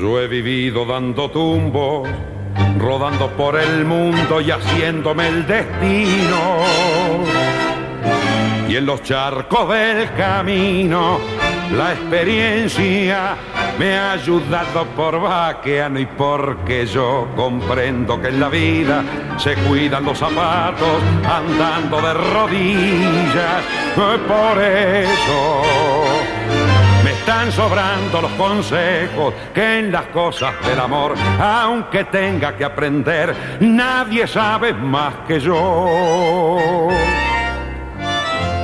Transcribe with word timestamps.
Yo 0.00 0.18
he 0.18 0.28
vivido 0.28 0.86
dando 0.86 1.30
tumbos, 1.30 2.08
rodando 2.78 3.28
por 3.32 3.60
el 3.60 3.84
mundo 3.84 4.40
y 4.40 4.50
haciéndome 4.50 5.28
el 5.28 5.46
destino. 5.46 6.64
Y 8.66 8.76
en 8.76 8.86
los 8.86 9.02
charcos 9.02 9.68
del 9.68 10.10
camino, 10.14 11.18
la 11.76 11.92
experiencia 11.92 13.36
me 13.78 13.98
ha 13.98 14.12
ayudado 14.12 14.86
por 14.96 15.20
vaqueano 15.20 16.00
y 16.00 16.06
porque 16.06 16.86
yo 16.86 17.28
comprendo 17.36 18.18
que 18.22 18.28
en 18.28 18.40
la 18.40 18.48
vida 18.48 19.04
se 19.36 19.54
cuidan 19.54 20.06
los 20.06 20.16
zapatos 20.16 21.02
andando 21.28 22.00
de 22.00 22.14
rodillas. 22.14 23.64
Por 23.94 24.62
eso 24.62 25.99
están 27.20 27.52
sobrando 27.52 28.22
los 28.22 28.32
consejos 28.32 29.34
que 29.54 29.80
en 29.80 29.92
las 29.92 30.06
cosas 30.06 30.54
del 30.66 30.80
amor, 30.80 31.14
aunque 31.38 32.04
tenga 32.04 32.56
que 32.56 32.64
aprender, 32.64 33.34
nadie 33.60 34.26
sabe 34.26 34.72
más 34.72 35.14
que 35.28 35.38
yo. 35.38 36.88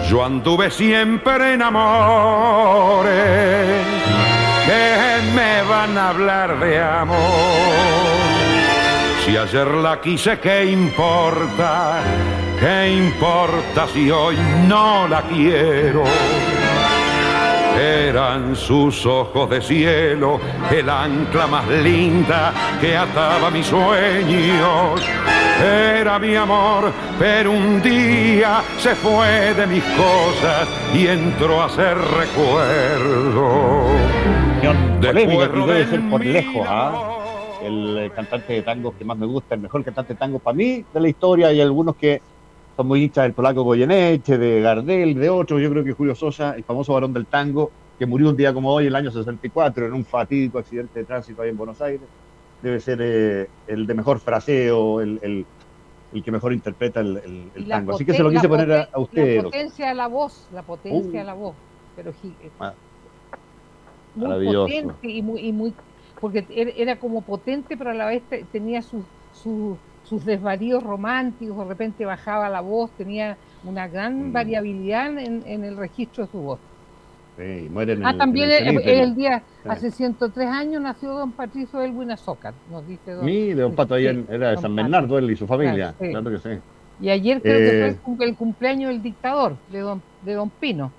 Yo 0.09 0.25
anduve 0.25 0.71
siempre 0.71 1.53
en 1.53 1.63
amores 1.63 3.07
que 4.65 5.33
me 5.35 5.63
van 5.69 5.99
a 5.99 6.09
hablar 6.09 6.59
de 6.59 6.81
amor. 6.81 7.19
Si 9.27 9.37
ayer 9.37 9.67
la 9.67 10.01
quise, 10.01 10.39
¿qué 10.39 10.65
importa? 10.65 12.01
¿Qué 12.59 12.89
importa 12.97 13.87
si 13.93 14.11
hoy 14.11 14.39
no 14.67 15.07
la 15.09 15.21
quiero? 15.23 16.05
Eran 17.79 18.57
sus 18.57 19.05
ojos 19.05 19.51
de 19.51 19.61
cielo, 19.61 20.41
el 20.71 20.89
ancla 20.89 21.47
más 21.47 21.69
linda 21.69 22.53
que 22.81 22.97
ataba 22.97 23.51
mis 23.51 23.67
sueños. 23.67 25.01
Era 25.63 26.19
mi 26.19 26.35
amor, 26.35 26.93
pero 27.19 27.51
un 27.51 27.83
día 27.83 28.63
se 28.79 28.95
fue 28.95 29.53
de 29.55 29.67
mis 29.67 29.85
cosas 29.85 30.69
y 30.95 31.07
entró 31.07 31.63
a 31.63 31.69
ser 31.69 31.97
recuerdo. 31.99 33.87
Polémica 35.01 35.53
que 35.53 35.59
debe 35.59 35.87
ser 35.87 36.09
por 36.09 36.25
lejos, 36.25 36.67
¿ah? 36.67 37.17
el 37.63 38.11
cantante 38.15 38.55
de 38.55 38.63
tango 38.63 38.97
que 38.97 39.05
más 39.05 39.19
me 39.19 39.27
gusta, 39.27 39.55
el 39.55 39.61
mejor 39.61 39.85
cantante 39.85 40.15
de 40.15 40.19
tango 40.19 40.39
para 40.39 40.57
mí 40.57 40.85
de 40.93 41.01
la 41.01 41.09
historia 41.09 41.53
y 41.53 41.61
algunos 41.61 41.97
que 41.97 42.21
son 42.77 42.87
muy 42.87 43.03
hinchas 43.05 43.25
del 43.25 43.35
polaco 43.35 43.63
Goyeneche, 43.63 44.37
de 44.39 44.61
Gardel, 44.61 45.15
de 45.15 45.31
otros. 45.31 45.61
Yo 45.63 45.71
creo 45.71 45.85
que 45.85 45.93
Julio 45.93 46.15
Sosa, 46.15 46.55
el 46.57 46.65
famoso 46.65 46.93
varón 46.93 47.13
del 47.13 47.27
tango, 47.27 47.71
que 47.99 48.05
murió 48.07 48.29
un 48.31 48.37
día 48.37 48.53
como 48.53 48.73
hoy, 48.73 48.85
en 48.85 48.89
el 48.89 48.97
año 48.97 49.11
64, 49.11 49.87
en 49.87 49.95
un 49.95 50.05
fatídico 50.05 50.59
accidente 50.59 50.99
de 51.01 51.05
tránsito 51.07 51.41
ahí 51.43 51.49
en 51.51 51.57
Buenos 51.57 51.81
Aires, 51.81 52.09
debe 52.61 52.81
ser 52.81 52.99
eh, 53.01 53.49
el 53.67 53.87
de 53.87 53.95
mejor 53.95 54.21
fraseo, 54.21 55.01
el, 55.01 55.19
el, 55.23 55.47
el 56.13 56.23
que 56.23 56.31
mejor 56.31 56.53
interpreta 56.53 57.01
el, 57.01 57.51
el 57.55 57.67
tango. 57.69 57.95
Así 57.95 58.05
que 58.05 58.13
se 58.13 58.23
lo 58.23 58.31
quise 58.31 58.49
poner 58.49 58.71
a, 58.73 58.89
a 58.93 59.01
usted. 59.01 59.37
La 59.39 59.43
potencia 59.45 59.89
de 59.89 59.95
la 59.95 60.07
voz, 60.09 60.47
la 60.53 60.63
potencia 60.63 61.21
de 61.21 61.25
Uh. 61.25 61.27
la 61.27 61.35
voz. 61.35 61.55
Pero 61.95 62.13
gi- 62.13 62.37
Ah, 62.61 62.75
muy 64.15 64.29
maravilloso. 64.29 64.67
potente 64.67 65.09
y 65.09 65.23
muy, 65.23 65.41
y 65.41 65.53
muy 65.53 65.75
porque 66.21 66.47
era, 66.51 66.71
era 66.77 66.99
como 66.99 67.23
potente 67.23 67.77
pero 67.77 67.91
a 67.91 67.95
la 67.95 68.07
vez 68.07 68.23
te- 68.29 68.45
tenía 68.45 68.81
sus 68.83 69.05
sus- 69.33 69.77
sus 70.09 70.25
desvaríos 70.25 70.83
románticos 70.83 71.59
de 71.59 71.65
repente 71.65 72.05
bajaba 72.05 72.49
la 72.49 72.61
voz 72.61 72.91
tenía 72.97 73.37
una 73.65 73.89
gran 73.89 74.29
Mm. 74.29 74.33
variabilidad 74.33 75.19
en, 75.19 75.43
en 75.47 75.65
el 75.65 75.77
registro 75.77 76.25
de 76.25 76.31
su 76.31 76.39
voz 76.39 76.61
Sí, 77.37 77.69
ah 78.03 78.13
el- 78.13 78.19
también 78.19 78.51
el 78.51 78.79
es, 78.79 78.87
es 78.87 78.99
el 79.03 79.15
día 79.15 79.43
hace 79.69 79.91
103 79.91 80.47
años 80.47 80.81
nació 80.81 81.13
don 81.13 81.33
Patricio 81.33 81.81
Elwin 81.83 82.11
Azócar 82.13 82.55
nos 82.71 82.87
dice 82.87 83.11
don, 83.13 83.27
de 83.27 83.55
Don 83.55 83.75
Pato, 83.75 83.97
Sí, 83.99 84.07
en- 84.07 84.27
era 84.31 84.51
de 84.51 84.55
San 84.57 84.63
Pato. 84.75 84.75
Bernardo, 84.77 85.19
él 85.19 85.31
y 85.31 85.37
su 85.37 85.47
familia. 85.47 85.95
Claro, 85.95 85.97
sí. 86.01 86.11
Claro 86.11 86.31
que 86.31 86.39
sí. 86.57 86.63
y 86.99 87.11
ayer 87.11 87.43
creo 87.43 87.59
que 87.59 87.67
fue 87.67 87.87
Eh, 87.87 87.89
el, 87.89 88.01
cum- 88.01 88.23
el 88.23 88.37
cumpleaños 88.37 88.89
del 88.91 89.03
dictador 89.03 89.57
de 89.71 89.81
don 89.81 90.03
de 90.23 90.33
don 90.35 90.49
Pino 90.51 90.93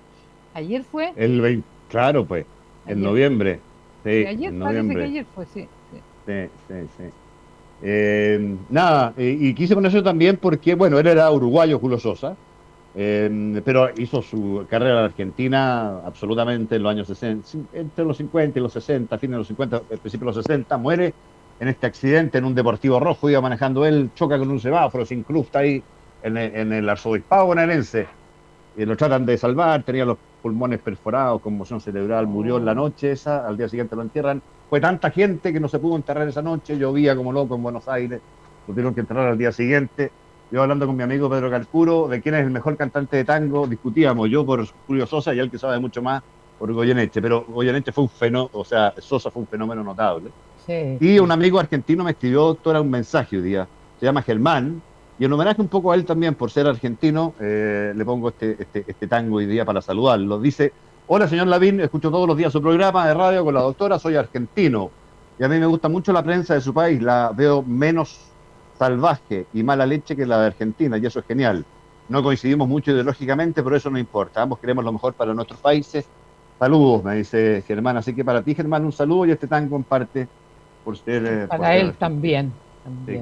ayer 0.53 0.84
fue 0.84 1.12
El 1.16 1.41
20, 1.41 1.67
claro, 1.90 2.25
pues, 2.28 2.46
en 2.85 2.91
Ayer. 2.97 3.03
noviembre. 3.03 3.59
Sí, 4.03 4.09
ayer 4.09 4.53
en 4.53 4.59
parece 4.59 4.79
que 4.96 5.03
ayer 5.03 5.25
fue 5.34 5.46
sí, 5.47 5.67
sí. 5.91 5.97
Sí, 6.28 6.34
sí, 6.67 6.73
sí. 6.97 7.03
Eh, 7.79 8.39
nada, 8.69 9.13
eh, 9.17 9.38
y 9.39 9.53
quise 9.53 9.75
eso 9.85 10.01
también 10.03 10.38
porque, 10.38 10.73
bueno, 10.75 10.97
él 10.99 11.05
era 11.07 11.29
uruguayo, 11.31 11.79
Julio 11.79 11.99
Sosa, 11.99 12.35
eh, 12.93 13.61
pero 13.65 13.89
hizo 13.97 14.21
su 14.21 14.65
carrera 14.69 14.99
en 14.99 15.05
Argentina 15.05 15.99
absolutamente 16.05 16.75
en 16.77 16.83
los 16.83 16.91
años 16.91 17.07
60, 17.07 17.47
cin- 17.47 17.69
entre 17.73 18.05
los 18.05 18.17
50 18.17 18.59
y 18.59 18.61
los 18.63 18.73
60, 18.73 19.19
fines 19.19 19.33
de 19.35 19.39
los 19.39 19.47
50, 19.47 19.77
al 19.89 19.99
principio 19.99 20.25
de 20.25 20.29
los 20.35 20.37
60, 20.45 20.77
muere 20.77 21.16
en 21.59 21.67
este 21.69 21.87
accidente 21.87 22.37
en 22.39 22.45
un 22.45 22.55
deportivo 22.55 22.99
rojo, 22.99 23.29
iba 23.29 23.41
manejando 23.41 23.85
él, 23.85 24.11
choca 24.13 24.39
con 24.39 24.51
un 24.51 24.59
semáforo, 24.59 25.05
se 25.05 25.16
incrusta 25.16 25.59
ahí 25.59 25.85
en 26.21 26.37
el, 26.37 26.55
en 26.55 26.73
el 26.73 26.89
arzobispado 26.89 27.45
bonaerense, 27.47 28.11
y 28.75 28.85
lo 28.85 28.95
tratan 28.97 29.25
de 29.25 29.37
salvar, 29.37 29.83
tenía 29.83 30.05
los 30.05 30.17
pulmones 30.41 30.79
perforados, 30.79 31.41
conmoción 31.41 31.81
cerebral, 31.81 32.27
murió 32.27 32.57
en 32.57 32.65
la 32.65 32.75
noche 32.75 33.11
esa, 33.11 33.45
al 33.47 33.57
día 33.57 33.67
siguiente 33.67 33.95
lo 33.95 34.01
entierran, 34.01 34.41
fue 34.69 34.79
tanta 34.81 35.11
gente 35.11 35.53
que 35.53 35.59
no 35.59 35.67
se 35.67 35.79
pudo 35.79 35.95
enterrar 35.95 36.27
esa 36.27 36.41
noche, 36.41 36.77
llovía 36.77 37.15
como 37.15 37.31
loco 37.31 37.55
en 37.55 37.63
Buenos 37.63 37.87
Aires, 37.87 38.21
lo 38.67 38.73
tuvieron 38.73 38.93
que 38.93 39.01
enterrar 39.01 39.27
al 39.27 39.37
día 39.37 39.51
siguiente. 39.51 40.11
Yo 40.49 40.61
hablando 40.61 40.87
con 40.87 40.95
mi 40.95 41.03
amigo 41.03 41.29
Pedro 41.29 41.49
Calcuro 41.49 42.07
de 42.07 42.21
quién 42.21 42.35
es 42.35 42.45
el 42.45 42.51
mejor 42.51 42.77
cantante 42.77 43.17
de 43.17 43.25
tango, 43.25 43.67
discutíamos 43.67 44.29
yo 44.29 44.45
por 44.45 44.65
Julio 44.87 45.05
Sosa 45.05 45.33
y 45.33 45.39
él 45.39 45.51
que 45.51 45.57
sabe 45.57 45.79
mucho 45.79 46.01
más 46.01 46.23
por 46.57 46.71
Goyeneche, 46.71 47.21
pero 47.21 47.45
Goyeneche 47.47 47.91
fue 47.91 48.05
un 48.05 48.09
fenómeno, 48.09 48.49
o 48.53 48.63
sea, 48.63 48.93
Sosa 48.97 49.29
fue 49.29 49.41
un 49.41 49.47
fenómeno 49.47 49.83
notable. 49.83 50.31
Sí. 50.65 50.97
Y 50.99 51.19
un 51.19 51.31
amigo 51.31 51.59
argentino 51.59 52.03
me 52.03 52.11
escribió, 52.11 52.41
doctora, 52.41 52.81
un 52.81 52.90
mensaje 52.90 53.37
hoy 53.37 53.43
día, 53.43 53.67
se 53.99 54.05
llama 54.05 54.22
Germán, 54.22 54.81
y 55.19 55.25
en 55.25 55.34
homenaje 55.34 55.61
un 55.61 55.67
poco 55.67 55.91
a 55.91 55.96
él 55.96 56.05
también 56.05 56.35
por 56.35 56.52
ser 56.52 56.67
argentino, 56.67 57.34
eh, 57.40 57.93
le 57.96 58.05
pongo 58.05 58.29
este, 58.29 58.58
este, 58.59 58.85
este 58.87 59.08
tango 59.08 59.37
hoy 59.37 59.46
día 59.46 59.66
para 59.66 59.81
saludarlo. 59.81 60.40
Dice, 60.40 60.72
hola 61.08 61.28
señor 61.28 61.47
Lavín, 61.47 61.79
escucho 61.79 62.11
todos 62.11 62.28
los 62.28 62.37
días 62.37 62.53
su 62.53 62.61
programa 62.61 63.08
de 63.08 63.14
radio 63.14 63.43
con 63.43 63.53
la 63.53 63.61
doctora, 63.61 63.97
soy 63.97 64.16
argentino. 64.16 64.91
Y 65.40 65.43
a 65.43 65.47
mí 65.47 65.59
me 65.59 65.66
gusta 65.66 65.90
mucho 65.90 66.14
la 66.14 66.23
prensa 66.23 66.53
de 66.53 66.61
su 66.61 66.73
país, 66.73 67.02
la 67.02 67.31
veo 67.35 67.64
menos 67.64 68.31
salvaje 68.78 69.47
y 69.53 69.64
mala 69.64 69.85
leche 69.85 70.16
que 70.16 70.25
la 70.25 70.40
de 70.40 70.47
Argentina, 70.47 70.97
y 70.97 71.05
eso 71.05 71.19
es 71.19 71.25
genial. 71.25 71.66
No 72.09 72.23
coincidimos 72.23 72.67
mucho 72.67 72.91
ideológicamente, 72.91 73.64
pero 73.64 73.75
eso 73.75 73.90
no 73.90 73.97
importa. 73.97 74.41
Ambos 74.41 74.59
queremos 74.59 74.85
lo 74.85 74.93
mejor 74.93 75.14
para 75.14 75.34
nuestros 75.34 75.59
países. 75.59 76.08
Saludos, 76.58 77.03
me 77.03 77.16
dice 77.16 77.64
Germán. 77.67 77.97
Así 77.97 78.14
que 78.14 78.23
para 78.23 78.41
ti, 78.41 78.55
Germán, 78.55 78.85
un 78.85 78.91
saludo 78.91 79.25
y 79.25 79.31
este 79.31 79.47
tango 79.47 79.75
en 79.75 79.84
parte 79.84 80.28
por 80.85 80.97
ser... 80.97 81.25
eh, 81.25 81.40
por 81.47 81.59
Para 81.59 81.73
ser 81.73 81.81
él 81.81 81.93
también. 81.96 82.53
Sí. 83.05 83.19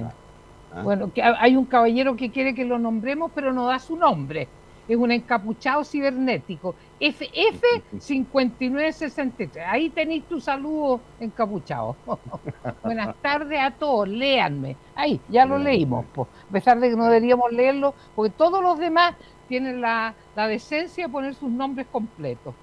Ah. 0.75 0.81
Bueno, 0.83 1.11
que 1.13 1.23
ha- 1.23 1.37
hay 1.41 1.55
un 1.55 1.65
caballero 1.65 2.15
que 2.15 2.29
quiere 2.31 2.53
que 2.53 2.65
lo 2.65 2.77
nombremos, 2.77 3.31
pero 3.33 3.53
no 3.53 3.65
da 3.67 3.79
su 3.79 3.95
nombre. 3.95 4.47
es 4.87 4.97
un 4.97 5.11
encapuchado 5.11 5.83
cibernético. 5.83 6.75
FF5963. 6.99 9.63
Ahí 9.67 9.89
tenéis 9.89 10.23
tu 10.25 10.39
saludo 10.39 10.99
encapuchado. 11.19 11.95
Buenas 12.83 13.15
tardes 13.21 13.59
a 13.59 13.71
todos, 13.71 14.07
léanme. 14.07 14.75
Ahí, 14.95 15.19
ya 15.29 15.45
lo 15.45 15.57
leímos, 15.57 16.05
a 16.15 16.51
pesar 16.51 16.79
de 16.79 16.89
que 16.89 16.95
no 16.95 17.05
deberíamos 17.05 17.51
leerlo, 17.51 17.93
porque 18.15 18.33
todos 18.37 18.61
los 18.61 18.77
demás 18.77 19.15
tienen 19.47 19.81
la, 19.81 20.13
la 20.35 20.47
decencia 20.47 21.05
de 21.07 21.11
poner 21.11 21.33
sus 21.35 21.49
nombres 21.49 21.87
completos. 21.91 22.53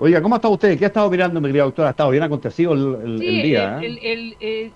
Oiga, 0.00 0.22
¿cómo 0.22 0.36
está 0.36 0.48
usted? 0.48 0.78
¿Qué 0.78 0.84
ha 0.84 0.88
estado 0.88 1.10
mirando, 1.10 1.40
mi 1.40 1.48
querida 1.48 1.64
doctora? 1.64 1.88
¿Ha 1.88 1.90
estado 1.90 2.10
bien 2.10 2.22
acontecido 2.22 2.72
el, 2.72 3.18
día? 3.18 3.80
¿eh? 3.82 4.72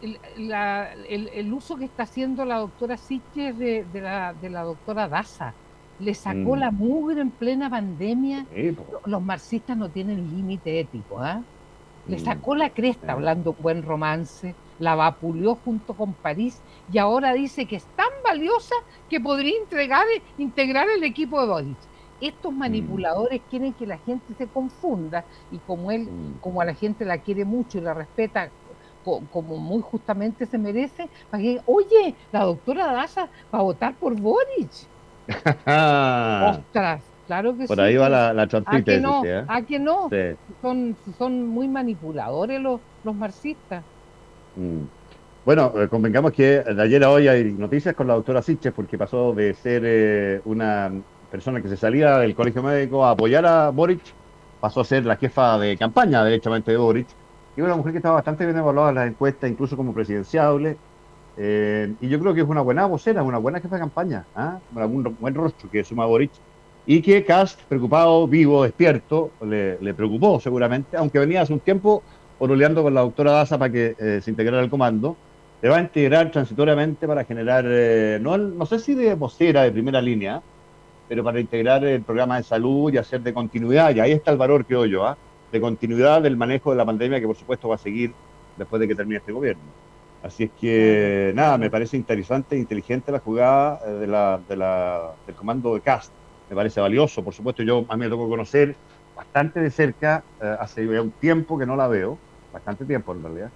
El, 1.08 1.52
uso 1.52 1.76
que 1.76 1.84
está 1.84 2.02
haciendo 2.02 2.44
la 2.44 2.58
doctora 2.58 2.96
Sitches 2.96 3.56
de, 3.56 3.86
la, 3.94 4.34
de 4.34 4.50
la 4.50 4.62
doctora 4.62 5.06
Daza. 5.06 5.54
Le 6.00 6.14
sacó 6.14 6.56
mm. 6.56 6.58
la 6.58 6.72
mugre 6.72 7.20
en 7.20 7.30
plena 7.30 7.70
pandemia. 7.70 8.46
Los 9.04 9.22
marxistas 9.22 9.76
no 9.76 9.88
tienen 9.90 10.28
límite 10.28 10.80
ético. 10.80 11.20
¿ah? 11.20 11.40
Le 12.08 12.16
mm. 12.16 12.24
sacó 12.24 12.56
la 12.56 12.70
cresta 12.70 13.12
hablando 13.12 13.52
buen 13.52 13.84
romance, 13.84 14.56
la 14.80 14.96
vapuleó 14.96 15.54
junto 15.64 15.94
con 15.94 16.14
París 16.14 16.60
y 16.92 16.98
ahora 16.98 17.32
dice 17.32 17.66
que 17.66 17.76
es 17.76 17.84
tan 17.94 18.10
valiosa 18.24 18.74
que 19.08 19.20
podría 19.20 19.56
entregar, 19.56 20.04
integrar 20.36 20.88
el 20.88 21.04
equipo 21.04 21.40
de 21.40 21.46
Boric 21.46 21.92
estos 22.22 22.52
mm. 22.52 22.58
manipuladores 22.58 23.40
quieren 23.50 23.72
que 23.72 23.86
la 23.86 23.98
gente 23.98 24.34
se 24.34 24.46
confunda 24.46 25.24
y 25.50 25.58
como 25.58 25.90
él, 25.90 26.04
mm. 26.04 26.40
como 26.40 26.60
a 26.60 26.64
la 26.64 26.74
gente 26.74 27.04
la 27.04 27.19
quiere 27.19 27.44
mucho 27.44 27.78
y 27.78 27.82
la 27.82 27.94
respeta 27.94 28.50
como 29.04 29.56
muy 29.56 29.82
justamente 29.82 30.46
se 30.46 30.58
merece, 30.58 31.08
para 31.30 31.42
que, 31.42 31.60
oye, 31.66 32.14
la 32.30 32.44
doctora 32.44 32.92
Daza 32.92 33.28
va 33.52 33.58
a 33.58 33.62
votar 33.62 33.94
por 33.94 34.14
Boric. 34.14 34.70
Ostras, 35.66 37.02
claro 37.26 37.52
que 37.52 37.66
por 37.66 37.66
sí. 37.66 37.69
Por 37.69 37.80
ahí 37.80 37.96
va 37.96 38.08
la, 38.08 38.32
la 38.32 38.42
¿A 38.42 38.82
que 38.82 39.00
no? 39.00 39.24
¿eh? 39.24 39.44
¿A 39.48 39.62
que 39.62 39.78
no? 39.78 40.08
Son, 40.60 40.96
son 41.19 41.46
muy 41.46 41.69
manipuladores 41.69 42.60
los, 42.60 42.80
los 43.04 43.14
marxistas. 43.14 43.82
Mm. 44.56 44.82
Bueno, 45.44 45.72
eh, 45.76 45.88
convengamos 45.88 46.32
que 46.32 46.60
de 46.60 46.82
ayer 46.82 47.02
a 47.02 47.10
hoy 47.10 47.26
hay 47.26 47.52
noticias 47.52 47.96
con 47.96 48.06
la 48.06 48.14
doctora 48.14 48.42
Siches 48.42 48.72
porque 48.72 48.96
pasó 48.96 49.32
de 49.32 49.54
ser 49.54 49.82
eh, 49.84 50.40
una 50.44 50.92
persona 51.32 51.62
que 51.62 51.69
se 51.69 51.79
salía 51.79 52.19
del 52.19 52.34
colegio 52.34 52.62
médico 52.62 53.06
a 53.06 53.12
apoyar 53.12 53.46
a 53.46 53.70
Boric, 53.70 54.02
pasó 54.61 54.82
a 54.82 54.84
ser 54.84 55.06
la 55.06 55.17
jefa 55.17 55.58
de 55.58 55.79
campaña, 55.79 56.23
derechamente, 56.23 56.70
de 56.70 56.76
Boric. 56.76 57.06
Y 57.56 57.62
una 57.62 57.75
mujer 57.75 57.93
que 57.93 57.99
estaba 57.99 58.17
bastante 58.17 58.44
bien 58.44 58.58
evaluada 58.58 58.90
en 58.90 58.94
las 58.96 59.08
encuestas, 59.08 59.50
incluso 59.50 59.75
como 59.75 59.94
presidenciable. 59.94 60.76
Eh, 61.38 61.94
y 62.02 62.08
yo 62.11 62.20
creo 62.20 62.34
que 62.34 62.43
es 62.43 62.46
una 62.46 62.61
buena 62.61 62.84
vocera, 62.84 63.23
una 63.23 63.38
buena 63.38 63.61
jefa 63.61 63.76
de 63.76 63.81
campaña, 63.81 64.26
¿ah? 64.37 64.58
un 64.75 65.17
buen 65.19 65.34
rostro 65.34 65.70
que 65.70 65.82
suma 65.82 66.05
Boric. 66.05 66.32
Y 66.84 67.00
que 67.00 67.25
Cast, 67.25 67.62
preocupado, 67.62 68.29
vivo, 68.29 68.62
despierto, 68.62 69.31
le, 69.40 69.94
preocupó 69.94 70.38
seguramente, 70.38 70.99
aunque 70.99 71.19
venía 71.19 71.40
hace 71.40 71.55
un 71.55 71.61
tiempo 71.61 72.02
oroleando 72.40 72.82
con 72.82 72.93
la 72.93 73.00
doctora 73.00 73.32
Daza 73.32 73.56
para 73.56 73.73
que 73.73 73.96
eh, 73.99 74.20
se 74.23 74.31
integrara 74.31 74.61
al 74.61 74.69
comando. 74.69 75.17
Le 75.62 75.70
va 75.70 75.76
a 75.76 75.81
integrar 75.81 76.31
transitoriamente 76.31 77.06
para 77.06 77.25
generar, 77.25 77.64
eh, 77.67 78.19
no, 78.20 78.37
no 78.37 78.67
sé 78.67 78.79
si 78.81 78.94
de 78.94 79.14
vocera 79.14 79.62
de 79.62 79.73
primera 79.73 80.02
línea, 80.02 80.43
pero 81.12 81.23
para 81.23 81.38
integrar 81.38 81.85
el 81.85 82.00
programa 82.00 82.38
de 82.38 82.43
salud 82.43 82.91
y 82.91 82.97
hacer 82.97 83.20
de 83.20 83.35
continuidad, 83.35 83.94
y 83.94 84.00
ahí 84.00 84.12
está 84.12 84.31
el 84.31 84.38
valor, 84.38 84.64
creo 84.64 84.87
yo, 84.87 85.06
¿ah? 85.06 85.14
de 85.53 85.61
continuidad 85.61 86.23
del 86.23 86.38
manejo 86.38 86.70
de 86.70 86.79
la 86.79 86.87
pandemia 86.87 87.20
que 87.20 87.26
por 87.26 87.37
supuesto 87.37 87.69
va 87.69 87.75
a 87.75 87.79
seguir 87.79 88.14
después 88.56 88.81
de 88.81 88.88
que 88.88 88.94
termine 88.94 89.19
este 89.19 89.31
gobierno. 89.31 89.62
Así 90.23 90.44
es 90.44 90.50
que, 90.59 91.32
nada, 91.35 91.59
me 91.59 91.69
parece 91.69 91.99
interesante 91.99 92.56
e 92.56 92.59
inteligente 92.59 93.12
la 93.12 93.19
jugada 93.19 93.79
eh, 93.85 93.91
de 93.91 94.06
la, 94.06 94.41
de 94.49 94.56
la, 94.56 95.12
del 95.26 95.37
comando 95.37 95.75
de 95.75 95.82
CAST. 95.82 96.11
Me 96.49 96.56
parece 96.56 96.81
valioso, 96.81 97.23
por 97.23 97.35
supuesto, 97.35 97.62
yo 97.62 97.85
a 97.91 97.94
mí 97.94 98.05
me 98.05 98.08
tocó 98.08 98.26
conocer 98.26 98.75
bastante 99.15 99.61
de 99.61 99.70
cerca, 99.70 100.25
eh, 100.41 100.56
hace 100.58 100.99
un 100.99 101.11
tiempo 101.11 101.58
que 101.58 101.67
no 101.67 101.76
la 101.76 101.88
veo, 101.88 102.17
bastante 102.55 102.87
tiempo 102.87 103.12
en 103.12 103.23
realidad, 103.23 103.50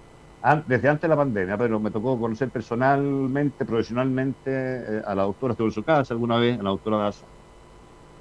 desde 0.67 0.89
antes 0.89 1.01
de 1.01 1.07
la 1.07 1.15
pandemia, 1.15 1.57
pero 1.57 1.79
me 1.79 1.89
tocó 1.89 2.19
conocer 2.19 2.49
personalmente, 2.49 3.65
profesionalmente 3.65 4.51
eh, 4.51 5.01
a 5.03 5.15
la 5.15 5.23
doctora, 5.23 5.53
estuve 5.53 5.69
en 5.69 5.73
su 5.73 5.81
casa 5.81 6.13
alguna 6.13 6.37
vez, 6.37 6.59
a 6.59 6.61
la 6.61 6.69
doctora 6.69 6.97
Daza 6.97 7.25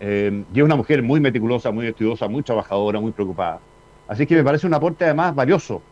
eh, 0.01 0.45
y 0.53 0.59
es 0.59 0.65
una 0.65 0.77
mujer 0.77 1.03
muy 1.03 1.21
meticulosa, 1.21 1.71
muy 1.71 1.87
estudiosa, 1.87 2.29
muy 2.29 2.43
trabajadora, 2.43 3.01
muy 3.01 3.13
preocupada. 3.13 3.61
Así 4.09 4.27
que 4.27 4.37
me 4.37 4.45
parece 4.45 4.67
un 4.67 4.75
aporte 4.75 5.05
además 5.05 5.35
valioso. 5.35 5.83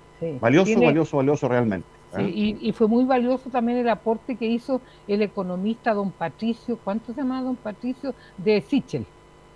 Valioso, 0.41 0.81
valioso, 0.81 1.17
valioso 1.19 1.49
realmente. 1.49 1.87
¿eh? 2.17 2.57
y, 2.61 2.73
fue 2.73 2.87
muy 2.89 3.05
valioso 3.05 3.51
también 3.51 3.79
el 3.79 3.89
aporte 3.89 4.37
que 4.37 4.47
hizo 4.47 4.81
el 5.09 5.23
economista 5.23 5.93
don 5.93 6.11
Patricio, 6.11 6.79
¿cuánto 6.83 7.13
se 7.13 7.21
llama 7.21 7.43
don 7.43 7.57
Patricio? 7.57 8.15
De 8.39 8.61
Sichel, 8.61 9.05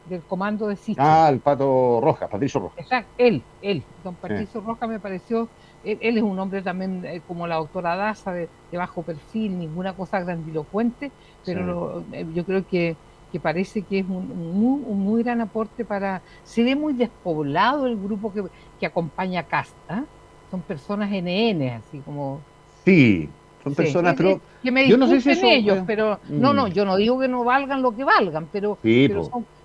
del 0.08 0.22
comando 0.22 0.66
de 0.66 0.76
Sichel. 0.76 1.04
Ah, 1.06 1.28
el 1.30 1.38
Pato 1.38 2.00
Roja, 2.02 2.28
Patricio 2.28 2.60
Roja. 2.60 2.74
Exacto, 2.78 3.10
él, 3.18 3.42
él, 3.62 3.82
don 4.04 4.14
Patricio 4.14 4.60
Roja 4.60 4.86
me 4.86 4.98
pareció, 4.98 5.48
él, 5.84 5.98
es 6.00 6.22
un 6.22 6.38
hombre 6.38 6.60
también 6.62 7.04
eh, 7.04 7.22
como 7.26 7.46
la 7.46 7.56
doctora 7.56 7.96
Daza, 7.96 8.32
de, 8.32 8.48
bajo 8.72 9.02
perfil, 9.02 9.58
ninguna 9.58 9.94
cosa 9.94 10.20
grandilocuente, 10.20 11.10
pero 11.44 12.04
yo 12.34 12.44
creo 12.44 12.66
que 12.66 12.96
que 13.30 13.40
parece 13.40 13.82
que 13.82 14.00
es 14.00 14.06
un, 14.08 15.04
muy, 15.04 15.22
gran 15.22 15.40
aporte 15.40 15.84
para... 15.84 16.22
Se 16.44 16.62
ve 16.62 16.74
muy 16.74 16.94
despoblado 16.94 17.86
el 17.86 17.96
grupo 17.96 18.32
que, 18.32 18.44
que 18.78 18.86
acompaña 18.86 19.40
a 19.40 19.42
Casta. 19.44 20.04
Son 20.50 20.60
personas 20.62 21.10
NN, 21.10 21.68
así 21.68 21.98
como... 22.04 22.40
Sí, 22.84 23.28
son 23.62 23.74
personas, 23.74 24.14
pero... 24.16 24.40
Que 24.62 24.72
me 24.72 24.88
yo 24.88 24.96
no 24.96 25.06
sé 25.06 25.20
si 25.20 25.46
ellos, 25.46 25.80
pero... 25.86 26.20
No, 26.28 26.52
no, 26.52 26.68
mm. 26.68 26.72
yo 26.72 26.84
no 26.84 26.96
digo 26.96 27.20
que 27.20 27.28
no 27.28 27.44
valgan 27.44 27.82
lo 27.82 27.94
que 27.94 28.04
valgan, 28.04 28.48
pero, 28.50 28.78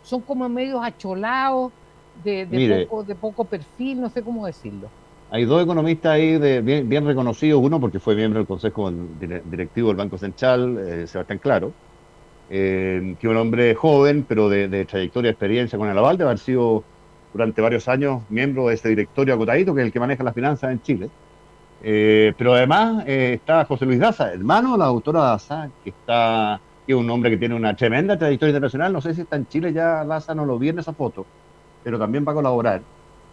son, 0.04 0.22
como 0.22 0.50
medios 0.50 0.82
acholados, 0.84 1.72
de, 2.24 2.46
de, 2.46 2.86
poco, 2.86 3.04
de 3.04 3.16
poco 3.16 3.46
perfil, 3.46 4.02
no 4.02 4.10
sé 4.10 4.22
cómo 4.22 4.46
decirlo. 4.46 4.88
Hay 5.32 5.46
dos 5.46 5.64
economistas 5.64 6.12
ahí 6.12 6.38
de, 6.38 6.62
bien, 6.62 6.88
bien 6.88 7.08
reconocidos, 7.08 7.60
uno 7.60 7.80
porque 7.80 8.00
fue 8.00 8.14
miembro 8.14 8.40
del 8.40 8.46
Consejo 8.46 8.92
Directivo 8.92 9.88
del 9.88 9.98
Banco 9.98 10.18
Central, 10.18 10.78
eh, 10.78 11.08
Sebastián 11.08 11.40
Claro, 11.40 11.72
eh, 12.50 13.16
que 13.20 13.28
un 13.28 13.38
hombre 13.38 13.74
joven, 13.76 14.26
pero 14.28 14.50
de, 14.50 14.86
trayectoria, 14.86 15.32
experiencia 15.32 15.78
con 15.78 15.90
el 15.90 15.98
aval, 15.98 16.18
de 16.18 16.26
haber 16.26 16.40
sido 16.40 16.84
durante 17.32 17.62
varios 17.62 17.88
años 17.88 18.22
miembro 18.30 18.68
de 18.68 18.76
este 18.76 18.90
directorio 18.90 19.34
acotadito, 19.34 19.74
que 19.74 19.82
es 19.82 19.88
el 19.88 19.94
que 19.94 20.00
maneja 20.00 20.24
las 20.24 20.36
finanzas 20.36 20.72
en 20.72 20.82
Chile. 20.82 21.10
Eh, 21.82 22.34
pero 22.38 22.54
además 22.54 23.04
eh, 23.08 23.34
está 23.34 23.66
José 23.66 23.86
Luis 23.86 24.00
Daza, 24.00 24.32
hermano 24.32 24.74
de 24.74 24.78
la 24.78 24.86
doctora 24.86 25.20
Daza, 25.22 25.70
que 25.84 25.90
está 25.90 26.60
que 26.86 26.92
es 26.92 26.98
un 26.98 27.10
hombre 27.10 27.30
que 27.30 27.38
tiene 27.38 27.56
una 27.56 27.76
tremenda 27.76 28.18
trayectoria 28.18 28.52
internacional. 28.52 28.94
No 28.94 29.02
sé 29.02 29.14
si 29.14 29.22
está 29.22 29.36
en 29.36 29.48
Chile 29.48 29.74
ya, 29.74 30.04
Daza 30.04 30.36
no 30.36 30.46
lo 30.46 30.60
vi 30.60 30.70
en 30.70 30.80
esa 30.80 30.94
foto, 30.94 31.26
pero 31.84 31.98
también 31.98 32.26
va 32.28 32.34
a 32.34 32.36
colaborar. 32.36 32.82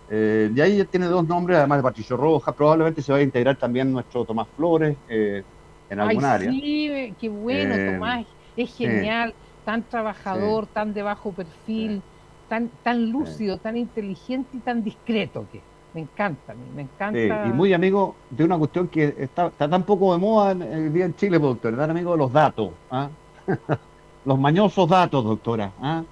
Eh, 0.09 0.51
y 0.55 0.61
ahí 0.61 0.85
tiene 0.85 1.07
dos 1.07 1.27
nombres, 1.27 1.59
además 1.59 1.79
de 1.79 1.83
Patricio 1.83 2.17
Rojas. 2.17 2.55
Probablemente 2.55 3.03
se 3.03 3.13
va 3.13 3.19
a 3.19 3.23
integrar 3.23 3.57
también 3.57 3.93
nuestro 3.93 4.25
Tomás 4.25 4.49
Flores 4.57 4.97
en 5.09 6.01
algún 6.01 6.25
área. 6.25 6.51
Sí, 6.51 7.15
qué 7.21 7.29
bueno, 7.29 7.93
Tomás 7.93 8.27
es 8.57 8.75
genial, 8.77 9.35
tan 9.65 9.83
trabajador, 9.83 10.67
tan 10.67 10.93
de 10.95 11.03
bajo 11.03 11.33
perfil, 11.33 12.03
tan, 12.49 12.71
tan 12.83 13.11
lúcido, 13.11 13.59
tan 13.59 13.77
inteligente 13.77 14.57
y 14.57 14.61
tan 14.61 14.83
discreto 14.83 15.47
que 15.53 15.61
me 15.95 16.03
encanta, 16.03 16.55
me 16.75 16.83
encanta. 16.83 17.47
y 17.47 17.53
muy 17.53 17.73
amigo 17.73 18.15
de 18.31 18.45
una 18.45 18.59
cuestión 18.59 18.89
que 18.89 19.15
está, 19.19 19.51
tan 19.51 19.83
poco 19.83 20.13
de 20.13 20.19
moda 20.19 20.53
en, 20.53 20.63
el 20.63 20.93
día 20.93 21.05
en 21.05 21.15
Chile, 21.15 21.39
doctor, 21.39 21.75
dar 21.75 21.91
amigo 21.91 22.13
de 22.13 22.19
los 22.19 22.33
datos, 22.33 22.71
¿ah? 22.91 23.09
los 24.25 24.39
mañosos 24.39 24.89
datos, 24.89 25.25
doctora, 25.25 25.73
¿ah? 25.81 26.03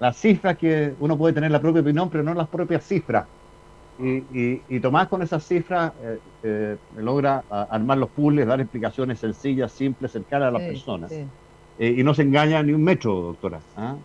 las 0.00 0.16
cifras 0.16 0.56
que 0.56 0.94
uno 0.98 1.16
puede 1.16 1.34
tener 1.34 1.50
la 1.50 1.60
propia 1.60 1.82
opinión, 1.82 2.08
pero 2.10 2.24
no 2.24 2.34
las 2.34 2.48
propias 2.48 2.84
cifras. 2.84 3.26
Y, 3.98 4.62
y, 4.66 4.80
Tomás 4.80 5.08
con 5.08 5.20
esas 5.20 5.46
cifras 5.46 5.92
eh, 6.02 6.18
eh, 6.42 6.76
logra 6.96 7.44
armar 7.50 7.98
los 7.98 8.08
puzzles, 8.08 8.46
dar 8.46 8.58
explicaciones 8.58 9.18
sencillas, 9.18 9.72
simples, 9.72 10.12
cercanas 10.12 10.48
a 10.48 10.50
las 10.52 10.62
personas. 10.62 11.12
Eh, 11.80 11.94
y 11.96 12.04
no 12.04 12.12
se 12.12 12.20
engaña 12.20 12.62
ni 12.62 12.74
un 12.74 12.84
metro, 12.84 13.22
doctora. 13.22 13.58
¿ah? 13.74 13.96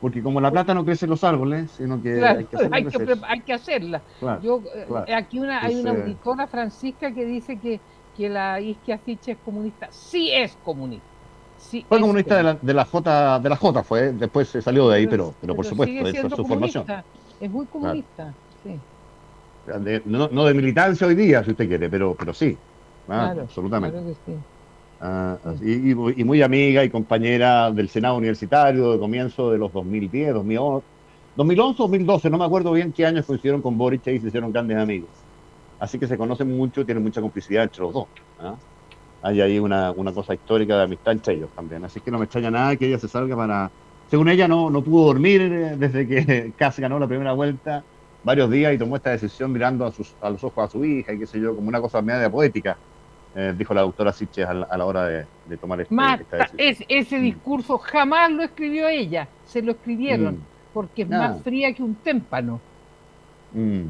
Porque 0.00 0.22
como 0.22 0.40
la 0.40 0.50
plata 0.50 0.72
no 0.72 0.86
crece 0.86 1.04
en 1.04 1.10
los 1.10 1.22
árboles, 1.22 1.70
sino 1.72 2.02
que 2.02 2.24
hay 2.24 2.46
que 2.46 2.56
hacerla. 2.56 3.26
Hay 3.28 3.40
que, 3.42 3.52
hacerla. 3.52 4.02
Yo, 4.42 4.62
eh, 4.74 5.14
Aquí 5.14 5.38
una, 5.38 5.62
hay 5.62 5.76
una 5.76 5.90
auditora, 5.90 6.46
Francisca, 6.46 7.12
que 7.12 7.26
dice 7.26 7.58
que, 7.58 7.78
que 8.16 8.30
la 8.30 8.58
Isquia 8.58 8.96
Ficha 8.96 9.32
es 9.32 9.38
comunista. 9.44 9.88
Sí 9.90 10.30
es 10.32 10.56
comunista. 10.64 11.04
Sí 11.58 11.84
fue 11.86 12.00
comunista 12.00 12.38
de 12.38 12.42
la, 12.42 12.54
de 12.54 12.72
la, 12.72 12.86
J, 12.86 13.38
de 13.40 13.48
la 13.50 13.56
J 13.56 13.82
fue, 13.82 14.12
después 14.12 14.48
se 14.48 14.62
salió 14.62 14.88
de 14.88 14.96
ahí, 14.96 15.06
pero, 15.06 15.34
pero, 15.42 15.54
por 15.54 15.66
supuesto, 15.66 16.08
eso 16.08 16.26
es 16.26 16.34
su 16.34 16.46
formación. 16.46 16.86
Es 17.38 17.50
muy 17.50 17.66
comunista, 17.66 18.32
sí. 18.62 18.80
no, 20.06 20.28
no, 20.28 20.44
de 20.46 20.54
militancia 20.54 21.06
hoy 21.06 21.14
día, 21.14 21.44
si 21.44 21.50
usted 21.50 21.68
quiere, 21.68 21.90
pero, 21.90 22.16
pero 22.18 22.32
sí, 22.32 22.56
¿ah? 23.10 23.34
absolutamente. 23.42 24.14
Sí. 24.24 24.32
Ah, 25.00 25.38
y, 25.62 25.94
muy 25.94 26.42
amiga 26.42 26.84
y 26.84 26.90
compañera 26.90 27.70
del 27.70 27.88
Senado 27.88 28.16
Universitario 28.16 28.92
de 28.92 28.98
comienzo 28.98 29.50
de 29.50 29.58
los 29.58 29.72
2010, 29.72 30.34
2011, 30.34 30.86
2011, 31.36 31.78
2012, 31.78 32.30
no 32.30 32.38
me 32.38 32.44
acuerdo 32.44 32.72
bien 32.72 32.92
qué 32.92 33.06
años 33.06 33.24
coincidieron 33.24 33.62
con 33.62 33.78
Boric 33.78 34.06
y 34.08 34.18
se 34.18 34.28
hicieron 34.28 34.52
grandes 34.52 34.76
amigos. 34.76 35.08
Así 35.78 35.98
que 35.98 36.06
se 36.06 36.18
conocen 36.18 36.54
mucho, 36.54 36.84
tienen 36.84 37.02
mucha 37.02 37.22
complicidad 37.22 37.62
entre 37.62 37.82
los 37.82 37.94
dos. 37.94 38.06
¿ah? 38.40 38.56
Hay 39.22 39.40
ahí 39.40 39.58
una, 39.58 39.90
una, 39.92 40.12
cosa 40.12 40.34
histórica 40.34 40.76
de 40.76 40.82
amistad 40.82 41.12
entre 41.12 41.34
ellos 41.34 41.48
también. 41.56 41.82
Así 41.84 42.00
que 42.00 42.10
no 42.10 42.18
me 42.18 42.24
extraña 42.24 42.50
nada 42.50 42.76
que 42.76 42.86
ella 42.86 42.98
se 42.98 43.08
salga 43.08 43.34
para 43.34 43.70
según 44.10 44.28
ella, 44.28 44.48
no, 44.48 44.70
no 44.70 44.82
pudo 44.82 45.06
dormir 45.06 45.40
eh, 45.40 45.76
desde 45.78 46.06
que 46.06 46.52
casi 46.58 46.82
ganó 46.82 46.98
la 46.98 47.06
primera 47.06 47.32
vuelta 47.32 47.84
varios 48.24 48.50
días 48.50 48.74
y 48.74 48.78
tomó 48.78 48.96
esta 48.96 49.10
decisión 49.10 49.52
mirando 49.52 49.86
a, 49.86 49.92
sus, 49.92 50.14
a 50.20 50.30
los 50.30 50.42
ojos 50.42 50.68
a 50.68 50.70
su 50.70 50.84
hija 50.84 51.12
y 51.12 51.20
qué 51.20 51.26
sé 51.26 51.40
yo, 51.40 51.54
como 51.54 51.68
una 51.68 51.80
cosa 51.80 52.02
media 52.02 52.28
poética, 52.28 52.76
eh, 53.34 53.54
dijo 53.56 53.72
la 53.74 53.82
doctora 53.82 54.12
Siches 54.12 54.46
a, 54.46 54.54
la 54.54 54.84
hora 54.84 55.06
de, 55.06 55.56
tomar 55.56 55.80
este, 55.80 55.94
esta 55.94 56.50
decisión. 56.56 56.86
ese 56.88 57.18
mm. 57.18 57.22
discurso 57.22 57.78
jamás 57.78 58.30
lo 58.30 58.42
escribió 58.42 58.88
ella, 58.88 59.28
se 59.46 59.62
lo 59.62 59.72
escribieron, 59.72 60.34
mm. 60.34 60.44
porque 60.72 61.02
es 61.02 61.08
más 61.08 61.36
ah. 61.36 61.40
fría 61.42 61.72
que 61.72 61.82
un 61.82 61.94
témpano. 61.96 62.60
Mm. 63.52 63.82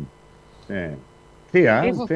Sí. 1.52 1.66
¿ah? 1.66 1.84
eso, 1.84 2.06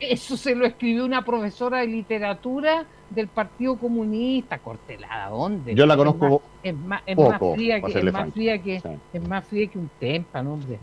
eso, 0.00 0.36
se 0.36 0.54
lo 0.54 0.64
escribió 0.64 1.04
una 1.04 1.24
profesora 1.24 1.80
de 1.80 1.88
literatura 1.88 2.86
del 3.10 3.28
Partido 3.28 3.76
Comunista, 3.76 4.58
Cortelada, 4.58 5.28
¿dónde? 5.28 5.74
Yo 5.74 5.84
la 5.84 5.96
conozco 5.96 6.42
es 6.62 6.74
más, 6.74 7.02
es 7.04 7.16
más, 7.18 7.38
fría, 7.54 7.82
que, 7.82 7.98
es 7.98 8.12
más 8.12 8.32
fría 8.32 8.62
que, 8.62 8.82
es 9.12 9.28
más 9.28 9.44
fría 9.44 9.66
que 9.66 9.78
un 9.78 9.90
témpano, 9.98 10.54
hombre 10.54 10.78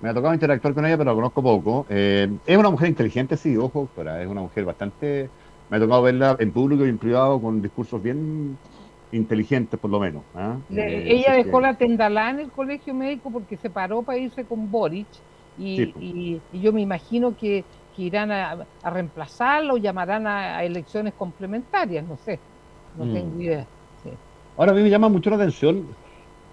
me 0.00 0.08
ha 0.08 0.14
tocado 0.14 0.34
interactuar 0.34 0.74
con 0.74 0.86
ella, 0.86 0.96
pero 0.96 1.10
la 1.10 1.14
conozco 1.14 1.42
poco. 1.42 1.86
Eh, 1.88 2.28
es 2.46 2.56
una 2.56 2.70
mujer 2.70 2.88
inteligente, 2.88 3.36
sí, 3.36 3.56
ojo, 3.56 3.88
pero 3.96 4.16
es 4.16 4.26
una 4.26 4.42
mujer 4.42 4.64
bastante... 4.64 5.28
Me 5.70 5.76
ha 5.76 5.80
tocado 5.80 6.02
verla 6.02 6.36
en 6.38 6.50
público 6.50 6.86
y 6.86 6.88
en 6.88 6.98
privado 6.98 7.40
con 7.40 7.60
discursos 7.60 8.02
bien 8.02 8.56
inteligentes, 9.12 9.78
por 9.78 9.90
lo 9.90 10.00
menos. 10.00 10.22
¿ah? 10.34 10.56
Eh, 10.70 11.04
ella 11.08 11.34
dejó 11.34 11.60
la 11.60 11.74
tendalá 11.74 12.30
en 12.30 12.40
el 12.40 12.50
colegio 12.50 12.94
médico 12.94 13.30
porque 13.30 13.56
se 13.56 13.68
paró 13.68 14.02
para 14.02 14.18
irse 14.18 14.44
con 14.44 14.70
Boric 14.70 15.06
y, 15.58 16.40
yo 16.52 16.72
me 16.72 16.80
imagino 16.80 17.36
que, 17.36 17.64
irán 17.98 18.30
a, 18.30 18.64
reemplazarla 18.84 19.74
o 19.74 19.76
llamarán 19.76 20.26
a, 20.26 20.62
elecciones 20.62 21.12
complementarias, 21.14 22.06
no 22.06 22.16
sé, 22.16 22.38
no 22.96 23.04
mm. 23.04 23.12
tengo 23.12 23.40
idea. 23.42 23.66
Ahora 24.56 24.72
a 24.72 24.74
mí 24.74 24.82
me 24.82 24.90
llama 24.90 25.08
mucho 25.08 25.30
la 25.30 25.36
atención 25.36 25.84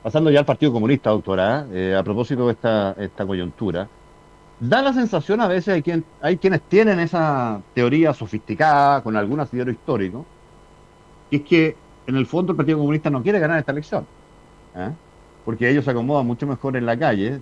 pasando 0.06 0.30
ya 0.30 0.38
al 0.38 0.46
Partido 0.46 0.72
Comunista, 0.72 1.10
doctora, 1.10 1.66
eh, 1.74 1.96
a 1.98 2.04
propósito 2.04 2.46
de 2.46 2.52
esta, 2.54 2.92
esta 2.92 3.26
coyuntura, 3.26 3.90
da 4.60 4.84
la 4.84 4.94
sensación 4.94 5.42
a 5.42 5.48
veces 5.48 5.74
hay, 5.74 5.82
quien, 5.82 6.06
hay 6.22 6.38
quienes 6.38 6.62
tienen 6.62 7.00
esa 7.00 7.60
teoría 7.74 8.14
sofisticada 8.14 9.02
con 9.02 9.18
algún 9.18 9.40
asidero 9.40 9.72
histórico, 9.72 10.24
que 11.32 11.38
es 11.38 11.42
que 11.42 11.76
en 12.06 12.18
el 12.18 12.28
fondo 12.28 12.52
el 12.52 12.56
Partido 12.56 12.78
Comunista 12.78 13.10
no 13.10 13.24
quiere 13.24 13.40
ganar 13.40 13.58
esta 13.58 13.72
elección, 13.72 14.06
¿eh? 14.76 14.92
porque 15.44 15.72
ellos 15.72 15.84
se 15.84 15.90
acomodan 15.90 16.28
mucho 16.28 16.46
mejor 16.46 16.78
en 16.78 16.86
la 16.86 16.96
calle, 16.96 17.40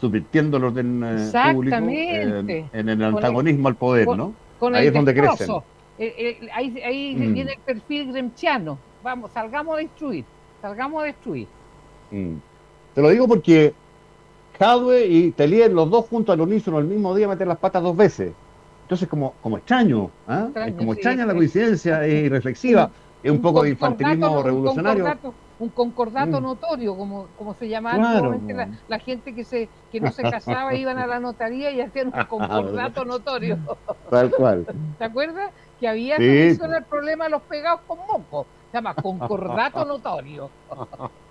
subvirtiendo 0.00 0.56
el 0.56 0.64
orden 0.64 1.04
eh, 1.04 1.52
público 1.52 1.76
en 1.76 2.88
el 2.88 3.04
antagonismo 3.04 3.68
al 3.68 3.76
poder, 3.76 4.08
¿no? 4.08 4.32
ahí 4.72 4.86
es 4.86 4.94
donde 4.94 5.12
crecen. 5.12 5.50
ahí, 6.54 7.14
mm. 7.14 7.34
viene 7.34 7.52
el 7.52 7.60
perfil 7.60 8.12
gremchiano. 8.12 8.78
Vamos, 9.02 9.30
salgamos 9.32 9.74
a 9.74 9.80
destruir, 9.80 10.24
salgamos 10.62 11.02
a 11.02 11.04
destruir. 11.04 11.57
Mm. 12.10 12.34
Te 12.94 13.02
lo 13.02 13.10
digo 13.10 13.28
porque 13.28 13.74
Jadwe 14.58 15.06
y 15.06 15.30
Telier, 15.30 15.72
los 15.72 15.88
dos 15.88 16.06
juntos 16.06 16.32
al 16.32 16.40
unísono 16.40 16.78
el 16.78 16.86
mismo 16.86 17.14
día, 17.14 17.28
meten 17.28 17.48
las 17.48 17.58
patas 17.58 17.82
dos 17.82 17.96
veces. 17.96 18.32
Entonces, 18.82 19.06
como, 19.08 19.34
como 19.42 19.58
extraño, 19.58 20.10
¿ah? 20.26 20.48
es 20.66 20.74
como 20.74 20.94
extraña 20.94 21.26
la 21.26 21.34
coincidencia, 21.34 22.04
es 22.06 22.24
irreflexiva, 22.24 22.90
es 23.22 23.30
un, 23.30 23.42
poco 23.42 23.62
de 23.62 23.70
infantilismo 23.70 24.42
revolucionario. 24.42 25.06
Un 25.58 25.68
concordato, 25.70 26.40
mm. 26.40 26.42
notorio, 26.42 26.96
como, 26.96 27.26
como 27.36 27.52
se 27.54 27.68
llamaba 27.68 28.22
la, 28.88 28.98
gente 29.00 29.34
que 29.34 29.44
se 29.44 29.68
que 29.90 30.00
no 30.00 30.10
se 30.12 30.22
casaba, 30.22 30.74
iban 30.74 30.98
a 30.98 31.06
la 31.06 31.20
notaría 31.20 31.70
y 31.70 31.80
hacían 31.80 32.12
un 32.14 32.24
concordato 32.24 33.04
notorio. 33.04 33.58
Tal 34.08 34.30
cual. 34.30 34.66
¿Te 34.98 35.04
acuerdas? 35.04 35.50
Que 35.78 35.88
había 35.88 36.16
sí. 36.16 36.24
el 36.24 36.84
problema 36.88 37.24
de 37.24 37.30
los 37.30 37.42
pegados 37.42 37.80
con 37.86 37.98
moco. 37.98 38.46
Se 38.70 38.78
llama 38.78 38.94
concordato 38.94 39.84
notorio. 39.84 40.48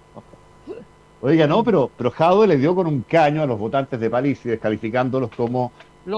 Oiga, 1.22 1.48
no, 1.48 1.64
pero, 1.64 1.90
pero 1.98 2.46
le 2.46 2.58
dio 2.58 2.76
con 2.76 2.88
un 2.88 3.02
caño 3.02 3.42
a 3.42 3.46
los 3.46 3.58
votantes 3.58 4.00
de 4.00 4.10
París 4.10 4.40
y 4.46 4.50
descalificándolos 4.50 5.32
como 5.36 5.72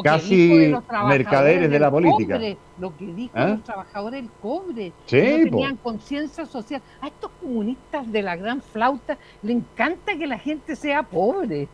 casi 0.04 0.74
mercaderes 1.08 1.72
de 1.72 1.80
la 1.80 1.90
política. 1.90 2.40
lo 2.78 2.96
que 2.96 3.06
dijo 3.08 3.38
¿Eh? 3.38 3.48
los 3.48 3.64
trabajadores 3.64 4.22
del 4.22 4.32
cobre, 4.42 4.90
no 4.90 5.10
tenían 5.10 5.78
conciencia 5.78 6.46
social. 6.46 6.82
A 7.02 7.08
estos 7.08 7.32
comunistas 7.42 8.12
de 8.12 8.22
la 8.22 8.36
gran 8.36 8.62
flauta 8.62 9.18
le 9.42 9.54
encanta 9.54 10.18
que 10.18 10.28
la 10.28 10.38
gente 10.38 10.76
sea 10.76 11.04
pobre. 11.04 11.68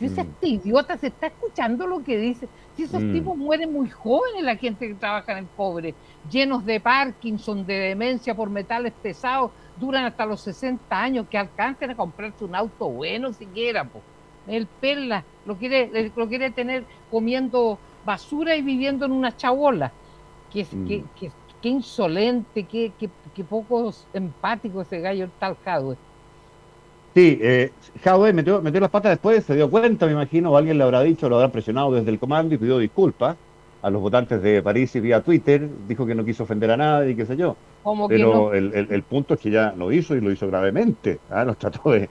Yo 0.00 0.10
mm. 0.10 0.18
este 0.18 0.48
idiota 0.48 0.98
se 0.98 1.08
está 1.08 1.28
escuchando 1.28 1.86
lo 1.86 2.02
que 2.02 2.18
dice. 2.18 2.48
Si 2.76 2.84
esos 2.84 3.02
mm. 3.02 3.12
tipos 3.12 3.36
mueren 3.36 3.72
muy 3.72 3.88
jóvenes, 3.88 4.42
la 4.42 4.56
gente 4.56 4.88
que 4.88 4.94
trabaja 4.94 5.32
en 5.32 5.38
el 5.38 5.46
cobre, 5.56 5.94
llenos 6.30 6.64
de 6.64 6.80
Parkinson, 6.80 7.64
de 7.64 7.74
demencia 7.74 8.34
por 8.34 8.50
metales 8.50 8.92
pesados, 9.00 9.52
duran 9.78 10.04
hasta 10.04 10.26
los 10.26 10.40
60 10.42 11.02
años, 11.02 11.26
que 11.30 11.38
alcancen 11.38 11.90
a 11.90 11.96
comprarse 11.96 12.44
un 12.44 12.54
auto 12.54 12.88
bueno 12.88 13.32
siquiera. 13.32 13.88
El 14.46 14.66
Perla 14.66 15.24
lo 15.46 15.56
quiere, 15.56 16.12
lo 16.14 16.28
quiere 16.28 16.50
tener 16.50 16.84
comiendo 17.10 17.78
basura 18.04 18.56
y 18.56 18.62
viviendo 18.62 19.06
en 19.06 19.12
una 19.12 19.36
chabola. 19.36 19.92
Que, 20.52 20.64
mm. 20.64 20.86
que, 21.60 21.68
insolente, 21.68 22.64
que, 22.64 22.92
que, 22.98 23.44
poco 23.44 23.92
empático 24.12 24.82
ese 24.82 25.00
gallo, 25.00 25.28
tal 25.38 25.56
Jadwe. 25.64 25.96
Sí, 27.14 27.38
eh, 27.40 27.72
Jadwe 28.02 28.32
metió, 28.32 28.60
metió 28.60 28.80
las 28.80 28.90
patas 28.90 29.12
después, 29.12 29.44
se 29.44 29.54
dio 29.54 29.70
cuenta, 29.70 30.04
me 30.06 30.12
imagino, 30.12 30.50
o 30.50 30.56
alguien 30.56 30.76
le 30.76 30.84
habrá 30.84 31.00
dicho, 31.02 31.28
lo 31.28 31.36
habrá 31.36 31.50
presionado 31.50 31.92
desde 31.92 32.10
el 32.10 32.18
comando 32.18 32.54
y 32.54 32.58
pidió 32.58 32.78
disculpas 32.78 33.36
a 33.82 33.90
los 33.90 34.00
votantes 34.00 34.42
de 34.42 34.62
París 34.62 34.94
y 34.96 35.00
vía 35.00 35.22
Twitter, 35.22 35.68
dijo 35.88 36.06
que 36.06 36.14
no 36.14 36.24
quiso 36.24 36.44
ofender 36.44 36.70
a 36.70 36.76
nadie 36.76 37.12
y 37.12 37.16
qué 37.16 37.26
sé 37.26 37.36
yo. 37.36 37.56
Pero 38.08 38.54
el, 38.54 38.72
el, 38.90 39.02
punto 39.02 39.34
es 39.34 39.40
que 39.40 39.50
ya 39.50 39.74
lo 39.76 39.92
hizo 39.92 40.16
y 40.16 40.20
lo 40.20 40.32
hizo 40.32 40.46
gravemente. 40.46 41.20
¿ah? 41.28 41.44
Los 41.44 41.58
trató 41.58 41.90
de, 41.90 42.08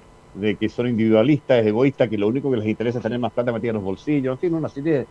que 0.56 0.70
son 0.70 0.88
individualistas, 0.88 1.66
egoístas, 1.66 2.10
que 2.10 2.18
lo 2.18 2.28
único 2.28 2.52
que 2.52 2.58
les 2.58 2.68
interesa 2.68 3.00
es 3.00 3.04
tener 3.04 3.18
más 3.18 3.32
plata 3.32 3.52
metida 3.52 3.72
en 3.72 3.76
los 3.76 3.84
bolsillos, 3.84 4.34
en 4.34 4.40
fin, 4.40 4.54
una 4.54 4.70
serie 4.70 5.08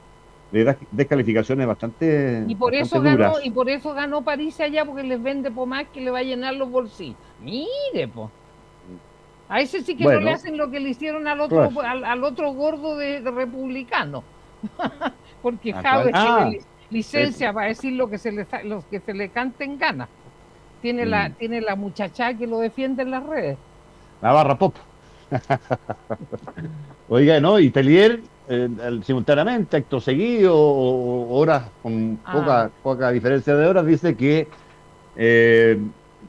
de, 0.53 0.77
descalificaciones 0.93 1.67
bastante. 1.67 2.45
Y 2.47 2.55
por 2.55 2.75
eso 2.75 3.01
ganó, 3.01 3.35
y 3.43 3.51
por 3.51 3.69
eso 3.69 3.93
ganó 3.93 4.23
París 4.23 4.61
allá, 4.61 4.85
porque 4.85 5.03
les 5.03 5.21
vende 5.21 5.51
por 5.51 5.67
más 5.67 5.87
que 5.89 6.01
le 6.01 6.11
va 6.13 6.21
a 6.21 6.23
llenar 6.23 6.55
los 6.55 6.71
bolsillos. 6.71 7.17
Mire, 7.41 8.09
pues. 8.15 8.29
A 9.49 9.61
ese 9.61 9.83
sí 9.83 9.97
que 9.97 10.05
no 10.05 10.21
le 10.21 10.31
hacen 10.31 10.57
lo 10.57 10.71
que 10.71 10.81
le 10.81 10.91
hicieron 10.91 11.27
al 11.27 11.41
otro, 11.41 11.71
pues. 11.75 11.87
al, 11.87 12.23
otro 12.23 12.53
gordo 12.53 12.97
de, 12.97 13.21
republicano. 13.21 14.23
porque 15.43 15.73
ah, 15.73 15.83
Javier 15.83 16.15
tiene 16.15 16.29
ah, 16.29 16.51
licencia 16.89 17.53
para 17.53 17.67
decir 17.67 17.95
lo 17.95 18.09
que 18.09 18.17
se 18.17 18.31
le 18.31 18.47
los 18.63 18.85
que 18.85 19.01
se 19.01 19.13
le 19.13 19.29
canten 19.31 19.77
ganas 19.77 20.09
tiene, 20.83 21.07
la, 21.07 21.29
mm. 21.29 21.33
tiene 21.35 21.61
la 21.63 21.77
muchacha 21.77 22.35
que 22.35 22.47
lo 22.47 22.59
defiende 22.59 23.03
en 23.03 23.11
las 23.13 23.25
redes. 23.25 23.57
Navarra 24.21 24.59
Pop. 24.59 24.75
Oiga, 27.09 27.41
¿no? 27.41 27.59
Y 27.59 27.71
Telier, 27.71 28.21
eh, 28.49 28.69
simultáneamente, 29.05 29.79
acto 29.79 30.01
seguido, 30.01 30.55
horas 30.55 31.71
con 31.83 32.19
ah. 32.25 32.33
poca, 32.33 32.71
poca 32.83 33.11
diferencia 33.11 33.55
de 33.55 33.67
horas, 33.67 33.87
dice 33.87 34.15
que, 34.15 34.49
eh, 35.17 35.79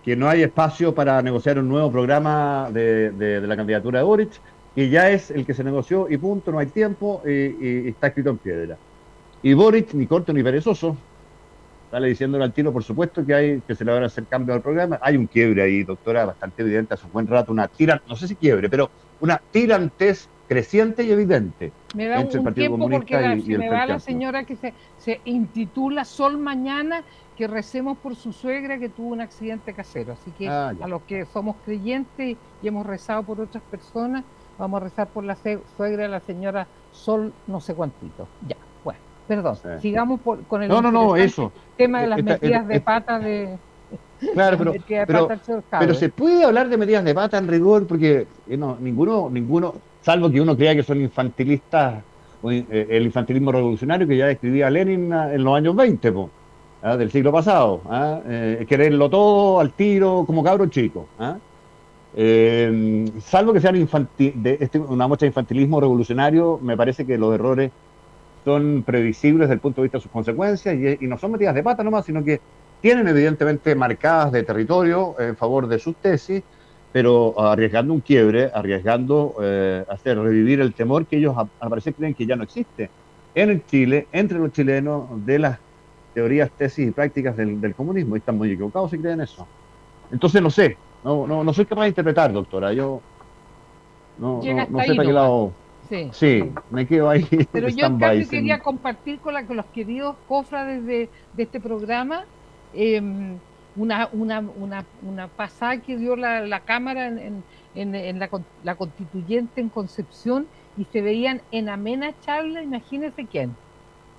que 0.04 0.16
no 0.16 0.30
hay 0.30 0.44
espacio 0.44 0.96
para 0.96 1.22
negociar 1.22 1.60
un 1.60 1.68
nuevo 1.68 1.92
programa 1.92 2.70
de, 2.72 3.12
de, 3.12 3.42
la 3.42 3.56
candidatura 3.58 4.00
de 4.00 4.06
Boric, 4.06 4.32
que 4.76 4.90
ya 4.90 5.10
es 5.10 5.32
el 5.32 5.46
que 5.46 5.54
se 5.54 5.64
negoció 5.64 6.08
y 6.10 6.18
punto, 6.18 6.52
no 6.52 6.60
hay 6.60 6.68
tiempo 6.68 7.22
y 7.26 7.90
está 7.90 8.08
escrito 8.08 8.30
en 8.30 8.38
piedra. 8.38 8.78
Y 9.42 9.54
Boric, 9.54 9.94
ni 9.94 10.08
corto 10.08 10.34
ni 10.34 10.42
perezoso, 10.42 10.98
Sale 11.94 12.08
diciendo 12.08 12.42
al 12.42 12.52
tiro, 12.52 12.74
por 12.74 12.84
supuesto, 12.84 13.24
que 13.24 13.36
hay 13.36 13.62
que 13.62 13.76
se 13.76 13.86
le 13.86 13.92
van 13.92 14.02
a 14.02 14.08
hacer 14.08 14.24
cambios 14.26 14.56
al 14.56 14.64
programa. 14.64 14.98
Hay 15.00 15.16
un 15.16 15.28
quiebre 15.28 15.62
ahí, 15.62 15.84
doctora, 15.84 16.26
bastante 16.26 16.64
evidente 16.64 16.96
hace 16.96 17.06
un 17.06 17.12
buen 17.12 17.28
rato, 17.28 17.52
una 17.52 17.68
tira, 17.68 18.02
no 18.10 18.16
sé 18.16 18.28
si 18.28 18.36
quiebre, 18.36 18.68
pero 18.68 18.90
una 19.22 19.40
tirantez 19.52 20.28
creciente 20.48 21.04
y 21.04 21.12
evidente 21.12 21.72
me 21.94 22.08
da 22.08 22.20
entre 22.20 22.40
un 22.40 22.48
el 22.48 22.52
Partido 22.52 22.72
Comunista 22.72 23.36
y, 23.36 23.58
me 23.60 23.70
va 23.70 23.86
la 23.86 24.00
señora 24.00 24.44
que 24.44 24.56
se, 24.56 24.74
se 24.98 25.22
intitula 25.26 26.04
Sol 26.04 26.40
Mañana 26.40 27.04
que 27.38 27.46
recemos 27.46 27.96
por 28.00 28.16
su 28.16 28.34
suegra 28.34 28.80
que 28.80 28.90
tuvo 28.90 29.10
un 29.10 29.22
accidente 29.22 29.76
casero. 29.76 30.14
Así 30.14 30.32
que 30.32 30.48
ah, 30.48 30.74
a 30.82 30.88
los 30.88 31.04
que 31.04 31.26
somos 31.26 31.58
creyentes 31.64 32.38
y 32.64 32.68
hemos 32.68 32.88
rezado 32.88 33.22
por 33.22 33.40
otras 33.40 33.62
personas, 33.70 34.24
vamos 34.58 34.82
a 34.82 34.86
rezar 34.86 35.10
por 35.10 35.26
la 35.26 35.36
suegra 35.36 36.02
de 36.02 36.10
la 36.10 36.22
señora 36.22 36.66
Sol 36.92 37.32
no 37.46 37.62
sé 37.62 37.76
cuántito. 37.76 38.28
Ya. 38.48 38.58
Perdón, 39.34 39.58
sigamos 39.82 40.20
con 40.48 40.62
el 40.62 40.70
no, 40.70 40.80
no, 40.80 40.92
no, 40.92 41.16
eso. 41.16 41.52
tema 41.76 42.02
de 42.02 42.08
las 42.08 42.24
metidas 42.24 42.68
de 42.68 42.80
pata 42.80 43.18
de... 43.18 43.58
Claro, 44.34 44.58
pero, 44.58 44.74
pero, 45.80 45.94
se 45.96 46.10
puede 46.10 46.44
hablar 46.44 46.70
de 46.70 46.78
medidas 46.78 47.04
de 47.04 47.16
pata 47.16 47.40
en 47.40 47.48
rigor 47.48 47.88
porque 47.88 48.28
eh, 48.48 48.58
no, 48.58 48.78
ninguno, 48.80 49.30
ninguno, 49.30 49.74
salvo 50.02 50.30
que 50.30 50.40
uno 50.40 50.56
crea 50.56 50.76
que 50.76 50.84
son 50.84 51.02
infantilistas, 51.02 52.04
eh, 52.50 52.88
el 52.90 53.04
infantilismo 53.04 53.52
revolucionario 53.52 54.08
que 54.08 54.16
ya 54.16 54.30
escribía 54.30 54.70
Lenin 54.70 55.12
en 55.12 55.44
los 55.44 55.58
años 55.58 55.76
20 55.76 56.14
¿ah? 56.84 56.96
del 56.96 57.12
siglo 57.12 57.32
pasado, 57.32 57.82
¿ah? 57.90 58.22
eh, 58.28 58.66
quererlo 58.70 59.10
todo 59.10 59.60
al 59.60 59.74
tiro 59.74 60.24
como 60.28 60.44
cabro 60.44 60.68
chico. 60.68 61.08
¿ah? 61.20 61.38
salvo 63.22 63.54
que 63.54 63.60
sean 63.60 63.76
infantil, 63.76 64.34
de 64.36 64.58
este, 64.62 64.78
una 64.78 65.08
muestra 65.08 65.26
de 65.26 65.30
infantilismo 65.30 65.82
revolucionario, 65.82 66.60
me 66.62 66.78
parece 66.78 67.06
que 67.08 67.18
los 67.18 67.34
errores 67.34 67.72
son 68.44 68.84
previsibles 68.84 69.48
desde 69.48 69.56
el 69.56 69.60
punto 69.60 69.82
de 69.82 69.86
vista 69.86 69.98
de 69.98 70.04
sus 70.04 70.12
consecuencias 70.12 70.76
y, 70.76 71.08
no 71.08 71.18
son 71.18 71.32
metidas 71.32 71.56
de 71.56 71.64
pata 71.64 71.84
nomás, 71.84 72.06
sino 72.06 72.24
que 72.24 72.40
tienen 72.82 73.08
evidentemente 73.08 73.76
marcadas 73.76 74.32
de 74.32 74.44
territorio 74.44 75.16
en 75.20 75.36
favor 75.36 75.68
de 75.68 75.80
sus 75.80 75.96
tesis 75.96 76.44
pero 76.92 77.34
arriesgando 77.42 77.92
un 77.92 78.02
quiebre, 78.02 78.52
arriesgando 78.54 79.36
eh, 79.42 79.84
hacer 79.90 80.20
revivir 80.20 80.62
el 80.62 80.76
temor 80.76 81.08
que 81.08 81.18
ellos 81.18 81.36
al 81.36 81.70
parecer 81.70 81.96
creen 81.96 82.14
que 82.14 82.28
ya 82.28 82.36
no 82.36 82.44
existe 82.44 82.92
en 83.36 83.50
el 83.50 83.66
Chile, 83.66 84.08
entre 84.12 84.38
los 84.38 84.52
chilenos, 84.52 85.26
de 85.26 85.40
las 85.40 85.60
teorías, 86.14 86.52
tesis 86.52 86.88
y 86.88 86.92
prácticas 86.92 87.36
del, 87.36 87.74
comunismo. 87.76 88.16
Y 88.16 88.20
están 88.20 88.38
muy 88.38 88.52
equivocados 88.52 88.92
si 88.92 89.00
creen 89.00 89.22
eso. 89.22 89.48
Entonces, 90.12 90.42
no 90.42 90.52
sé, 90.52 90.78
no, 91.04 91.26
no, 91.26 91.44
no 91.44 91.54
soy 91.54 91.66
capaz 91.66 91.84
de 91.84 91.88
interpretar, 91.90 92.32
doctora. 92.32 92.74
Yo 92.74 93.02
no, 94.20 94.36
no, 94.36 94.84
sé 94.84 94.94
para 94.96 95.04
qué 95.04 95.14
lado. 95.14 95.52
Sí. 95.90 96.10
sí. 96.14 96.52
me 96.70 96.86
quedo 96.88 97.10
ahí. 97.10 97.28
Pero 97.52 97.70
yo 97.70 97.88
en 97.88 97.98
cambio 98.00 98.30
quería 98.30 98.60
compartir 98.60 99.20
con, 99.20 99.34
la, 99.34 99.46
con 99.46 99.58
los 99.58 99.66
queridos 99.68 100.16
cofrades 100.28 100.86
de, 100.86 101.10
de 101.34 101.44
este 101.44 101.60
programa 101.60 102.26
em, 102.74 103.38
una, 103.76 104.10
una, 104.14 104.40
una, 104.40 104.86
una 105.02 105.28
pasada 105.28 105.78
que 105.82 105.98
dio 105.98 106.16
la, 106.16 106.42
la 106.42 106.62
Cámara 106.62 107.08
en, 107.08 107.44
en, 107.76 107.96
en 107.96 108.20
la, 108.20 108.30
la, 108.64 108.76
constituyente 108.76 109.62
en 109.62 109.70
Concepción 109.70 110.48
y 110.78 110.86
se 110.86 111.02
veían 111.02 111.42
en 111.52 111.70
amena 111.70 112.14
charla, 112.22 112.64
imagínense 112.64 113.26
quién. 113.26 113.56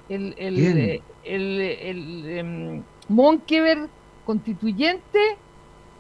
El, 0.09 0.35
el, 0.37 1.03
el, 1.25 1.61
el, 1.61 2.29
em, 2.29 2.83
Monkever 3.09 3.89
constituyente 4.25 5.19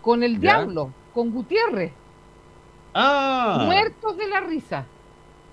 con 0.02 0.22
el 0.22 0.40
diablo, 0.40 0.90
con 1.14 1.30
Gutiérrez. 1.30 1.92
Ah. 2.92 3.62
Muertos 3.64 4.16
de 4.16 4.28
la 4.28 4.40
risa. 4.40 4.86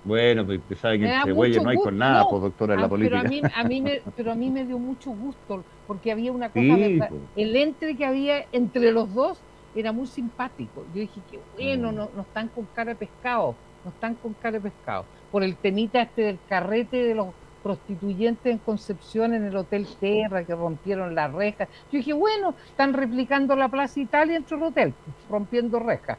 Bueno, 0.03 0.45
pues 0.45 0.79
sabe 0.79 0.99
que 0.99 1.13
entre 1.13 1.31
güeyes 1.31 1.63
no 1.63 1.69
hay 1.69 1.77
con 1.77 1.97
nada, 1.97 2.25
pues, 2.27 2.41
doctora, 2.41 2.73
en 2.73 2.81
la 2.81 2.89
política. 2.89 3.21
Pero 3.21 3.27
a, 3.27 3.29
mí, 3.29 3.41
a 3.55 3.63
mí 3.63 3.81
me, 3.81 4.01
pero 4.15 4.31
a 4.31 4.35
mí 4.35 4.49
me 4.49 4.65
dio 4.65 4.79
mucho 4.79 5.11
gusto, 5.11 5.63
porque 5.87 6.11
había 6.11 6.31
una 6.31 6.49
cosa, 6.49 6.75
pues. 7.09 7.21
el 7.35 7.55
entre 7.55 7.95
que 7.95 8.05
había 8.05 8.45
entre 8.51 8.91
los 8.91 9.13
dos 9.13 9.39
era 9.75 9.91
muy 9.91 10.07
simpático. 10.07 10.85
Yo 10.93 11.01
dije, 11.01 11.21
que 11.29 11.39
bueno, 11.55 11.91
mm. 11.91 11.95
no, 11.95 12.09
no 12.15 12.21
están 12.23 12.47
con 12.49 12.65
cara 12.75 12.91
de 12.91 12.95
pescado, 12.95 13.55
no 13.85 13.91
están 13.91 14.15
con 14.15 14.33
cara 14.33 14.59
de 14.59 14.61
pescado. 14.61 15.05
Por 15.31 15.43
el 15.43 15.55
temita 15.55 16.01
este 16.01 16.23
del 16.23 16.39
carrete 16.49 16.97
de 16.97 17.15
los 17.15 17.27
prostituyentes 17.61 18.51
en 18.51 18.57
Concepción 18.57 19.33
en 19.33 19.45
el 19.45 19.55
Hotel 19.55 19.87
Terra 19.99 20.43
que 20.43 20.55
rompieron 20.55 21.15
las 21.15 21.31
rejas. 21.31 21.69
Yo 21.91 21.97
dije, 21.97 22.13
bueno, 22.13 22.55
están 22.67 22.93
replicando 22.93 23.55
la 23.55 23.69
Plaza 23.69 23.99
Italia 23.99 24.33
dentro 24.33 24.57
del 24.57 24.67
hotel, 24.67 24.93
rompiendo 25.29 25.79
rejas. 25.79 26.17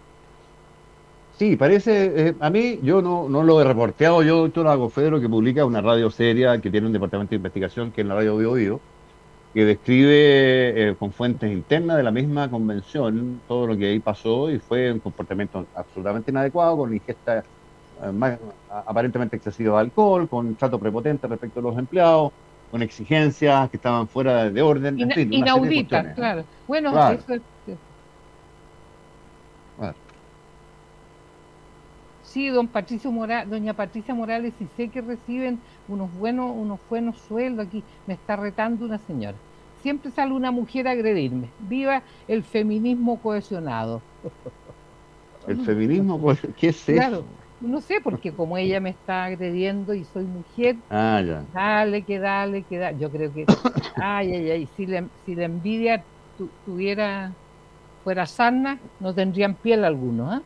Sí, 1.38 1.56
parece, 1.56 2.28
eh, 2.28 2.34
a 2.40 2.50
mí 2.50 2.78
yo 2.82 3.02
no, 3.02 3.28
no 3.28 3.42
lo 3.42 3.60
he 3.60 3.64
reporteado, 3.64 4.22
yo 4.22 4.42
doctor 4.42 4.68
Agofedro 4.68 5.20
que 5.20 5.28
publica 5.28 5.64
una 5.64 5.80
radio 5.80 6.10
seria 6.10 6.60
que 6.60 6.70
tiene 6.70 6.86
un 6.86 6.92
departamento 6.92 7.30
de 7.30 7.36
investigación 7.36 7.90
que 7.90 8.02
es 8.02 8.06
la 8.06 8.14
radio 8.14 8.36
Bio, 8.36 8.52
Bio 8.52 8.80
que 9.52 9.64
describe 9.64 10.90
eh, 10.90 10.96
con 10.98 11.12
fuentes 11.12 11.52
internas 11.52 11.98
de 11.98 12.02
la 12.02 12.10
misma 12.10 12.50
convención 12.50 13.40
todo 13.46 13.66
lo 13.66 13.76
que 13.76 13.86
ahí 13.86 14.00
pasó 14.00 14.50
y 14.50 14.58
fue 14.58 14.92
un 14.92 15.00
comportamiento 15.00 15.66
absolutamente 15.74 16.30
inadecuado, 16.30 16.78
con 16.78 16.94
ingesta 16.94 17.38
eh, 17.40 18.38
aparentemente 18.70 19.36
excesiva 19.36 19.74
de 19.76 19.80
alcohol, 19.86 20.28
con 20.28 20.54
trato 20.54 20.78
prepotente 20.78 21.26
respecto 21.26 21.60
a 21.60 21.62
los 21.64 21.78
empleados, 21.78 22.32
con 22.70 22.82
exigencias 22.82 23.68
que 23.68 23.76
estaban 23.76 24.08
fuera 24.08 24.48
de 24.48 24.62
orden. 24.62 24.98
inaudita, 24.98 26.14
claro. 26.14 26.44
Bueno, 26.66 26.90
eso 27.10 27.34
es... 27.34 27.42
Sí, 32.32 32.48
don 32.48 32.66
Patricio 32.66 33.12
Morales, 33.12 33.50
doña 33.50 33.74
Patricia 33.74 34.14
Morales, 34.14 34.54
y 34.58 34.64
sé 34.74 34.88
que 34.88 35.02
reciben 35.02 35.60
unos 35.86 36.10
buenos, 36.18 36.50
unos 36.56 36.80
buenos 36.88 37.18
sueldos 37.28 37.66
aquí. 37.66 37.82
Me 38.06 38.14
está 38.14 38.36
retando 38.36 38.86
una 38.86 38.96
señora. 38.96 39.36
Siempre 39.82 40.10
sale 40.10 40.32
una 40.32 40.50
mujer 40.50 40.88
a 40.88 40.92
agredirme. 40.92 41.48
Viva 41.68 42.02
el 42.28 42.42
feminismo 42.42 43.18
cohesionado. 43.20 44.00
¿El 45.46 45.60
feminismo? 45.60 46.18
¿Qué 46.58 46.68
es 46.68 46.88
eso? 46.88 46.92
Claro, 46.96 47.24
no 47.60 47.82
sé, 47.82 48.00
porque 48.02 48.32
como 48.32 48.56
ella 48.56 48.80
me 48.80 48.90
está 48.90 49.24
agrediendo 49.24 49.92
y 49.92 50.04
soy 50.04 50.24
mujer, 50.24 50.76
ah, 50.88 51.20
ya. 51.20 51.44
dale, 51.52 52.02
que 52.02 52.18
dale, 52.18 52.62
que 52.62 52.78
dale. 52.78 52.98
Yo 52.98 53.10
creo 53.10 53.30
que, 53.32 53.44
ay, 53.96 54.32
ay, 54.32 54.50
ay, 54.50 54.68
si 54.74 54.86
la, 54.86 55.04
si 55.26 55.34
la 55.34 55.44
envidia 55.44 56.02
tuviera, 56.64 57.30
fuera 58.02 58.24
sana, 58.24 58.78
no 59.00 59.12
tendrían 59.12 59.54
piel 59.54 59.84
alguno, 59.84 60.30
¿ah? 60.30 60.42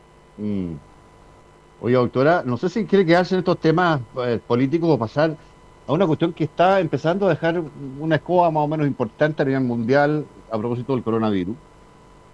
Oye, 1.79 1.93
doctora, 1.95 2.41
no 2.43 2.57
sé 2.57 2.69
si 2.69 2.85
quiere 2.85 3.05
quedarse 3.05 3.35
en 3.35 3.39
estos 3.39 3.59
temas 3.59 4.01
eh, 4.25 4.39
políticos 4.45 4.89
o 4.89 4.97
pasar 4.97 5.37
a 5.85 5.93
una 5.93 6.07
cuestión 6.07 6.33
que 6.33 6.45
está 6.45 6.79
empezando 6.79 7.27
a 7.27 7.29
dejar 7.29 7.63
una 7.99 8.15
escoba 8.15 8.49
más 8.49 8.63
o 8.63 8.67
menos 8.67 8.87
importante 8.87 9.43
a 9.43 9.45
nivel 9.45 9.61
mundial 9.61 10.25
a 10.49 10.57
propósito 10.57 10.93
del 10.93 11.03
coronavirus, 11.03 11.55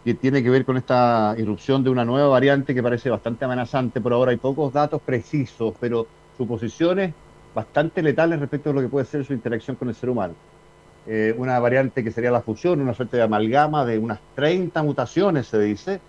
que 0.06 0.14
tiene 0.14 0.42
que 0.42 0.50
ver 0.50 0.64
con 0.64 0.78
esta 0.78 1.36
irrupción 1.38 1.84
de 1.84 1.90
una 1.90 2.06
nueva 2.06 2.30
variante 2.30 2.74
que 2.74 2.82
parece 2.82 3.10
bastante 3.10 3.44
amenazante. 3.44 4.00
Por 4.00 4.14
ahora 4.14 4.32
hay 4.32 4.38
pocos 4.38 4.72
datos 4.72 5.02
precisos, 5.02 5.74
pero 5.78 6.08
suposiciones 6.38 7.14
bastante 7.54 8.02
letales 8.02 8.40
respecto 8.40 8.70
a 8.70 8.74
lo 8.74 8.82
que 8.82 8.88
puede 8.88 9.06
ser 9.06 9.26
su 9.26 9.34
interacción 9.34 9.76
con 9.76 9.90
el 9.90 9.96
ser 9.96 10.10
humano. 10.10 10.36
Eh, 11.06 11.36
una 11.38 11.60
variante 11.60 12.02
que 12.02 12.12
sería 12.12 12.32
la 12.32 12.42
fusión, 12.42 12.80
una 12.80 12.94
suerte 12.94 13.18
de 13.18 13.24
amalgama 13.24 13.86
de 13.86 14.00
unas 14.00 14.20
30 14.36 14.82
mutaciones, 14.84 15.48
se 15.48 15.60
dice, 15.60 16.00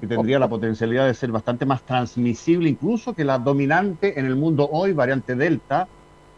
que 0.00 0.06
tendría 0.06 0.38
la 0.38 0.48
potencialidad 0.48 1.06
de 1.06 1.14
ser 1.14 1.30
bastante 1.30 1.66
más 1.66 1.82
transmisible 1.82 2.68
incluso 2.68 3.14
que 3.14 3.24
la 3.24 3.38
dominante 3.38 4.18
en 4.18 4.26
el 4.26 4.36
mundo 4.36 4.68
hoy, 4.70 4.92
variante 4.92 5.34
Delta, 5.34 5.88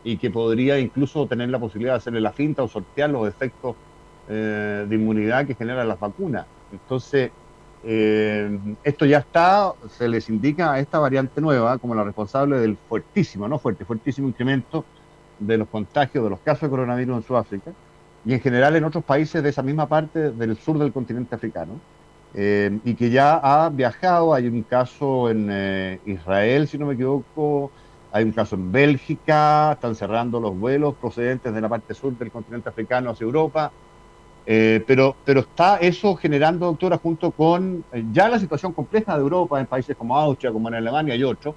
y 0.05 0.19
que 0.19 0.31
podría 0.31 0.79
incluso 0.79 1.27
tener 1.27 1.49
la 1.49 1.59
posibilidad 1.59 1.95
de 1.95 1.99
hacerle 1.99 2.21
la 2.21 2.33
finta 2.33 2.63
o 2.63 2.69
sortear 2.69 3.11
los 3.11 3.29
efectos 3.29 3.75
eh, 4.29 4.87
de 4.89 4.95
inmunidad 4.95 5.47
que 5.47 5.55
generan 5.55 5.89
las 5.89 5.99
vacunas. 5.99 6.47
Entonces, 6.71 7.31
eh, 7.83 8.59
esto 8.85 9.05
ya 9.05 9.19
está, 9.19 9.73
se 9.89 10.09
les 10.09 10.29
indica 10.29 10.73
a 10.73 10.81
esta 10.81 10.99
variante 10.99 11.41
nueva 11.41 11.79
como 11.79 11.95
la 11.95 12.05
responsable 12.05 12.59
del 12.59 12.77
fuertísimo, 12.77 13.49
no 13.49 13.59
fuerte, 13.59 13.85
fuertísimo 13.85 14.29
incremento 14.29 14.85
de 15.39 15.59
los 15.59 15.69
contagios, 15.69 16.25
de 16.25 16.31
los 16.31 16.41
casos 16.41 16.63
de 16.63 16.69
coronavirus 16.69 17.17
en 17.17 17.23
Sudáfrica 17.23 17.73
y 18.25 18.35
en 18.35 18.41
general 18.41 18.77
en 18.77 18.85
otros 18.85 19.05
países 19.05 19.43
de 19.43 19.49
esa 19.49 19.63
misma 19.63 19.89
parte 19.89 20.31
del 20.33 20.57
sur 20.57 20.79
del 20.79 20.93
continente 20.93 21.35
africano. 21.35 21.81
Eh, 22.35 22.79
y 22.85 22.95
que 22.95 23.11
ya 23.11 23.37
ha 23.37 23.69
viajado. 23.71 24.35
Hay 24.35 24.47
un 24.47 24.63
caso 24.63 25.31
en 25.31 25.49
eh, 25.51 26.01
Israel, 26.07 26.69
si 26.69 26.79
no 26.79 26.87
me 26.87 26.95
equivoco, 26.95 27.71
hay 28.13 28.25
un 28.25 28.33
caso 28.33 28.57
en 28.57 28.73
Bélgica, 28.73 29.73
están 29.73 29.95
cerrando 29.95 30.41
los 30.41 30.59
vuelos 30.59 30.95
procedentes 30.95 31.53
de 31.53 31.61
la 31.61 31.69
parte 31.69 31.95
sur 31.95 32.17
del 32.17 32.31
continente 32.31 32.69
africano 32.69 33.11
hacia 33.11 33.25
Europa. 33.25 33.73
Eh, 34.49 34.85
pero, 34.87 35.17
pero 35.25 35.41
está 35.41 35.79
eso 35.79 36.15
generando, 36.15 36.67
doctora, 36.67 36.99
junto 36.99 37.33
con 37.33 37.85
ya 38.13 38.29
la 38.29 38.39
situación 38.39 38.73
compleja 38.73 39.17
de 39.17 39.23
Europa 39.23 39.59
en 39.59 39.67
países 39.67 39.97
como 39.97 40.17
Austria, 40.17 40.53
como 40.53 40.69
en 40.69 40.75
Alemania 40.75 41.17
y 41.17 41.25
otros, 41.25 41.55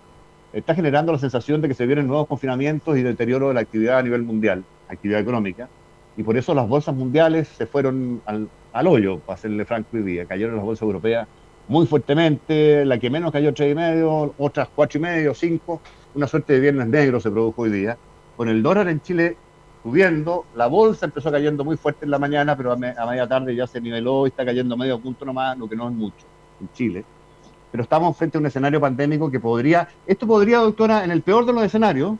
está 0.52 0.74
generando 0.74 1.12
la 1.12 1.20
sensación 1.20 1.62
de 1.62 1.68
que 1.68 1.76
se 1.76 1.86
vienen 1.86 2.08
nuevos 2.08 2.28
confinamientos 2.28 2.98
y 2.98 3.04
deterioro 3.04 3.50
de 3.50 3.54
la 3.54 3.60
actividad 3.60 4.00
a 4.00 4.04
nivel 4.04 4.24
mundial, 4.24 4.64
actividad 4.88 5.20
económica. 5.20 5.70
Y 6.18 6.24
por 6.24 6.36
eso 6.36 6.54
las 6.54 6.68
bolsas 6.68 6.96
mundiales 6.96 7.48
se 7.48 7.66
fueron 7.68 8.22
al, 8.26 8.50
al 8.74 8.88
hoyo, 8.88 9.20
para 9.20 9.36
hacerle 9.36 9.66
franco 9.66 9.90
hoy 9.94 10.04
día. 10.04 10.26
Cayeron 10.26 10.56
las 10.56 10.66
bolsas 10.66 10.84
europeas 10.84 11.28
muy 11.68 11.86
fuertemente, 11.86 12.84
la 12.84 12.98
que 12.98 13.10
menos 13.10 13.32
cayó 13.32 13.54
tres 13.54 13.72
y 13.72 13.76
medio, 13.76 14.34
otras 14.38 14.70
cuatro 14.76 14.98
y 14.98 15.02
medio, 15.02 15.34
cinco, 15.36 15.82
una 16.16 16.28
suerte 16.28 16.54
de 16.54 16.60
viernes 16.60 16.88
negro 16.88 17.20
se 17.20 17.30
produjo 17.30 17.62
hoy 17.62 17.70
día. 17.70 17.98
Con 18.36 18.50
el 18.50 18.64
dólar 18.64 18.88
en 18.88 19.02
Chile 19.02 19.38
subiendo, 19.84 20.46
la 20.56 20.66
bolsa 20.68 21.06
empezó 21.06 21.32
cayendo 21.32 21.64
muy 21.64 21.78
fuerte 21.78 22.06
en 22.06 22.12
la 22.12 22.18
mañana, 22.18 22.58
pero 22.58 22.72
a, 22.72 22.76
media 22.76 23.28
tarde 23.28 23.56
ya 23.56 23.68
se 23.68 23.80
niveló 23.80 24.26
y 24.26 24.30
está 24.30 24.44
cayendo 24.44 24.76
medio 24.76 25.00
punto 25.00 25.26
nomás, 25.26 25.58
lo 25.58 25.70
que 25.70 25.76
no 25.76 25.88
es 25.88 25.94
mucho 25.94 26.26
en 26.60 26.70
Chile. 26.74 27.06
Pero 27.72 27.84
estamos 27.84 28.18
frente 28.18 28.38
a 28.38 28.42
un 28.42 28.48
escenario 28.48 28.82
pandémico 28.82 29.30
que 29.30 29.40
podría, 29.40 29.88
esto 30.08 30.26
podría, 30.26 30.58
doctora, 30.58 31.04
en 31.04 31.12
el 31.12 31.22
peor 31.22 31.46
de 31.46 31.54
los 31.54 31.64
escenarios, 31.64 32.16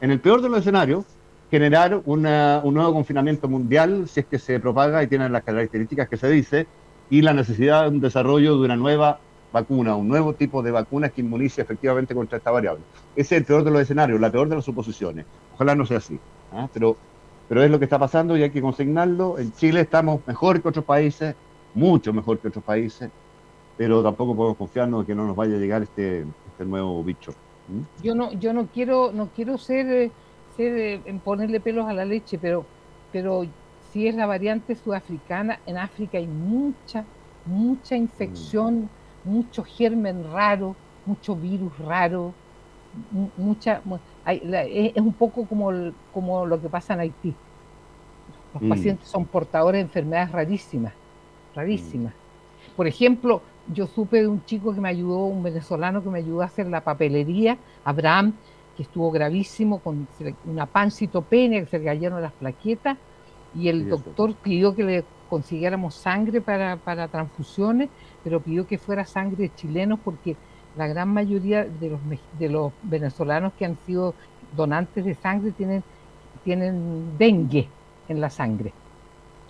en 0.00 0.10
el 0.10 0.20
peor 0.20 0.40
de 0.40 0.48
los 0.48 0.60
escenarios, 0.60 1.04
generar 1.54 2.02
un 2.04 2.22
nuevo 2.22 2.92
confinamiento 2.92 3.48
mundial 3.48 4.08
si 4.08 4.18
es 4.18 4.26
que 4.26 4.40
se 4.40 4.58
propaga 4.58 5.04
y 5.04 5.06
tiene 5.06 5.28
las 5.28 5.44
características 5.44 6.08
que 6.08 6.16
se 6.16 6.28
dice, 6.28 6.66
y 7.10 7.22
la 7.22 7.32
necesidad 7.32 7.82
de 7.84 7.90
un 7.90 8.00
desarrollo 8.00 8.58
de 8.58 8.64
una 8.64 8.74
nueva 8.74 9.20
vacuna, 9.52 9.94
un 9.94 10.08
nuevo 10.08 10.32
tipo 10.32 10.64
de 10.64 10.72
vacuna 10.72 11.10
que 11.10 11.20
inmunice 11.20 11.62
efectivamente 11.62 12.12
contra 12.12 12.38
esta 12.38 12.50
variable. 12.50 12.82
Ese 13.14 13.36
es 13.36 13.42
el 13.42 13.44
peor 13.46 13.62
de 13.62 13.70
los 13.70 13.82
escenarios, 13.82 14.20
la 14.20 14.32
peor 14.32 14.48
de 14.48 14.56
las 14.56 14.64
suposiciones. 14.64 15.26
Ojalá 15.54 15.76
no 15.76 15.86
sea 15.86 15.98
así, 15.98 16.18
¿ah? 16.52 16.68
pero, 16.72 16.96
pero 17.48 17.62
es 17.62 17.70
lo 17.70 17.78
que 17.78 17.84
está 17.84 18.00
pasando 18.00 18.36
y 18.36 18.42
hay 18.42 18.50
que 18.50 18.60
consignarlo. 18.60 19.38
En 19.38 19.52
Chile 19.52 19.82
estamos 19.82 20.22
mejor 20.26 20.60
que 20.60 20.66
otros 20.66 20.84
países, 20.84 21.36
mucho 21.72 22.12
mejor 22.12 22.40
que 22.40 22.48
otros 22.48 22.64
países, 22.64 23.10
pero 23.76 24.02
tampoco 24.02 24.34
podemos 24.34 24.56
confiarnos 24.56 25.02
de 25.02 25.06
que 25.06 25.14
no 25.14 25.24
nos 25.24 25.36
vaya 25.36 25.54
a 25.54 25.60
llegar 25.60 25.84
este, 25.84 26.24
este 26.50 26.64
nuevo 26.64 27.04
bicho. 27.04 27.32
Yo 28.02 28.16
no, 28.16 28.32
yo 28.32 28.52
no 28.52 28.66
quiero, 28.66 29.12
no 29.12 29.28
quiero 29.36 29.56
ser 29.56 30.10
en 30.58 31.18
ponerle 31.20 31.60
pelos 31.60 31.88
a 31.88 31.92
la 31.92 32.04
leche, 32.04 32.38
pero, 32.38 32.64
pero 33.12 33.44
si 33.92 34.08
es 34.08 34.14
la 34.14 34.26
variante 34.26 34.74
sudafricana, 34.74 35.60
en 35.66 35.78
África 35.78 36.18
hay 36.18 36.26
mucha, 36.26 37.04
mucha 37.46 37.96
infección, 37.96 38.88
mm. 39.24 39.30
mucho 39.30 39.64
germen 39.64 40.24
raro, 40.32 40.76
mucho 41.06 41.36
virus 41.36 41.76
raro, 41.78 42.32
mucha, 43.36 43.82
es, 44.26 44.96
un 44.96 45.12
poco 45.12 45.46
como, 45.46 45.70
como 46.12 46.46
lo 46.46 46.60
que 46.60 46.68
pasa 46.68 46.94
en 46.94 47.00
Haití. 47.00 47.34
Los 48.52 48.62
mm. 48.62 48.68
pacientes 48.68 49.08
son 49.08 49.24
portadores 49.24 49.78
de 49.78 49.82
enfermedades 49.82 50.32
rarísimas, 50.32 50.92
rarísimas. 51.54 52.14
Por 52.76 52.86
ejemplo, 52.86 53.42
yo 53.72 53.86
supe 53.86 54.22
de 54.22 54.28
un 54.28 54.44
chico 54.44 54.74
que 54.74 54.80
me 54.80 54.88
ayudó, 54.88 55.26
un 55.26 55.42
venezolano 55.42 56.02
que 56.02 56.10
me 56.10 56.18
ayudó 56.18 56.42
a 56.42 56.46
hacer 56.46 56.66
la 56.66 56.82
papelería, 56.82 57.58
Abraham, 57.84 58.34
que 58.76 58.82
estuvo 58.82 59.10
gravísimo 59.10 59.78
con 59.78 60.06
una 60.44 60.66
pancitopenia, 60.66 61.60
que 61.60 61.66
se 61.66 61.78
le 61.78 61.84
cayeron 61.84 62.22
las 62.22 62.32
plaquetas, 62.32 62.98
y 63.54 63.68
el 63.68 63.88
doctor 63.88 64.34
pidió 64.34 64.74
que 64.74 64.82
le 64.82 65.04
consiguiéramos 65.28 65.94
sangre 65.94 66.40
para, 66.40 66.76
para, 66.76 67.08
transfusiones, 67.08 67.88
pero 68.22 68.40
pidió 68.40 68.66
que 68.66 68.78
fuera 68.78 69.04
sangre 69.04 69.44
de 69.44 69.54
chilenos 69.54 70.00
porque 70.04 70.36
la 70.76 70.86
gran 70.88 71.08
mayoría 71.08 71.64
de 71.64 71.90
los, 71.90 72.00
de 72.38 72.48
los 72.48 72.72
venezolanos 72.82 73.52
que 73.54 73.64
han 73.64 73.76
sido 73.86 74.14
donantes 74.56 75.04
de 75.04 75.14
sangre 75.14 75.52
tienen, 75.52 75.82
tienen 76.42 77.16
dengue 77.16 77.68
en 78.08 78.20
la 78.20 78.30
sangre. 78.30 78.72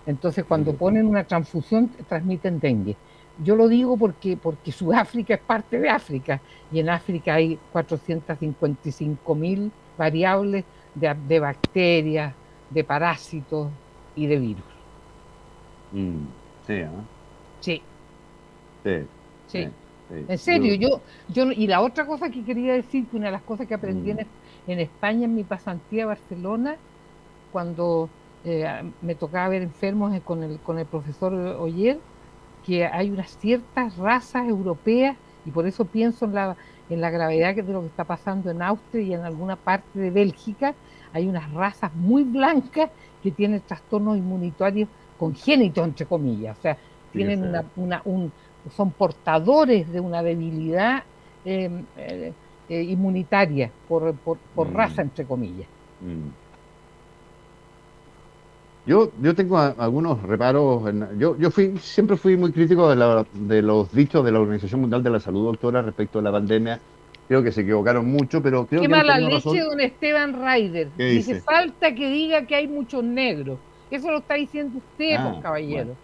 Entonces 0.07 0.45
cuando 0.45 0.75
ponen 0.75 1.07
una 1.07 1.25
transfusión 1.25 1.91
transmiten 2.09 2.61
dengue. 2.61 2.97
Yo 3.43 3.57
lo 3.57 3.69
digo 3.69 3.97
porque, 3.97 4.37
porque 4.37 4.71
Sudáfrica 4.71 5.35
es 5.35 5.41
parte 5.41 5.81
de 5.81 5.89
África 5.89 6.41
y 6.71 6.79
en 6.79 6.89
África 6.89 7.35
hay 7.35 7.59
455 7.73 9.35
mil 9.35 9.73
variables 9.99 10.65
de, 10.95 11.41
bacterias, 11.41 12.33
de 12.71 12.85
parásitos 12.85 13.71
y 14.15 14.27
de 14.27 14.39
virus. 14.39 14.65
Mm, 15.93 16.27
sí, 16.67 16.83
sí. 17.61 17.83
Sí. 18.85 19.07
Sí. 19.47 19.69
En 20.29 20.39
serio, 20.39 20.75
yo, 20.75 21.01
yo, 21.29 21.51
y 21.51 21.67
la 21.67 21.81
otra 21.81 22.07
cosa 22.07 22.31
que 22.31 22.45
quería 22.45 22.75
decir, 22.75 23.07
que 23.07 23.17
una 23.17 23.27
de 23.27 23.33
las 23.33 23.43
cosas 23.43 23.67
que 23.67 23.75
aprendí 23.75 24.11
en, 24.11 24.19
mm. 24.19 24.71
en, 24.71 24.81
España, 24.81 25.25
en 25.25 25.35
mi 25.35 25.45
pasantía 25.45 26.05
a 26.05 26.09
Barcelona, 26.09 26.77
cuando 27.51 28.09
eh, 28.45 28.67
me 29.01 29.15
tocaba 29.15 29.49
ver 29.49 29.63
enfermos 29.63 30.19
con 30.21 30.43
el, 30.43 30.59
con 30.59 30.79
el 30.79 30.87
profesor 30.87 31.33
Oyer, 31.33 31.99
que 32.65 32.87
hay 32.87 33.11
unas 33.11 33.37
ciertas 33.39 33.97
razas 33.97 34.49
europeas, 34.49 35.17
y 35.45 35.51
por 35.51 35.67
eso 35.67 35.85
pienso 35.85 36.25
en 36.25 36.35
la, 36.35 36.57
en 36.89 37.01
la 37.01 37.11
gravedad 37.11 37.55
de 37.55 37.63
lo 37.63 37.81
que 37.83 37.89
está 37.89 38.05
pasando 38.05 38.51
en 38.51 38.63
Austria 38.63 39.03
y 39.03 39.15
en 39.15 39.23
alguna 39.23 39.57
parte 39.57 39.99
de 39.99 40.11
Bélgica, 40.11 40.75
hay 41.13 41.29
unas 41.29 41.53
razas 41.53 41.95
muy 41.95 42.25
blancas 42.25 42.91
que 43.23 43.31
tienen 43.31 43.61
trastornos 43.61 44.17
inmunitarios 44.17 44.89
congénitos, 45.19 45.85
entre 45.85 46.07
comillas, 46.07 46.59
o 46.59 46.63
sea, 46.63 46.77
tienen 47.13 47.43
una, 47.43 47.65
una, 47.77 48.03
un, 48.05 48.33
son 48.75 48.91
portadores 48.91 49.91
de 49.93 50.01
una 50.01 50.23
debilidad 50.23 51.05
em, 51.45 51.85
eh, 51.97 52.33
eh, 52.69 52.83
inmunitaria 52.83 53.71
por, 53.89 54.15
por, 54.15 54.39
por 54.55 54.69
mm. 54.69 54.75
raza, 54.75 55.03
entre 55.03 55.25
comillas. 55.25 55.69
Mm. 56.01 56.44
Yo, 58.87 59.11
yo 59.23 59.35
tengo 59.35 59.59
algunos 59.59 60.23
reparos. 60.23 60.83
yo, 61.17 61.39
yo 61.39 61.51
fui, 61.51 61.79
siempre 61.79 62.17
fui 62.17 62.37
muy 62.37 62.53
crítico 62.53 62.95
de, 62.95 63.25
de, 63.33 63.63
los 63.63 63.91
dichos 63.93 64.23
de 64.25 64.31
la 64.31 64.41
Organización 64.41 64.83
Mundial 64.83 65.03
de 65.03 65.11
la 65.11 65.21
Salud, 65.21 65.47
doctora, 65.47 65.81
respecto 65.81 66.19
a 66.19 66.23
la 66.23 66.31
pandemia. 66.31 66.81
Creo 67.27 67.43
que 67.43 67.51
se 67.51 67.63
equivocaron 67.63 68.07
mucho, 68.07 68.43
pero 68.43 68.67
creo 68.67 68.83
Qué 68.83 68.89
que. 68.89 68.95
mala 68.95 69.19
leche 69.19 69.61
don 69.61 69.81
Esteban 69.81 70.35
Ryder. 70.35 70.91
Dice? 70.97 71.41
falta 71.41 71.95
que 71.95 72.11
diga 72.11 72.47
que 72.47 72.55
hay 72.55 72.69
muchos 72.69 73.03
negros. 73.03 73.59
Eso 73.91 74.11
lo 74.11 74.19
está 74.19 74.35
diciendo 74.35 74.79
usted, 74.79 75.17
ah, 75.19 75.31
pues, 75.31 75.43
caballero. 75.43 75.97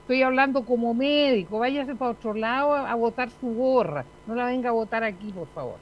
Estoy 0.00 0.22
hablando 0.22 0.64
como 0.64 0.94
médico. 0.94 1.58
Váyase 1.58 1.94
para 1.94 2.12
otro 2.12 2.32
lado 2.32 2.72
a, 2.72 2.90
a 2.90 2.94
votar 2.94 3.28
su 3.30 3.48
gorra. 3.48 4.06
No 4.26 4.34
la 4.34 4.46
venga 4.46 4.70
a 4.70 4.72
votar 4.72 5.04
aquí, 5.04 5.30
por 5.32 5.48
favor. 5.48 5.76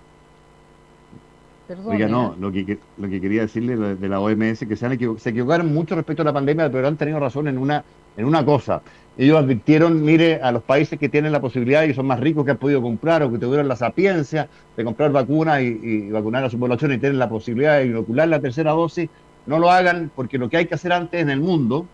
Oiga, 1.85 2.09
no, 2.09 2.33
¿eh? 2.33 2.37
lo 2.41 2.53
que, 2.53 2.79
lo 2.99 3.09
que 3.09 3.21
quería 3.21 3.43
decirle 3.43 3.77
de 3.77 4.09
la 4.09 4.21
OMS, 4.21 4.61
que 4.67 4.77
se, 4.77 4.87
han 4.87 4.99
se 5.19 5.31
equivocaron 5.31 5.73
mucho 5.73 5.95
respecto 5.95 6.23
a 6.23 6.25
la 6.25 6.33
pandemia, 6.33 6.71
pero 6.71 6.89
han 6.89 6.97
tenido 6.97 7.21
razón 7.21 7.49
en 7.49 7.59
una, 7.59 7.85
en 8.17 8.25
una 8.25 8.45
cosa. 8.45 8.83
Ellos 9.17 9.39
advirtieron, 9.39 10.03
mire, 10.03 10.41
a 10.43 10.51
los 10.53 10.63
países 10.63 10.99
que 10.99 11.09
tienen 11.09 11.33
la 11.33 11.41
posibilidad 11.41 11.83
y 11.83 11.95
son 11.95 12.07
más 12.07 12.21
ricos 12.21 12.45
que 12.45 12.53
han 12.53 12.57
podido 12.57 12.81
comprar 12.81 13.23
o 13.23 13.31
que 13.31 13.39
tuvieron 13.39 13.69
la 13.69 13.77
sapiencia 13.77 14.49
de 14.77 14.85
comprar 14.85 15.13
vacunas 15.13 15.61
y, 15.63 16.11
vacunar 16.11 16.45
a 16.45 16.51
su 16.51 16.59
población 16.59 16.93
y 16.93 16.99
tienen 16.99 17.19
la 17.19 17.29
posibilidad 17.29 17.79
de 17.79 17.87
inocular 17.87 18.29
la 18.29 18.41
tercera 18.41 18.73
dosis, 18.73 19.09
no 19.47 19.59
lo 19.59 19.71
hagan 19.71 20.11
porque 20.15 20.39
lo 20.39 20.49
que 20.49 20.57
hay 20.57 20.67
que 20.67 20.75
hacer 20.75 20.93
antes 20.93 21.21
en 21.21 21.31
el 21.31 21.41
mundo 21.41 21.87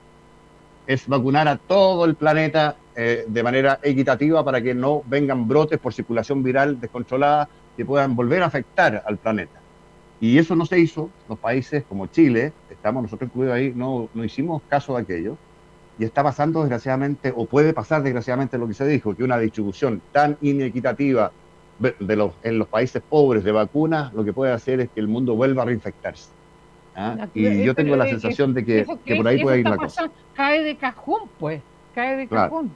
es 0.86 1.06
vacunar 1.08 1.48
a 1.48 1.56
todo 1.56 2.04
el 2.04 2.14
planeta 2.14 2.76
eh, 2.94 3.24
de 3.26 3.42
manera 3.42 3.80
equitativa 3.82 4.44
para 4.44 4.62
que 4.62 4.74
no 4.74 5.02
vengan 5.06 5.48
brotes 5.48 5.78
por 5.78 5.92
circulación 5.92 6.42
viral 6.42 6.80
descontrolada 6.80 7.48
que 7.76 7.84
puedan 7.84 8.14
volver 8.14 8.42
a 8.42 8.46
afectar 8.46 9.02
al 9.04 9.18
planeta. 9.18 9.65
Y 10.20 10.38
eso 10.38 10.56
no 10.56 10.64
se 10.64 10.78
hizo, 10.78 11.10
los 11.28 11.38
países 11.38 11.84
como 11.88 12.06
Chile, 12.06 12.52
estamos 12.70 13.02
nosotros 13.02 13.28
incluidos 13.28 13.54
ahí, 13.54 13.72
no, 13.74 14.08
no 14.14 14.24
hicimos 14.24 14.62
caso 14.68 14.96
de 14.96 15.02
aquello. 15.02 15.36
Y 15.98 16.04
está 16.04 16.22
pasando 16.22 16.60
desgraciadamente, 16.60 17.32
o 17.34 17.46
puede 17.46 17.72
pasar 17.72 18.02
desgraciadamente 18.02 18.58
lo 18.58 18.68
que 18.68 18.74
se 18.74 18.86
dijo, 18.86 19.14
que 19.14 19.24
una 19.24 19.38
distribución 19.38 20.02
tan 20.12 20.36
inequitativa 20.42 21.32
de 21.78 22.16
los, 22.16 22.32
en 22.42 22.58
los 22.58 22.68
países 22.68 23.02
pobres 23.02 23.44
de 23.44 23.52
vacunas, 23.52 24.12
lo 24.14 24.24
que 24.24 24.32
puede 24.32 24.52
hacer 24.52 24.80
es 24.80 24.88
que 24.90 25.00
el 25.00 25.08
mundo 25.08 25.34
vuelva 25.34 25.62
a 25.62 25.66
reinfectarse. 25.66 26.30
¿ah? 26.94 27.28
Y 27.34 27.62
yo 27.62 27.74
tengo 27.74 27.96
la 27.96 28.06
sensación 28.06 28.54
de 28.54 28.64
que, 28.64 28.86
que 29.04 29.16
por 29.16 29.28
ahí 29.28 29.42
puede 29.42 29.60
ir 29.60 29.68
la 29.68 29.76
cosa. 29.76 30.10
Cae 30.34 30.62
de 30.62 30.76
cajón, 30.76 31.22
pues, 31.38 31.62
cae 31.94 32.16
de 32.16 32.28
cajón. 32.28 32.72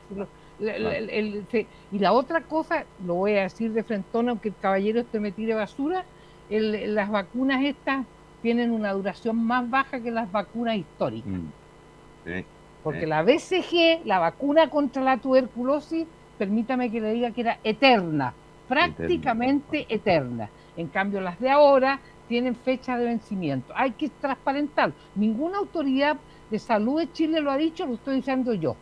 y 1.90 1.98
la 1.98 2.12
otra 2.12 2.42
cosa, 2.42 2.85
lo 3.07 3.14
voy 3.14 3.33
a 3.37 3.42
decir 3.42 3.72
de 3.72 3.83
frente, 3.83 4.09
aunque 4.12 4.48
el 4.48 4.55
caballero 4.61 5.00
esté 5.00 5.20
metido 5.20 5.48
de 5.48 5.55
basura, 5.55 6.05
las 6.50 7.10
vacunas 7.10 7.62
estas 7.62 8.04
tienen 8.42 8.70
una 8.70 8.92
duración 8.92 9.44
más 9.44 9.68
baja 9.68 10.00
que 10.00 10.10
las 10.10 10.30
vacunas 10.30 10.76
históricas. 10.76 11.32
Mm. 11.32 12.40
Porque 12.82 13.06
la 13.06 13.22
BCG, 13.22 14.04
la 14.06 14.18
vacuna 14.18 14.70
contra 14.70 15.02
la 15.02 15.18
tuberculosis, 15.18 16.06
permítame 16.38 16.90
que 16.90 17.00
le 17.00 17.12
diga 17.12 17.30
que 17.30 17.42
era 17.42 17.58
eterna, 17.62 18.32
prácticamente 18.68 19.86
eterna. 19.88 20.48
En 20.76 20.88
cambio, 20.88 21.20
las 21.20 21.38
de 21.38 21.50
ahora 21.50 22.00
tienen 22.28 22.56
fecha 22.56 22.96
de 22.96 23.04
vencimiento. 23.04 23.72
Hay 23.76 23.92
que 23.92 24.08
transparentar. 24.08 24.92
Ninguna 25.14 25.58
autoridad 25.58 26.16
de 26.50 26.58
salud 26.58 27.00
de 27.00 27.12
Chile 27.12 27.40
lo 27.40 27.50
ha 27.50 27.56
dicho, 27.56 27.86
lo 27.86 27.94
estoy 27.94 28.16
diciendo 28.16 28.54
yo, 28.54 28.76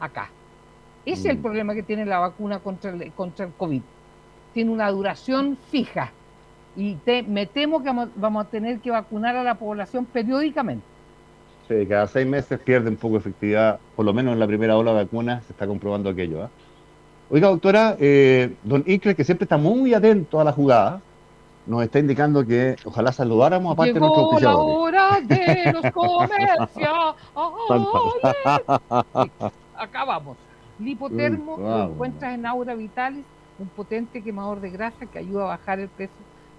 acá. 0.00 0.30
Ese 1.06 1.20
es 1.20 1.26
el 1.26 1.38
mm. 1.38 1.42
problema 1.42 1.74
que 1.74 1.82
tiene 1.82 2.04
la 2.04 2.18
vacuna 2.18 2.58
contra 2.58 2.90
el, 2.90 3.12
contra 3.12 3.46
el 3.46 3.52
COVID. 3.52 3.82
Tiene 4.52 4.70
una 4.70 4.90
duración 4.90 5.56
fija 5.70 6.12
y 6.78 6.96
me 7.26 7.46
temo 7.46 7.82
que 7.82 7.90
vamos, 8.14 8.46
a 8.46 8.48
tener 8.48 8.78
que 8.78 8.92
vacunar 8.92 9.34
a 9.34 9.42
la 9.42 9.56
población 9.56 10.04
periódicamente. 10.04 10.84
Sí, 11.66 11.84
cada 11.86 12.06
seis 12.06 12.24
meses 12.24 12.60
pierde 12.60 12.88
un 12.88 12.96
poco 12.96 13.14
de 13.14 13.18
efectividad, 13.18 13.80
por 13.96 14.06
lo 14.06 14.14
menos 14.14 14.32
en 14.32 14.38
la 14.38 14.46
primera 14.46 14.76
ola 14.76 14.92
de 14.92 15.02
vacunas 15.02 15.44
se 15.44 15.52
está 15.52 15.66
comprobando 15.66 16.08
aquello. 16.08 16.44
¿ah? 16.44 16.50
Oiga, 17.30 17.48
doctora, 17.48 17.96
eh, 17.98 18.54
don 18.62 18.84
Icre, 18.86 19.16
que 19.16 19.24
siempre 19.24 19.44
está 19.44 19.56
muy 19.56 19.92
atento 19.92 20.40
a 20.40 20.44
la 20.44 20.52
jugada, 20.52 21.00
nos 21.66 21.82
está 21.82 21.98
indicando 21.98 22.46
que 22.46 22.76
ojalá 22.84 23.10
saludáramos 23.10 23.72
aparte 23.72 23.94
de 23.94 24.00
nuestro 24.00 24.38
la 24.38 24.56
hora 24.56 25.20
de 25.20 25.72
los 25.72 25.82
Acá 29.76 30.04
vamos. 30.04 30.36
Lipotermo 30.78 31.56
lo 31.58 31.90
encuentras 31.90 32.34
en 32.34 32.46
Aura 32.46 32.76
Vitalis, 32.76 33.24
un 33.58 33.66
potente 33.66 34.22
quemador 34.22 34.60
de 34.60 34.70
grasa 34.70 35.06
que 35.06 35.18
ayuda 35.18 35.42
a 35.42 35.48
bajar 35.48 35.80
el 35.80 35.88
peso 35.88 36.12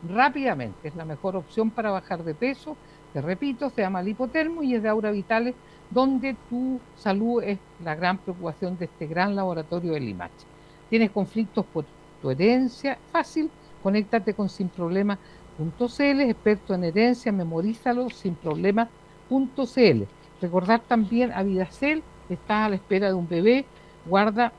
rápidamente. 0.08 0.88
Es 0.88 0.96
la 0.96 1.06
mejor 1.06 1.36
opción 1.36 1.70
para 1.70 1.92
bajar 1.92 2.24
de 2.24 2.34
peso. 2.34 2.76
Te 3.14 3.22
repito, 3.22 3.70
se 3.70 3.82
llama 3.82 4.02
lipotermo 4.02 4.64
y 4.64 4.76
es 4.76 4.84
de 4.84 4.90
Aura 4.90 5.12
Vitales, 5.12 5.56
donde 5.90 6.36
tu 6.50 6.80
salud 6.96 7.42
es 7.44 7.58
la 7.84 7.96
gran 7.96 8.18
preocupación 8.20 8.78
de 8.78 8.86
este 8.86 9.08
gran 9.08 9.36
laboratorio 9.36 9.94
de 9.94 10.00
Limache. 10.00 10.46
Tienes 10.90 11.12
conflictos 11.12 11.66
por 11.66 11.86
tu 12.22 12.30
herencia, 12.30 12.98
fácil, 13.12 13.50
conéctate 13.82 14.34
con 14.34 14.50
sin 14.50 14.70
problema.cl, 14.70 16.22
experto 16.22 16.74
en 16.74 16.84
herencia, 16.84 17.32
memorízalo 17.32 18.10
sin 18.10 18.36
problema.cl. 18.36 20.04
Recordar 20.42 20.82
también 20.82 21.32
a 21.34 21.44
Vidacel, 21.44 22.04
estás 22.30 22.66
a 22.66 22.70
la 22.70 22.76
espera 22.76 23.08
de 23.08 23.14
un 23.14 23.28
bebé, 23.28 23.66
guarda 24.06 24.54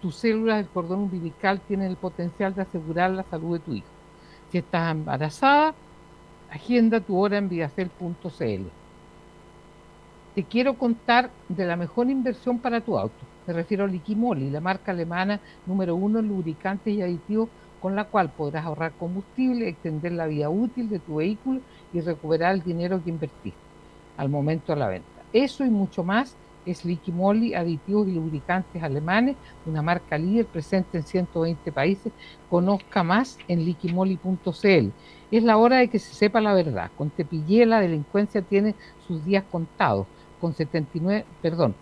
tus 0.00 0.16
células 0.16 0.56
del 0.56 0.68
cordón 0.68 1.00
umbilical 1.00 1.60
tienen 1.60 1.90
el 1.90 1.96
potencial 1.96 2.54
de 2.54 2.62
asegurar 2.62 3.10
la 3.10 3.22
salud 3.24 3.58
de 3.58 3.64
tu 3.64 3.74
hijo. 3.74 3.89
Si 4.50 4.58
estás 4.58 4.90
embarazada, 4.90 5.74
agenda 6.50 7.00
tu 7.00 7.16
hora 7.16 7.38
en. 7.38 7.48
Te 10.34 10.44
quiero 10.44 10.74
contar 10.74 11.30
de 11.48 11.66
la 11.66 11.76
mejor 11.76 12.10
inversión 12.10 12.58
para 12.58 12.80
tu 12.80 12.98
auto. 12.98 13.14
Me 13.46 13.52
refiero 13.52 13.84
a 13.84 13.86
Liquimoli, 13.86 14.50
la 14.50 14.60
marca 14.60 14.90
alemana 14.92 15.40
número 15.66 15.94
uno 15.94 16.18
en 16.18 16.28
lubricantes 16.28 16.94
y 16.94 17.02
aditivos 17.02 17.48
con 17.80 17.94
la 17.94 18.04
cual 18.04 18.30
podrás 18.30 18.64
ahorrar 18.64 18.92
combustible, 18.92 19.68
extender 19.68 20.12
la 20.12 20.26
vida 20.26 20.50
útil 20.50 20.88
de 20.88 20.98
tu 20.98 21.16
vehículo 21.16 21.60
y 21.92 22.00
recuperar 22.00 22.54
el 22.54 22.62
dinero 22.62 23.02
que 23.02 23.10
invertiste 23.10 23.58
al 24.16 24.28
momento 24.28 24.72
de 24.72 24.78
la 24.78 24.88
venta. 24.88 25.08
Eso 25.32 25.64
y 25.64 25.70
mucho 25.70 26.04
más 26.04 26.36
es 26.66 26.84
Liquimoli, 26.84 27.54
aditivos 27.54 28.08
y 28.08 28.12
lubricantes 28.12 28.82
alemanes, 28.82 29.36
una 29.66 29.82
marca 29.82 30.18
líder 30.18 30.46
presente 30.46 30.98
en 30.98 31.04
120 31.04 31.72
países. 31.72 32.12
Conozca 32.48 33.02
más 33.02 33.38
en 33.48 33.64
liquimoli.cl. 33.64 34.90
Es 35.30 35.42
la 35.42 35.56
hora 35.56 35.78
de 35.78 35.88
que 35.88 35.98
se 35.98 36.14
sepa 36.14 36.40
la 36.40 36.54
verdad. 36.54 36.90
Con 36.96 37.10
Tepillé 37.10 37.66
la 37.66 37.80
delincuencia 37.80 38.42
tiene 38.42 38.74
sus 39.06 39.24
días 39.24 39.44
contados. 39.50 40.06
Con 40.40 40.54
79, 40.54 41.26
perdón, 41.42 41.74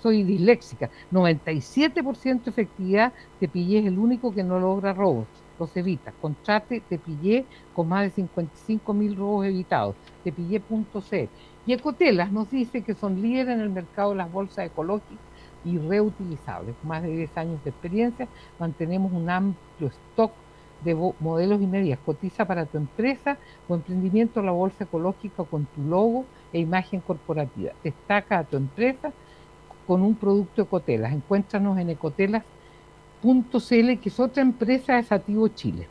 soy 0.00 0.22
disléxica, 0.22 0.90
97% 1.12 2.46
efectividad, 2.46 3.12
te 3.38 3.48
pillé 3.48 3.80
es 3.80 3.86
el 3.86 3.98
único 3.98 4.32
que 4.32 4.42
no 4.42 4.58
logra 4.58 4.92
robos, 4.92 5.26
los 5.58 5.76
evita. 5.76 6.12
Contrate, 6.12 6.82
te 6.88 6.98
pillé 6.98 7.44
con 7.74 7.88
más 7.88 8.04
de 8.04 8.10
55 8.10 8.94
mil 8.94 9.16
robos 9.16 9.46
evitados, 9.46 9.96
te 10.24 10.32
pillé.c. 10.32 11.28
Y 11.66 11.72
Ecotelas 11.72 12.30
nos 12.30 12.50
dice 12.50 12.82
que 12.82 12.94
son 12.94 13.20
líderes 13.20 13.56
en 13.56 13.60
el 13.60 13.70
mercado 13.70 14.10
de 14.10 14.16
las 14.16 14.30
bolsas 14.30 14.66
ecológicas 14.66 15.18
y 15.64 15.78
reutilizables. 15.78 16.76
Más 16.84 17.02
de 17.02 17.08
10 17.08 17.36
años 17.36 17.64
de 17.64 17.70
experiencia, 17.70 18.28
mantenemos 18.58 19.12
un 19.12 19.28
amplio 19.28 19.88
stock 19.88 20.32
de 20.84 20.94
modelos 21.18 21.60
y 21.60 21.66
medidas. 21.66 21.98
Cotiza 22.06 22.44
para 22.44 22.66
tu 22.66 22.78
empresa 22.78 23.36
o 23.68 23.74
emprendimiento 23.74 24.42
la 24.42 24.52
bolsa 24.52 24.84
ecológica 24.84 25.42
con 25.42 25.66
tu 25.66 25.82
logo 25.82 26.24
e 26.52 26.60
imagen 26.60 27.00
corporativa. 27.00 27.72
Destaca 27.82 28.38
a 28.38 28.44
tu 28.44 28.56
empresa 28.56 29.12
con 29.88 30.02
un 30.02 30.14
producto 30.14 30.62
Ecotelas. 30.62 31.12
Encuéntranos 31.12 31.78
en 31.78 31.90
ecotelas.cl, 31.90 32.44
que 33.22 34.08
es 34.08 34.20
otra 34.20 34.42
empresa 34.42 34.94
de 34.96 35.02
Sativo 35.02 35.48
Chile. 35.48 35.88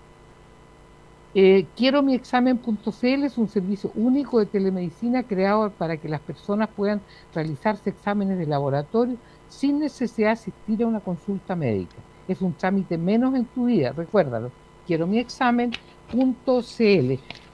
Eh, 1.37 1.65
quiero 1.75 2.01
mi 2.01 2.15
examen.cl 2.15 3.23
es 3.25 3.37
un 3.37 3.49
servicio 3.49 3.91
único 3.95 4.39
de 4.39 4.45
telemedicina 4.45 5.21
creado 5.21 5.69
para 5.69 5.97
que 5.97 6.07
las 6.07 6.21
personas 6.21 6.69
puedan 6.73 7.01
realizarse 7.33 7.89
exámenes 7.89 8.37
de 8.37 8.45
laboratorio 8.45 9.17
sin 9.49 9.79
necesidad 9.79 10.29
de 10.29 10.33
asistir 10.33 10.81
a 10.81 10.87
una 10.87 11.01
consulta 11.01 11.53
médica. 11.53 11.97
Es 12.29 12.41
un 12.41 12.53
trámite 12.53 12.97
menos 12.97 13.35
en 13.35 13.43
tu 13.43 13.65
vida, 13.65 13.91
recuérdalo. 13.91 14.49
Quiero 14.87 15.07
mi 15.07 15.19
examen.cl. 15.19 15.75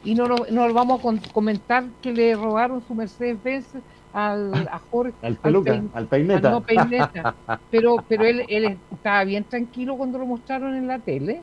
Y 0.04 0.16
no, 0.16 0.28
no, 0.28 0.68
lo 0.68 0.74
vamos 0.76 1.02
a 1.04 1.34
comentar 1.34 1.86
que 2.04 2.14
le 2.14 2.36
robaron 2.36 2.84
su 2.88 2.94
Mercedes-Benz 2.94 3.66
al, 4.14 4.54
a 4.72 4.80
Jorge. 4.92 5.16
Al 5.24 5.38
peluca, 5.38 5.82
al, 5.94 6.06
peineta. 6.06 6.52
no, 6.52 6.62
peineta. 6.62 7.36
Pero, 7.72 7.96
pero 8.08 8.26
él, 8.26 8.46
él 8.48 8.78
estaba 8.92 9.24
bien 9.24 9.44
tranquilo 9.44 9.98
cuando 9.98 10.20
lo 10.20 10.28
mostraron 10.28 10.76
en 10.76 10.86
la 10.86 11.00
tele 11.00 11.42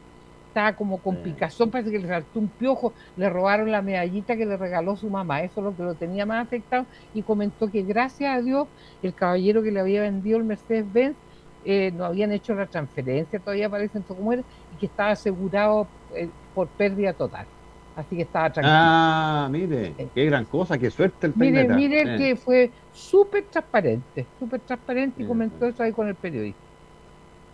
estaba 0.58 0.76
como 0.76 0.98
con 0.98 1.16
picazón, 1.16 1.70
parece 1.70 1.92
que 1.92 2.00
le 2.00 2.08
saltó 2.08 2.40
un 2.40 2.48
piojo, 2.48 2.92
le 3.16 3.30
robaron 3.30 3.70
la 3.70 3.80
medallita 3.80 4.36
que 4.36 4.44
le 4.44 4.56
regaló 4.56 4.96
su 4.96 5.08
mamá, 5.08 5.42
eso 5.42 5.60
es 5.60 5.64
lo 5.64 5.76
que 5.76 5.84
lo 5.84 5.94
tenía 5.94 6.26
más 6.26 6.44
afectado, 6.44 6.84
y 7.14 7.22
comentó 7.22 7.70
que 7.70 7.82
gracias 7.82 8.36
a 8.36 8.42
Dios 8.42 8.66
el 9.02 9.14
caballero 9.14 9.62
que 9.62 9.70
le 9.70 9.78
había 9.78 10.02
vendido 10.02 10.38
el 10.38 10.44
Mercedes-Benz 10.44 11.16
eh, 11.64 11.92
no 11.94 12.04
habían 12.04 12.32
hecho 12.32 12.54
la 12.54 12.66
transferencia, 12.66 13.38
todavía 13.38 13.68
parece 13.68 13.98
en 13.98 14.04
como 14.04 14.32
era, 14.32 14.42
y 14.74 14.80
que 14.80 14.86
estaba 14.86 15.10
asegurado 15.10 15.86
eh, 16.16 16.28
por 16.54 16.66
pérdida 16.68 17.12
total. 17.12 17.46
Así 17.94 18.16
que 18.16 18.22
estaba 18.22 18.50
tranquilo. 18.50 18.76
Ah, 18.76 19.48
mire, 19.50 19.92
qué 20.14 20.24
gran 20.24 20.44
cosa, 20.44 20.78
qué 20.78 20.88
suerte 20.88 21.26
el 21.26 21.32
Mire, 21.36 21.68
mire 21.68 22.16
que 22.16 22.36
fue 22.36 22.70
súper 22.92 23.44
transparente, 23.50 24.26
súper 24.38 24.60
transparente 24.60 25.22
y 25.22 25.26
comentó 25.26 25.66
eso 25.66 25.82
ahí 25.82 25.92
con 25.92 26.08
el 26.08 26.14
periodista. 26.14 26.67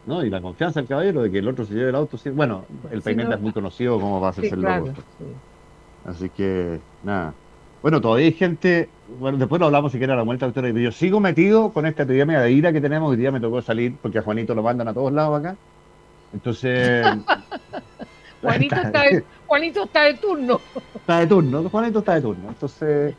¿No? 0.06 0.24
Y 0.24 0.30
la 0.30 0.40
confianza 0.40 0.80
del 0.80 0.88
caballero 0.88 1.22
de 1.22 1.30
que 1.30 1.38
el 1.38 1.48
otro 1.48 1.64
se 1.64 1.74
lleve 1.74 1.90
el 1.90 1.94
auto. 1.94 2.18
Bueno, 2.32 2.64
el 2.90 3.02
peineta 3.02 3.34
es 3.34 3.40
muy 3.40 3.52
conocido 3.52 3.98
como 4.00 4.20
va 4.20 4.28
a 4.28 4.30
hacerse 4.30 4.54
el 4.54 4.62
logo. 4.62 4.92
Así 6.04 6.28
que, 6.28 6.80
nada. 7.02 7.32
Bueno, 7.82 8.00
todavía 8.00 8.26
hay 8.26 8.32
gente, 8.32 8.88
bueno, 9.20 9.36
después 9.36 9.60
lo 9.60 9.66
hablamos 9.66 9.92
si 9.92 9.98
quiere 9.98 10.14
a 10.14 10.16
la 10.16 10.22
vuelta, 10.22 10.46
doctora, 10.46 10.70
yo 10.70 10.90
sigo 10.90 11.20
metido 11.20 11.70
con 11.70 11.84
esta 11.84 12.04
epidemia 12.04 12.40
de 12.40 12.50
ira 12.50 12.72
que 12.72 12.80
tenemos, 12.80 13.10
hoy 13.10 13.16
día 13.16 13.30
me 13.30 13.40
tocó 13.40 13.60
salir 13.60 13.94
porque 14.00 14.18
a 14.18 14.22
Juanito 14.22 14.54
lo 14.54 14.62
mandan 14.62 14.88
a 14.88 14.94
todos 14.94 15.12
lados 15.12 15.38
acá. 15.38 15.56
Entonces... 16.32 17.06
Juanito, 18.42 18.74
está 18.82 19.02
de, 19.02 19.24
Juanito 19.46 19.84
está 19.84 20.02
de 20.04 20.14
turno. 20.14 20.60
Está 20.94 21.20
de 21.20 21.26
turno, 21.26 21.68
Juanito 21.68 21.98
está 21.98 22.14
de 22.14 22.20
turno. 22.22 22.48
Entonces, 22.48 23.14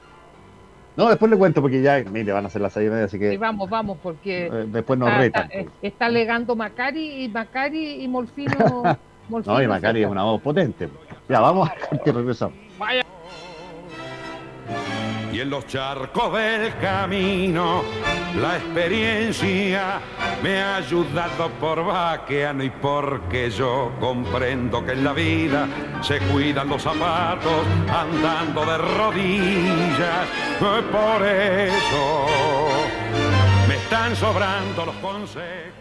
no, 0.98 1.10
después 1.10 1.30
le 1.30 1.38
cuento 1.38 1.62
porque 1.62 1.82
ya, 1.82 2.04
mire, 2.10 2.32
van 2.32 2.46
a 2.46 2.50
ser 2.50 2.62
las 2.62 2.74
seis 2.74 2.88
y 2.88 2.90
media, 2.90 3.06
así 3.06 3.20
que. 3.20 3.32
Sí, 3.32 3.38
vamos, 3.38 3.70
vamos, 3.70 3.98
porque. 4.02 4.48
Eh, 4.48 4.66
después 4.68 4.98
nos 4.98 5.16
retan. 5.16 5.50
Está, 5.52 5.72
está, 5.82 6.06
alegando 6.06 6.56
Macari 6.56 7.24
y 7.24 7.30
Macari 7.30 8.04
y 8.04 8.08
Morfino. 8.08 8.84
no, 9.30 9.62
y 9.62 9.68
Macari 9.68 10.04
es 10.04 10.10
una 10.10 10.24
voz 10.24 10.42
potente. 10.42 10.90
Ya, 11.28 11.40
vamos 11.42 11.70
a 11.70 11.98
que 11.98 12.12
regresamos. 12.12 12.58
Vaya 12.78 13.06
y 15.36 15.42
en 15.42 15.50
los 15.50 15.68
charcos 15.68 16.32
del 16.32 16.78
camino 16.78 17.84
la 18.40 18.56
experiencia 18.56 20.00
me 20.42 20.62
ha 20.62 20.78
ayudado 20.78 21.50
por 21.60 21.84
vaqueano 21.86 22.64
y 22.64 22.70
porque 22.70 23.50
yo 23.50 23.92
comprendo 24.00 24.86
que 24.86 24.94
en 24.94 25.04
la 25.04 25.12
vida 25.12 25.68
se 26.02 26.20
cuidan 26.20 26.70
los 26.70 26.84
zapatos 26.84 27.66
andando 27.94 28.66
de 28.66 28.78
rodillas. 28.78 30.28
Por 30.58 31.28
eso 31.28 32.28
me 33.68 33.76
están 33.76 34.16
sobrando 34.16 34.86
los 34.86 34.96
consejos. 34.96 35.75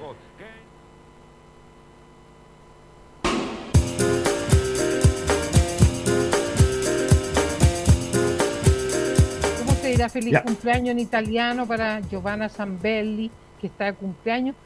Feliz 10.08 10.40
cumpleaños 10.40 10.90
en 10.90 10.98
italiano 10.98 11.66
para 11.66 12.00
Giovanna 12.00 12.48
Zambelli, 12.48 13.30
que 13.60 13.66
está 13.66 13.86
de 13.86 13.94
cumpleaños. 13.94 14.56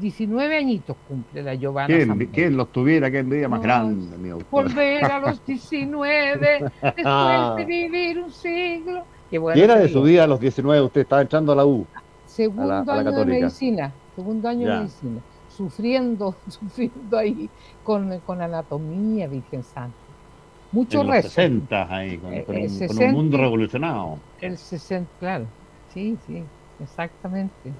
19 0.00 0.56
añitos 0.56 0.96
cumple 1.06 1.42
la 1.42 1.54
Giovanna 1.54 1.88
¿Quién. 1.88 2.26
¿Quién 2.32 2.56
los 2.56 2.72
tuviera? 2.72 3.10
¿Qué 3.10 3.18
envidia 3.18 3.50
más 3.50 3.60
grande, 3.60 4.16
mi 4.16 4.30
Volver 4.50 5.04
a 5.04 5.18
los 5.18 5.44
19, 5.46 6.72
después 6.82 7.56
de 7.56 7.64
vivir 7.66 8.18
un 8.18 8.32
siglo. 8.32 9.04
Qué, 9.30 9.38
era 9.56 9.76
de 9.76 9.88
su 9.88 10.02
vida 10.02 10.24
a 10.24 10.26
los 10.26 10.40
19? 10.40 10.80
Usted 10.80 11.02
estaba 11.02 11.22
echando 11.22 11.52
a 11.52 11.56
la 11.56 11.66
U. 11.66 11.86
Segundo 12.24 12.92
año 12.92 13.12
de 13.12 13.24
medicina. 13.26 13.92
Segundo 14.16 14.48
año 14.48 14.68
de 14.70 14.78
medicina. 14.78 15.20
Sufriendo, 15.54 16.34
sufriendo 16.48 17.18
ahí 17.18 17.50
con, 17.82 18.20
con 18.20 18.40
anatomía, 18.40 19.28
Virgen 19.28 19.62
Santa 19.62 20.03
mucho 20.74 21.00
en 21.02 21.06
los 21.06 21.22
60 21.22 21.94
ahí, 21.94 22.18
con, 22.18 22.34
eh, 22.34 22.44
un, 22.48 23.12
mundo 23.12 23.38
revolucionado. 23.38 24.18
El 24.40 24.58
60, 24.58 25.08
claro, 25.20 25.46
sí, 25.92 26.18
sí, 26.26 26.42
exactamente. 26.82 27.72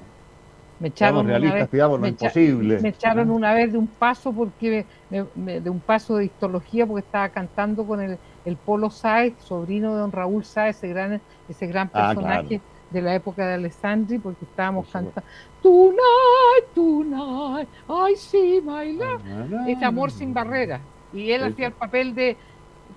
Me 0.81 0.89
echaron, 0.89 1.27
una 1.27 1.39
vez, 1.39 1.73
me, 2.01 2.09
imposible. 2.09 2.81
me 2.81 2.89
echaron 2.89 3.31
una 3.31 3.55
vez 3.55 3.73
de 3.73 3.79
un 3.79 3.87
paso 3.87 4.33
porque 4.33 4.85
de 5.09 5.71
un 5.71 5.81
paso 5.81 6.17
de 6.17 6.27
histología 6.27 6.85
porque 6.85 7.07
estaba 7.07 7.29
cantando 7.29 7.87
con 7.87 8.01
el, 8.01 8.19
el 8.45 8.57
Polo 8.57 8.91
Sáez, 8.91 9.35
sobrino 9.39 9.95
de 9.95 10.01
don 10.01 10.13
Raúl 10.13 10.45
Sáez, 10.45 10.77
ese 10.77 10.89
gran, 10.89 11.21
ese 11.49 11.67
gran 11.67 11.91
ah, 11.93 12.09
personaje 12.09 12.61
de 12.91 13.03
la 13.03 13.15
época 13.15 13.47
de 13.47 13.55
Alessandri, 13.55 14.19
porque 14.19 14.45
estábamos 14.45 14.89
cantando 14.89 15.23
Tonight, 15.63 16.75
tonight, 16.75 17.69
I 17.89 18.15
see 18.17 18.61
my 18.61 18.93
love. 18.93 19.23
Es 19.69 19.83
amor 19.83 20.11
sin 20.11 20.35
barreras. 20.35 20.81
Y 21.13 21.31
él 21.31 21.45
hacía 21.45 21.69
el 21.69 21.73
papel 21.73 22.15
de 22.15 22.37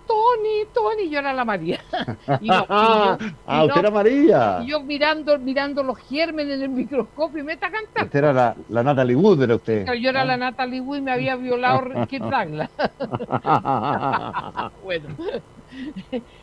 Tony, 0.07 0.65
Tony, 0.73 1.09
yo 1.09 1.19
era 1.19 1.33
la 1.33 1.45
María. 1.45 1.79
y 2.41 2.47
ah, 2.49 3.17
usted 3.65 3.79
era 3.79 3.91
María. 3.91 4.59
Y 4.63 4.67
yo 4.67 4.81
mirando, 4.81 5.37
mirando 5.37 5.83
los 5.83 5.97
gérmenes 5.97 6.55
en 6.55 6.63
el 6.63 6.69
microscopio 6.69 7.41
y 7.41 7.43
me 7.43 7.53
está 7.53 7.69
cantando. 7.69 8.05
Usted 8.05 8.19
era 8.19 8.33
la, 8.33 8.55
la 8.69 8.83
Natalie 8.83 9.15
Wood, 9.15 9.43
era 9.43 9.55
usted. 9.55 9.85
Yo 9.93 10.09
era 10.09 10.25
la 10.25 10.33
ah. 10.33 10.37
Natalie 10.37 10.81
Wood 10.81 10.97
y 10.97 11.01
me 11.01 11.11
había 11.11 11.35
violado 11.35 11.81
Ricky 11.81 12.19
Douglas. 12.19 12.69
bueno. 14.83 15.09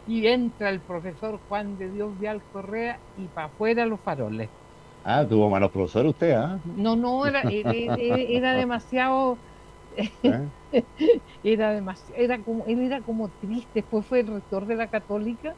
y 0.07 0.27
entra 0.27 0.71
el 0.71 0.81
profesor 0.81 1.41
Juan 1.49 1.79
de 1.79 1.91
Dios 1.91 2.19
Vial 2.21 2.43
Correa 2.53 2.99
y 3.19 3.25
para 3.27 3.47
afuera 3.47 3.87
los 3.87 4.01
faroles. 4.01 4.49
Ah, 5.05 5.25
tuvo 5.29 5.51
malos 5.51 5.71
profesores 5.71 6.13
usted, 6.13 6.33
¿ah? 6.33 6.59
No, 6.77 6.97
no, 6.97 7.27
era, 7.27 7.43
era 7.43 8.55
demasiado 8.55 9.37
¿Eh? 9.97 10.83
Era 11.45 11.73
demasiado, 11.75 12.23
era 12.23 12.43
como, 12.43 12.65
él 12.67 12.81
era 12.81 13.03
como 13.03 13.31
triste, 13.31 13.81
después 13.81 14.07
fue 14.07 14.21
el 14.21 14.29
rector 14.29 14.67
de 14.67 14.77
la 14.77 14.89
católica. 14.89 15.55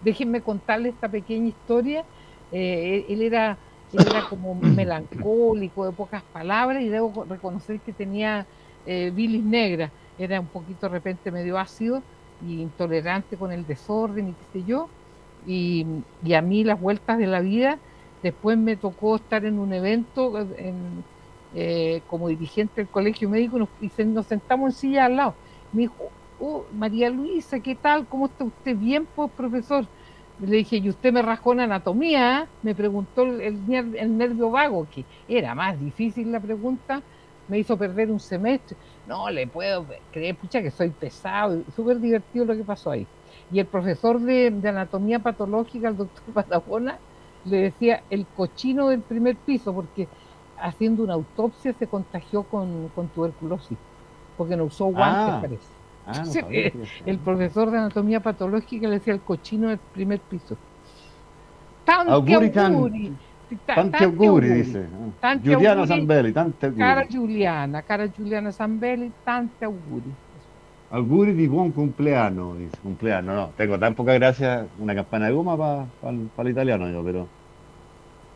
déjenme, 0.00 0.42
contarle 0.42 0.90
esta 0.90 1.10
pequeña 1.10 1.48
historia. 1.48 2.06
Eh, 2.50 3.06
él, 3.08 3.22
era, 3.22 3.58
era 3.90 4.28
como 4.28 4.54
melancólico, 4.60 5.86
de 5.86 5.92
pocas 5.92 6.24
palabras, 6.30 6.82
y 6.82 6.88
debo 6.90 7.24
reconocer 7.24 7.80
que 7.82 7.94
tenía 7.94 8.46
eh, 8.84 9.10
bilis 9.14 9.44
negra. 9.44 9.94
Era 10.18 10.38
un 10.40 10.50
poquito 10.50 10.86
de 10.88 10.92
repente 10.92 11.30
medio 11.32 11.58
ácido 11.58 12.04
y 12.38 12.60
intolerante 12.60 13.38
con 13.38 13.50
el 13.52 13.64
desorden 13.66 14.28
y 14.28 14.36
qué 14.36 14.44
sé 14.52 14.64
yo. 14.64 14.92
Y, 15.40 15.86
y 16.20 16.34
a 16.34 16.42
mí 16.42 16.64
las 16.64 16.78
vueltas 16.78 17.18
de 17.18 17.26
la 17.26 17.40
vida, 17.40 17.80
después 18.20 18.58
me 18.58 18.76
tocó 18.76 19.16
estar 19.16 19.44
en 19.46 19.58
un 19.58 19.72
evento 19.72 20.38
en, 20.56 21.06
eh, 21.54 22.02
como 22.08 22.28
dirigente 22.28 22.82
del 22.82 22.88
colegio 22.88 23.28
médico 23.28 23.58
nos, 23.58 23.68
y 23.80 23.90
nos 24.04 24.26
sentamos 24.26 24.74
en 24.74 24.78
silla 24.78 25.04
al 25.06 25.16
lado. 25.16 25.34
Me 25.72 25.82
dijo, 25.82 26.10
oh, 26.40 26.64
María 26.74 27.10
Luisa, 27.10 27.60
¿qué 27.60 27.74
tal? 27.74 28.06
¿Cómo 28.06 28.26
está 28.26 28.44
usted? 28.44 28.76
Bien, 28.76 29.06
pues, 29.14 29.30
profesor. 29.30 29.86
Le 30.40 30.56
dije, 30.56 30.78
¿y 30.78 30.88
usted 30.88 31.12
me 31.12 31.22
rascó 31.22 31.52
en 31.52 31.60
anatomía? 31.60 32.48
Me 32.62 32.74
preguntó 32.74 33.22
el, 33.22 33.40
el, 33.40 34.18
nervio 34.18 34.50
vago, 34.50 34.86
que 34.92 35.04
era 35.28 35.54
más 35.54 35.78
difícil 35.78 36.32
la 36.32 36.40
pregunta, 36.40 37.00
me 37.48 37.58
hizo 37.58 37.76
perder 37.76 38.10
un 38.10 38.18
semestre. 38.18 38.76
No 39.06 39.30
le 39.30 39.46
puedo 39.46 39.86
creer, 40.10 40.34
pucha, 40.34 40.62
que 40.62 40.70
soy 40.70 40.90
pesado, 40.90 41.62
súper 41.76 42.00
divertido 42.00 42.44
lo 42.44 42.56
que 42.56 42.64
pasó 42.64 42.90
ahí. 42.90 43.06
Y 43.52 43.60
el 43.60 43.66
profesor 43.66 44.20
de, 44.20 44.46
anatomía 44.64 45.18
patológica, 45.18 45.88
el 45.88 45.96
doctor 45.96 46.22
Patagona, 46.32 46.98
le 47.44 47.58
decía 47.58 48.02
el 48.08 48.26
cochino 48.26 48.88
del 48.88 49.00
primer 49.00 49.36
piso, 49.36 49.74
porque 49.74 50.08
haciendo 50.62 51.02
una 51.02 51.14
autopsia 51.14 51.72
se 51.72 51.86
contagió 51.86 52.44
con, 52.44 52.90
tuberculosis, 53.14 53.78
porque 54.36 54.56
no 54.56 54.64
usó 54.64 54.86
guantes, 54.86 55.34
ah. 55.34 55.40
parece. 55.40 55.82
Ah, 56.06 56.22
el 57.06 57.18
profesor 57.18 57.70
de 57.70 57.78
anatomía 57.78 58.20
patológica 58.20 58.88
le 58.88 58.94
decía 58.94 59.14
el 59.14 59.20
cochino 59.20 59.68
del 59.68 59.78
primer 59.78 60.20
piso. 60.20 60.56
auguri, 61.86 62.50
Tanti 63.66 64.04
auguri, 64.04 64.48
dice. 64.48 64.86
Tanti 65.20 65.48
Giuliana 65.50 65.86
Zambelli, 65.86 66.32
tanti 66.32 66.66
auguri. 66.66 66.80
Cara 66.80 67.06
Giuliana, 67.06 67.82
cara 67.82 68.08
Giuliana 68.08 68.50
Zambelli, 68.50 69.12
tanti 69.24 69.64
auguri. 69.64 70.12
Auguri 70.90 71.34
di 71.34 71.46
buon 71.48 71.70
cumpleaños, 71.72 72.58
dice. 72.58 72.78
Cumpleaños, 72.82 73.34
no. 73.34 73.50
Tengo 73.56 73.78
tan 73.78 73.94
poca 73.94 74.14
gracia 74.14 74.66
una 74.78 74.94
campana 74.94 75.26
de 75.26 75.32
goma 75.32 75.56
para 75.56 75.86
pa, 76.34 76.42
el 76.42 76.48
italiano 76.48 76.88
yo, 76.88 77.04
pero... 77.04 77.41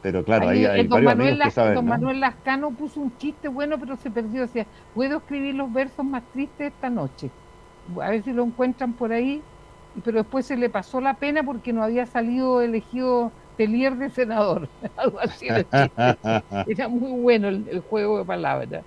Pero 0.06 0.22
claro, 0.22 0.50
ahí, 0.50 0.64
hay 0.64 0.86
don 0.86 1.02
Manuel, 1.02 1.40
que 1.42 1.50
saben, 1.50 1.74
don 1.74 1.84
Manuel 1.84 2.20
Lascano 2.20 2.70
puso 2.70 3.00
un 3.00 3.18
chiste 3.18 3.48
bueno, 3.48 3.76
pero 3.76 3.96
se 3.96 4.08
perdió. 4.08 4.44
O 4.44 4.46
sea, 4.46 4.64
puedo 4.94 5.16
escribir 5.16 5.56
los 5.56 5.72
versos 5.72 6.04
más 6.04 6.22
tristes 6.32 6.72
esta 6.72 6.88
noche. 6.88 7.28
A 8.00 8.10
ver 8.10 8.22
si 8.22 8.32
lo 8.32 8.44
encuentran 8.44 8.92
por 8.92 9.12
ahí. 9.12 9.42
Pero 10.04 10.18
después 10.18 10.46
se 10.46 10.56
le 10.56 10.70
pasó 10.70 11.00
la 11.00 11.14
pena 11.14 11.42
porque 11.42 11.72
no 11.72 11.82
había 11.82 12.06
salido 12.06 12.60
elegido 12.60 13.32
Telier 13.56 13.96
de 13.96 14.10
senador. 14.10 14.68
Algo 14.96 15.18
así 15.18 15.48
era 16.68 16.86
muy 16.86 17.20
bueno 17.20 17.48
el, 17.48 17.82
juego 17.90 18.18
de 18.18 18.24
palabras. 18.24 18.84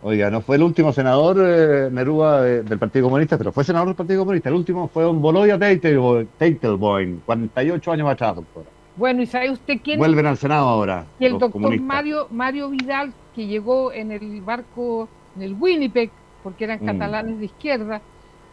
Oiga, 0.00 0.30
no 0.30 0.42
fue 0.42 0.54
el 0.54 0.62
último 0.62 0.92
senador 0.92 1.38
eh, 1.40 1.88
Nerúa 1.90 2.42
del 2.42 2.78
Partido 2.78 3.06
Comunista, 3.06 3.36
pero 3.36 3.50
fue 3.50 3.64
senador 3.64 3.88
del 3.88 3.96
Partido 3.96 4.20
Comunista. 4.20 4.48
El 4.48 4.54
último 4.54 4.86
fue 4.86 5.08
un 5.08 5.20
Boloya 5.20 5.58
Teitelboim, 5.58 7.18
48 7.26 7.90
años 7.90 8.08
atrás, 8.08 8.36
doctora. 8.36 8.75
Bueno, 8.96 9.22
¿y 9.22 9.26
sabe 9.26 9.50
usted 9.50 9.80
quién? 9.82 9.98
Vuelven 9.98 10.26
al 10.26 10.36
Senado 10.36 10.68
ahora. 10.68 11.06
Y 11.18 11.26
el 11.26 11.38
doctor 11.38 11.80
Mario, 11.80 12.28
Mario 12.30 12.70
Vidal, 12.70 13.12
que 13.34 13.46
llegó 13.46 13.92
en 13.92 14.10
el 14.10 14.40
barco, 14.40 15.08
en 15.36 15.42
el 15.42 15.54
Winnipeg, 15.54 16.10
porque 16.42 16.64
eran 16.64 16.82
mm. 16.82 16.86
catalanes 16.86 17.38
de 17.38 17.44
izquierda, 17.44 18.00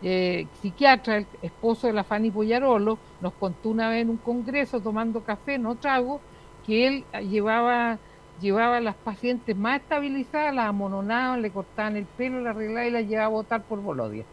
eh, 0.01 0.47
psiquiatra, 0.61 1.17
el 1.17 1.27
esposo 1.41 1.87
de 1.87 1.93
la 1.93 2.03
Fanny 2.03 2.29
Poyarolo, 2.29 2.97
nos 3.21 3.33
contó 3.33 3.69
una 3.69 3.89
vez 3.89 4.01
en 4.01 4.09
un 4.09 4.17
congreso 4.17 4.81
tomando 4.81 5.21
café, 5.21 5.57
no 5.57 5.75
trago, 5.75 6.19
que 6.65 6.87
él 6.87 7.03
llevaba 7.29 7.97
llevaba 8.41 8.77
a 8.77 8.81
las 8.81 8.95
pacientes 8.95 9.55
más 9.55 9.81
estabilizadas, 9.81 10.53
las 10.53 10.67
amononaban, 10.67 11.41
le 11.41 11.51
cortaban 11.51 11.95
el 11.95 12.05
pelo, 12.05 12.41
la 12.41 12.49
arreglaban 12.49 12.87
y 12.87 12.91
las 12.91 13.07
llevaba 13.07 13.25
a 13.27 13.29
votar 13.29 13.63
por 13.63 13.81
Bolodia. 13.81 14.25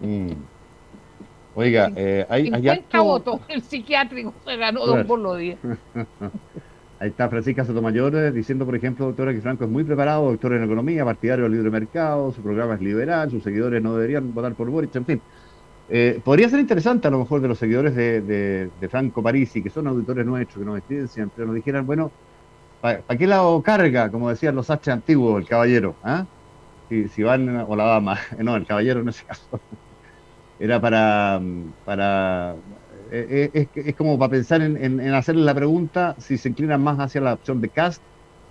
Mm. 0.00 0.32
Oiga, 1.58 1.90
eh, 1.96 2.26
hay, 2.28 2.50
50 2.50 3.00
votos, 3.00 3.40
el 3.48 3.62
psiquiátrico 3.62 4.34
se 4.44 4.56
ganó 4.58 4.84
Don 4.84 5.06
Bolodia. 5.06 5.56
Ahí 7.00 7.08
está 7.08 7.30
Francisca 7.30 7.64
Sotomayor 7.64 8.14
eh, 8.14 8.30
diciendo, 8.30 8.66
por 8.66 8.76
ejemplo, 8.76 9.06
doctora, 9.06 9.32
que 9.32 9.40
Franco 9.40 9.64
es 9.64 9.70
muy 9.70 9.82
preparado, 9.82 10.30
doctor 10.30 10.52
en 10.52 10.64
economía, 10.64 11.04
partidario 11.04 11.44
del 11.44 11.52
libre 11.54 11.70
mercado, 11.70 12.30
su 12.32 12.42
programa 12.42 12.74
es 12.74 12.82
liberal, 12.82 13.30
sus 13.30 13.42
seguidores 13.42 13.82
no 13.82 13.94
deberían 13.94 14.34
votar 14.34 14.54
por 14.54 14.68
Boric, 14.68 14.94
en 14.96 15.06
fin. 15.06 15.20
Eh, 15.88 16.20
podría 16.22 16.50
ser 16.50 16.60
interesante 16.60 17.08
a 17.08 17.10
lo 17.10 17.20
mejor 17.20 17.40
de 17.40 17.48
los 17.48 17.58
seguidores 17.58 17.94
de, 17.94 18.70
Franco 18.90 19.22
Parisi, 19.22 19.62
que 19.62 19.70
son 19.70 19.86
auditores 19.86 20.26
nuestros, 20.26 20.58
que 20.58 20.66
nos 20.66 20.76
escriben 20.76 21.08
siempre, 21.08 21.46
nos 21.46 21.54
dijeran, 21.54 21.86
bueno, 21.86 22.10
¿para 22.82 23.02
qué 23.16 23.26
lado 23.26 23.62
carga, 23.62 24.10
como 24.10 24.28
decían 24.28 24.54
los 24.54 24.68
H 24.68 24.90
antiguos, 24.90 25.40
el 25.40 25.48
caballero? 25.48 25.94
¿ah? 26.04 26.26
Si, 26.90 27.08
si, 27.08 27.22
van, 27.22 27.64
o 27.66 27.76
la 27.76 27.84
dama, 27.84 28.18
no, 28.38 28.56
el 28.56 28.66
caballero 28.66 29.00
en 29.00 29.08
ese 29.08 29.24
caso. 29.24 29.58
Era 30.58 30.80
para, 30.80 31.40
para 31.84 32.56
eh, 33.10 33.50
eh, 33.54 33.68
es, 33.74 33.94
como 33.94 34.18
para 34.18 34.30
pensar 34.30 34.62
en, 34.62 34.76
en, 34.82 35.14
hacerle 35.14 35.42
la 35.42 35.54
pregunta 35.54 36.16
si 36.18 36.38
se 36.38 36.48
inclinan 36.48 36.82
más 36.82 36.98
hacia 36.98 37.20
la 37.20 37.34
opción 37.34 37.60
de 37.60 37.68
Cast 37.68 38.02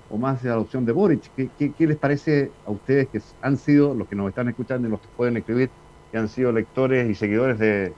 o 0.10 0.18
más 0.18 0.38
hacia 0.38 0.52
la 0.52 0.60
opción 0.60 0.86
de 0.86 0.92
Boric. 0.92 1.24
¿Qué, 1.36 1.74
les 1.80 1.98
parece 1.98 2.52
a 2.66 2.72
ustedes 2.72 3.08
que 3.10 3.22
han 3.42 3.58
sido, 3.58 3.94
los 3.94 4.08
que 4.08 4.16
nos 4.16 4.30
están 4.30 4.48
escuchando 4.48 4.88
y 4.88 4.92
los 4.92 5.02
que 5.02 5.08
pueden 5.18 5.38
escribir, 5.38 5.70
que 6.12 6.18
han 6.18 6.30
sido 6.30 6.52
lectores 6.52 7.10
y 7.10 7.16
seguidores 7.16 7.60
de... 7.60 7.94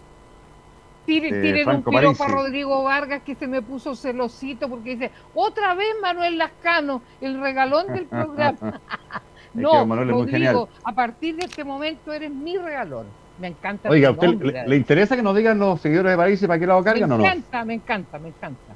Tiren, 1.05 1.69
un 1.69 1.83
piropo 1.83 2.23
a 2.25 2.27
Rodrigo 2.27 2.83
Vargas 2.83 3.21
que 3.21 3.35
se 3.35 3.47
me 3.47 3.61
puso 3.61 3.95
celosito 3.95 4.67
porque 4.67 4.95
dice, 4.95 5.11
otra 5.33 5.73
vez 5.73 5.87
Manuel 6.01 6.37
Lascano, 6.37 7.01
el 7.21 7.39
regalón 7.39 7.87
del 7.87 8.05
programa. 8.07 8.81
no, 9.53 9.85
Rodrigo, 9.85 10.67
a 10.83 10.93
partir 10.93 11.35
de 11.37 11.45
este 11.45 11.63
momento 11.63 12.11
eres 12.11 12.31
mi 12.31 12.57
regalón. 12.57 13.07
Me 13.39 13.47
encanta. 13.47 13.89
Oiga, 13.89 14.11
usted 14.11 14.65
le, 14.67 14.75
interesa 14.75 15.15
que 15.15 15.21
nos 15.21 15.35
digan 15.35 15.59
los 15.59 15.79
seguidores 15.79 16.11
de 16.11 16.17
París 16.17 16.41
y 16.41 16.47
para 16.47 16.59
qué 16.59 16.67
lado 16.67 16.83
cargan 16.83 17.11
o 17.11 17.17
no? 17.17 17.23
Me 17.23 17.29
encanta, 17.29 17.65
me 17.65 17.73
encanta, 17.75 18.19
me 18.19 18.29
encanta. 18.29 18.73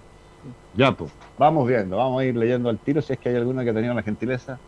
Ya, 0.76 0.91
pues, 0.91 1.12
vamos 1.38 1.67
viendo, 1.67 1.97
vamos 1.97 2.21
a 2.21 2.26
ir 2.26 2.36
leyendo 2.36 2.69
al 2.69 2.78
tiro 2.78 3.02
si 3.02 3.13
es 3.13 3.19
que 3.19 3.30
hay 3.30 3.36
alguna 3.36 3.63
que 3.63 3.71
ha 3.71 3.74
tenido 3.74 3.93
la 3.93 4.04
gentileza. 4.04 4.60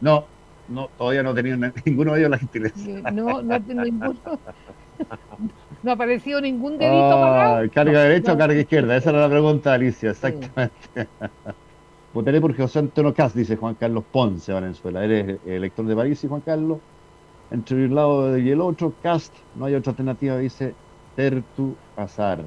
No, 0.00 0.24
no, 0.68 0.88
todavía 0.98 1.22
no 1.22 1.30
ha 1.30 1.34
tenido 1.34 1.56
ninguno 1.84 2.14
de 2.14 2.20
ellos 2.20 2.30
la 2.30 2.38
gentileza. 2.38 3.10
No, 3.10 3.42
no 3.42 3.54
ha 3.54 3.60
tenido 3.60 3.84
ninguno. 3.84 4.20
No 5.82 5.90
ha 5.90 5.94
aparecido 5.94 6.40
ningún 6.40 6.78
dedito 6.78 6.94
ah, 6.96 7.62
¿Carga 7.74 8.04
derecha 8.04 8.32
o 8.32 8.38
carga 8.38 8.58
izquierda? 8.58 8.96
Esa 8.96 9.10
era 9.10 9.20
la 9.20 9.28
pregunta, 9.28 9.74
Alicia, 9.74 10.12
exactamente. 10.12 10.72
Votaré 12.14 12.40
por 12.40 12.56
José 12.56 12.78
Antonio 12.78 13.12
Cas, 13.12 13.34
dice 13.34 13.56
Juan 13.56 13.74
Carlos 13.74 14.04
Ponce, 14.10 14.52
Valenzuela. 14.52 15.04
Eres 15.04 15.40
elector 15.44 15.84
de 15.84 15.94
París 15.96 16.24
y 16.24 16.28
Juan 16.28 16.40
Carlos 16.40 16.78
entre 17.50 17.84
un 17.84 17.94
lado 17.94 18.38
y 18.38 18.50
el 18.50 18.60
otro, 18.60 18.92
cast, 19.02 19.34
no 19.54 19.66
hay 19.66 19.74
otra 19.74 19.90
alternativa, 19.90 20.36
dice 20.38 20.74
Tertu 21.16 21.76
Pasar. 21.94 22.44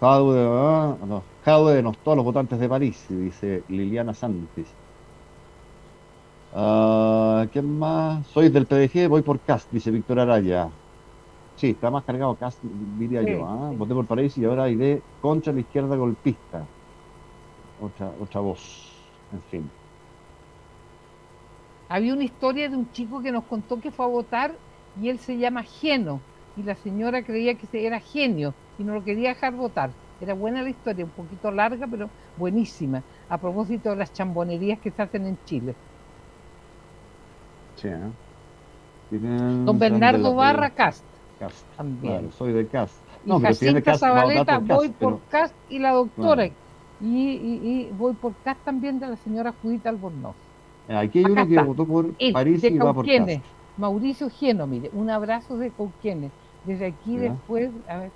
Jaude, 0.00 0.46
ah, 0.46 0.96
no, 1.06 1.24
todos 2.02 2.16
los 2.16 2.24
votantes 2.24 2.58
de 2.58 2.68
París, 2.68 3.06
dice 3.08 3.62
Liliana 3.68 4.14
Santis. 4.14 4.66
Uh, 6.52 7.48
¿Quién 7.52 7.78
más? 7.78 8.26
Soy 8.28 8.48
del 8.48 8.66
PDG, 8.66 9.08
voy 9.08 9.22
por 9.22 9.40
Cast, 9.40 9.70
dice 9.72 9.90
Víctor 9.90 10.20
Araya. 10.20 10.70
Sí, 11.56 11.70
está 11.70 11.90
más 11.90 12.04
cargado 12.04 12.36
Cast, 12.36 12.62
diría 12.62 13.22
yo. 13.22 13.46
¿ah? 13.46 13.72
Voté 13.76 13.94
por 13.94 14.06
París 14.06 14.36
y 14.38 14.44
ahora 14.44 14.68
iré 14.68 15.02
contra 15.20 15.52
la 15.52 15.60
izquierda 15.60 15.96
golpista. 15.96 16.70
Otra, 17.76 18.14
otra 18.20 18.40
voz. 18.40 18.92
En 19.32 19.42
fin. 19.42 19.83
Había 21.88 22.14
una 22.14 22.24
historia 22.24 22.68
de 22.68 22.76
un 22.76 22.90
chico 22.92 23.22
que 23.22 23.32
nos 23.32 23.44
contó 23.44 23.80
que 23.80 23.90
fue 23.90 24.06
a 24.06 24.08
votar 24.08 24.54
y 25.00 25.08
él 25.08 25.18
se 25.18 25.36
llama 25.36 25.62
Geno 25.62 26.20
y 26.56 26.62
la 26.62 26.74
señora 26.76 27.22
creía 27.22 27.54
que 27.54 27.86
era 27.86 28.00
genio 28.00 28.54
y 28.78 28.84
no 28.84 28.94
lo 28.94 29.04
quería 29.04 29.30
dejar 29.30 29.54
votar. 29.54 29.90
Era 30.20 30.34
buena 30.34 30.62
la 30.62 30.70
historia, 30.70 31.04
un 31.04 31.10
poquito 31.10 31.50
larga, 31.50 31.86
pero 31.86 32.08
buenísima, 32.36 33.02
a 33.28 33.38
propósito 33.38 33.90
de 33.90 33.96
las 33.96 34.12
chambonerías 34.12 34.78
que 34.78 34.90
se 34.90 35.02
hacen 35.02 35.26
en 35.26 35.38
Chile. 35.44 35.74
Sí, 37.76 37.88
¿eh? 37.88 38.00
Don 39.10 39.78
Bernardo 39.78 40.34
Barra 40.34 40.70
Cast. 40.70 41.04
Cast. 41.38 41.66
También. 41.76 42.32
soy 42.32 42.52
de 42.52 42.66
Cast. 42.66 42.94
No, 43.24 43.38
y 43.38 43.42
Jacinta 43.42 43.98
Zabaleta, 43.98 44.58
voy 44.58 44.88
por 44.88 45.20
Cast 45.28 45.54
y 45.68 45.78
la 45.78 45.92
doctora. 45.92 46.48
Y, 47.00 47.90
voy 47.92 48.14
por 48.14 48.34
Cast 48.44 48.64
también 48.64 48.98
de 48.98 49.08
la 49.08 49.16
señora 49.16 49.52
Judita 49.60 49.88
Albornoz. 49.88 50.36
Aquí 50.88 51.20
hay 51.20 51.24
uno 51.24 51.46
que 51.48 51.60
votó 51.60 51.86
por 51.86 52.12
París 52.32 52.62
y 52.64 52.78
va 52.78 52.92
por 52.92 53.06
Cast. 53.06 53.40
Mauricio 53.76 54.30
Geno, 54.30 54.66
mire, 54.66 54.90
un 54.92 55.10
abrazo 55.10 55.56
de 55.56 55.70
Cauquienes. 55.70 56.30
Desde 56.64 56.86
aquí 56.86 57.16
después, 57.16 57.70
a 57.88 57.98
ver, 57.98 58.10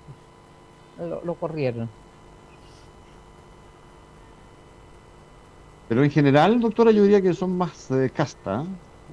lo, 1.23 1.33
corrieron. 1.35 1.89
Pero 5.87 6.03
en 6.03 6.11
general, 6.11 6.59
doctora, 6.59 6.91
yo 6.91 7.03
diría 7.03 7.21
que 7.21 7.33
son 7.33 7.57
más 7.57 7.89
de 7.89 8.09
casta. 8.09 8.63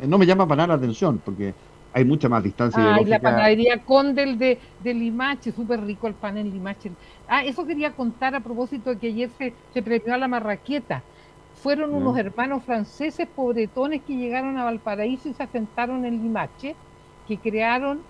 ¿eh? 0.01 0.07
No 0.07 0.19
me 0.19 0.27
llama 0.27 0.47
para 0.47 0.63
nada 0.63 0.69
la 0.69 0.75
atención, 0.75 1.21
porque 1.25 1.55
hay 1.93 2.05
mucha 2.05 2.29
más 2.29 2.43
distancia. 2.43 2.95
Ah, 2.95 3.01
la 3.05 3.19
panadería 3.19 3.83
Condel 3.85 4.39
de, 4.39 4.59
de 4.83 4.95
Limache, 4.95 5.53
súper 5.53 5.83
rico 5.85 6.07
el 6.07 6.15
pan 6.15 6.39
en 6.39 6.51
Limache. 6.51 6.93
Ah, 7.29 7.45
eso 7.45 7.67
quería 7.67 7.93
contar 7.93 8.35
a 8.35 8.41
propósito 8.41 8.91
de 8.91 8.99
que 8.99 9.09
ayer 9.09 9.31
se, 9.37 9.53
se 9.73 9.83
premió 9.83 10.15
a 10.15 10.19
la 10.19 10.29
marraqueta 10.29 11.03
fueron 11.57 11.95
unos 11.95 12.17
hermanos 12.19 12.63
franceses 12.65 13.27
pobretones 13.29 14.03
que 14.03 14.17
llegaron 14.17 14.57
a 14.59 14.65
Valparaíso 14.65 15.29
y 15.29 15.35
se 15.35 15.43
asentaron 15.43 16.05
en 16.05 16.23
Limache, 16.23 16.77
que 17.27 17.39
crearon, 17.39 18.03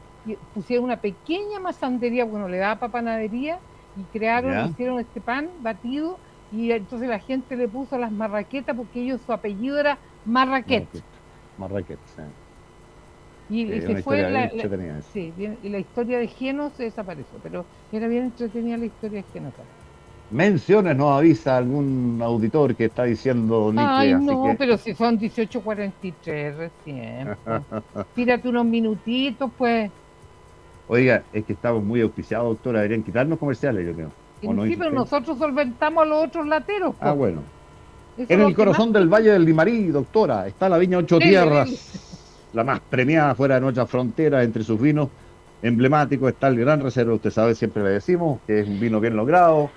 pusieron 0.52 0.84
una 0.84 1.00
pequeña 1.00 1.60
masandería, 1.60 2.24
bueno, 2.24 2.48
le 2.48 2.58
daba 2.58 2.80
para 2.80 2.92
panadería, 2.92 3.58
y 3.96 4.02
crearon, 4.18 4.70
hicieron 4.70 4.98
este 5.00 5.20
pan 5.20 5.48
batido, 5.60 6.18
y 6.52 6.70
entonces 6.70 7.08
la 7.08 7.18
gente 7.18 7.56
le 7.56 7.68
puso 7.68 7.98
las 7.98 8.12
marraquetas 8.12 8.76
porque 8.76 9.00
ellos 9.00 9.20
su 9.22 9.32
apellido 9.32 9.78
era 9.78 9.98
Marraquet. 10.24 10.88
Marraquet, 11.56 11.98
sí. 12.04 12.22
Y, 13.48 13.80
se 13.80 14.02
fue 14.02 14.28
la, 14.28 14.50
sí, 15.12 15.32
y 15.38 15.68
la 15.68 15.78
historia 15.78 16.18
de 16.18 16.26
Geno 16.26 16.70
se 16.70 16.82
desapareció, 16.82 17.38
pero 17.40 17.64
era 17.92 18.08
bien 18.08 18.24
entretenida 18.24 18.76
la 18.76 18.86
historia 18.86 19.22
de 19.22 19.28
Geno 19.32 19.52
menciones 20.30 20.96
nos 20.96 21.18
avisa 21.18 21.56
algún 21.56 22.20
auditor 22.22 22.74
que 22.74 22.86
está 22.86 23.04
diciendo 23.04 23.72
Ay, 23.76 24.14
no, 24.14 24.54
pero 24.58 24.76
si 24.76 24.94
son 24.94 25.18
18.43 25.18 26.56
recién. 26.56 27.36
Pues. 27.44 28.06
Tírate 28.14 28.48
unos 28.48 28.66
minutitos, 28.66 29.50
pues. 29.56 29.90
Oiga, 30.88 31.22
es 31.32 31.44
que 31.44 31.52
estamos 31.52 31.82
muy 31.82 32.00
auspiciados, 32.00 32.48
doctora. 32.48 32.80
Deberían 32.80 33.02
quitarnos 33.02 33.38
comerciales, 33.38 33.86
yo 33.86 33.92
creo. 33.92 34.10
Sí, 34.40 34.76
pero 34.76 34.90
nosotros 34.90 35.38
solventamos 35.38 36.02
a 36.02 36.06
los 36.06 36.24
otros 36.24 36.46
lateros. 36.46 36.94
Ah, 37.00 37.12
bueno. 37.12 37.42
en 38.16 38.40
el 38.40 38.54
corazón 38.54 38.92
del 38.92 39.08
Valle 39.08 39.32
del 39.32 39.44
Limarí, 39.44 39.86
doctora, 39.86 40.46
está 40.46 40.68
la 40.68 40.78
viña 40.78 40.98
Ocho 40.98 41.18
Tierras, 41.18 42.48
la 42.52 42.62
más 42.62 42.80
premiada 42.80 43.34
fuera 43.34 43.56
de 43.56 43.62
nuestra 43.62 43.86
frontera, 43.86 44.42
entre 44.42 44.62
sus 44.62 44.80
vinos 44.80 45.08
emblemáticos 45.62 46.30
está 46.30 46.48
el 46.48 46.58
Gran 46.58 46.80
Reserva, 46.80 47.14
usted 47.14 47.30
sabe, 47.30 47.54
siempre 47.54 47.82
le 47.82 47.90
decimos, 47.90 48.40
que 48.46 48.60
es 48.60 48.68
un 48.68 48.78
vino 48.78 49.00
bien 49.00 49.16
logrado, 49.16 49.70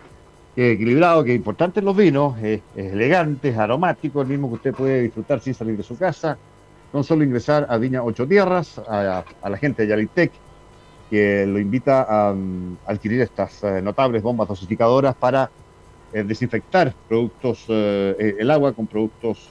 que 0.56 0.72
es 0.72 0.76
equilibrado, 0.76 1.24
que 1.24 1.32
es 1.32 1.38
importante 1.38 1.80
en 1.80 1.86
los 1.86 1.96
vinos, 1.96 2.38
es, 2.42 2.62
elegante, 2.76 3.50
es 3.50 3.58
aromático, 3.58 4.22
el 4.22 4.28
mismo 4.28 4.50
que 4.50 4.56
usted 4.56 4.74
puede 4.74 5.02
disfrutar 5.04 5.40
sin 5.40 5.54
salir 5.54 5.78
de 5.78 5.84
su 5.84 5.98
casa. 5.98 6.38
No 6.92 7.04
solo 7.04 7.24
ingresar 7.24 7.68
a 7.70 7.78
Viña 7.78 8.04
Ocho 8.04 8.28
Tierras, 8.28 8.80
a, 8.80 9.24
la 9.48 9.58
gente 9.58 9.84
de 9.84 9.90
Yalitec, 9.90 10.32
que 11.10 11.46
lo 11.46 11.60
invita 11.60 12.06
a, 12.08 12.36
adquirir 12.88 13.22
estas 13.22 13.64
eh, 13.64 13.82
notables 13.82 14.22
bombas 14.22 14.48
dosificadoras 14.48 15.16
para 15.16 15.50
eh, 16.14 16.24
desinfectar 16.24 16.94
productos, 17.08 17.66
eh, 17.68 18.36
el 18.40 18.50
agua 18.50 18.74
con 18.74 18.88
productos 18.88 19.50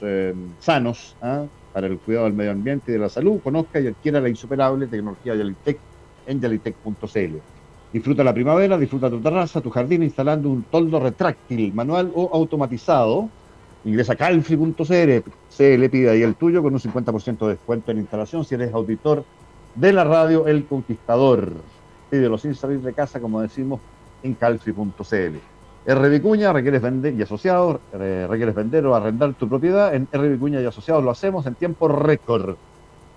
sanos 0.59 1.15
¿ah? 1.21 1.45
para 1.73 1.87
el 1.87 1.97
cuidado 1.99 2.25
del 2.25 2.33
medio 2.33 2.51
ambiente 2.51 2.91
y 2.91 2.93
de 2.93 2.99
la 2.99 3.09
salud. 3.09 3.39
Conozca 3.41 3.79
y 3.79 3.87
adquiera 3.87 4.19
la 4.19 4.29
insuperable 4.29 4.87
tecnología 4.87 5.35
Yalitec 5.35 5.79
en 6.27 6.41
yalitec.cl. 6.41 7.58
Disfruta 7.91 8.23
la 8.23 8.33
primavera, 8.33 8.77
disfruta 8.77 9.09
tu 9.09 9.19
terraza, 9.19 9.61
tu 9.61 9.71
jardín 9.71 10.03
instalando 10.03 10.49
un 10.49 10.63
toldo 10.65 10.99
retráctil, 10.99 11.73
manual 11.73 12.11
o 12.13 12.29
automatizado. 12.33 13.29
Ingresa 13.83 14.13
a 14.13 14.15
calfri.cl, 14.15 15.31
se 15.47 15.77
le 15.77 15.89
pide 15.89 16.09
ahí 16.11 16.21
el 16.21 16.35
tuyo 16.35 16.61
con 16.61 16.73
un 16.73 16.79
50% 16.79 17.47
de 17.47 17.53
descuento 17.53 17.91
en 17.91 17.99
instalación 17.99 18.45
si 18.45 18.55
eres 18.55 18.73
auditor 18.73 19.25
de 19.73 19.93
la 19.93 20.03
radio 20.03 20.45
El 20.47 20.67
Conquistador. 20.67 21.63
Pídelo 22.09 22.37
sin 22.37 22.53
salir 22.55 22.81
de 22.81 22.93
casa, 22.93 23.19
como 23.19 23.41
decimos, 23.41 23.81
en 24.21 24.35
calfri.cl. 24.35 25.37
R. 25.85 26.09
Vicuña, 26.09 26.53
requieres 26.53 26.81
vender 26.81 27.13
y 27.15 27.21
asociados, 27.23 27.79
requieres 27.91 28.53
vender 28.53 28.85
o 28.85 28.95
arrendar 28.95 29.33
tu 29.35 29.47
propiedad. 29.49 29.95
En 29.95 30.07
R. 30.11 30.29
Vicuña 30.29 30.61
y 30.61 30.65
asociados 30.65 31.03
lo 31.03 31.09
hacemos 31.09 31.45
en 31.47 31.55
tiempo 31.55 31.87
récord. 31.87 32.57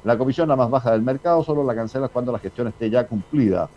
La 0.05 0.17
comisión 0.17 0.49
la 0.49 0.57
más 0.57 0.71
baja 0.71 0.93
del 0.93 1.03
mercado 1.03 1.43
solo 1.45 1.65
la 1.65 1.75
cancelas 1.75 2.11
cuando 2.11 2.33
la 2.33 2.39
gestión 2.39 2.69
esté 2.69 2.89
ya 2.89 3.07
cumplida. 3.07 3.71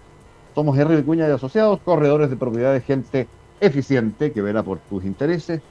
Somos 0.56 0.78
R. 0.78 0.96
Vicuña 0.96 1.28
y 1.28 1.32
asociados, 1.32 1.82
corredores 1.82 2.30
de 2.30 2.38
propiedad 2.38 2.72
de 2.72 2.80
gente 2.80 3.28
eficiente 3.60 4.32
que 4.32 4.42
verá 4.42 4.64
por 4.64 4.80
tus 4.80 5.04
intereses. 5.04 5.62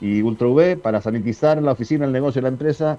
Y 0.00 0.22
Ultra 0.22 0.46
V 0.46 0.76
para 0.76 1.00
sanitizar 1.00 1.60
la 1.60 1.72
oficina, 1.72 2.04
el 2.04 2.12
negocio 2.12 2.38
y 2.38 2.42
la 2.42 2.48
empresa 2.48 2.98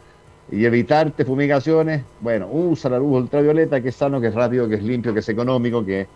y 0.51 0.65
evitarte 0.65 1.23
fumigaciones, 1.23 2.03
bueno, 2.19 2.49
usa 2.51 2.89
la 2.89 2.99
luz 2.99 3.21
ultravioleta 3.21 3.81
que 3.81 3.89
es 3.89 3.95
sano, 3.95 4.19
que 4.19 4.27
es 4.27 4.35
rápido, 4.35 4.67
que 4.67 4.75
es 4.75 4.83
limpio, 4.83 5.13
que 5.13 5.21
es 5.21 5.29
económico, 5.29 5.85
que 5.85 6.01
es 6.01 6.07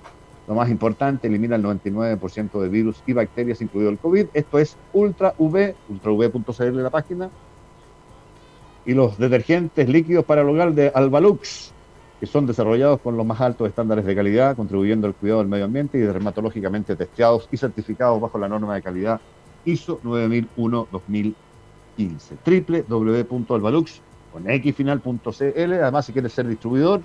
lo 0.45 0.55
más 0.55 0.69
importante, 0.69 1.27
elimina 1.27 1.55
el 1.55 1.63
99% 1.63 2.61
de 2.61 2.69
virus 2.69 3.01
y 3.07 3.13
bacterias, 3.13 3.61
incluido 3.61 3.89
el 3.89 3.97
COVID. 3.97 4.27
Esto 4.33 4.59
es 4.59 4.75
Ultra 4.91 5.33
V, 5.37 5.75
ultrav.cl 5.89 6.83
la 6.83 6.89
página. 6.89 7.29
Y 8.85 8.93
los 8.93 9.17
detergentes 9.17 9.87
líquidos 9.87 10.25
para 10.25 10.41
el 10.41 10.49
hogar 10.49 10.73
de 10.73 10.91
Albalux, 10.93 11.73
que 12.19 12.25
son 12.25 12.45
desarrollados 12.47 12.99
con 13.01 13.15
los 13.15 13.25
más 13.25 13.39
altos 13.41 13.67
estándares 13.67 14.05
de 14.05 14.15
calidad, 14.15 14.55
contribuyendo 14.55 15.07
al 15.07 15.13
cuidado 15.13 15.39
del 15.39 15.49
medio 15.49 15.65
ambiente 15.65 15.97
y 15.97 16.01
dermatológicamente 16.01 16.95
testeados 16.95 17.47
y 17.51 17.57
certificados 17.57 18.19
bajo 18.19 18.39
la 18.39 18.47
norma 18.47 18.73
de 18.75 18.81
calidad 18.81 19.21
ISO 19.65 19.99
9001-2015. 20.01 21.33
www.albalux 22.87 24.01
con 24.31 24.43
xfinal.cl. 24.43 25.73
Además, 25.73 26.05
si 26.05 26.13
quieres 26.13 26.33
ser 26.33 26.47
distribuidor, 26.47 27.01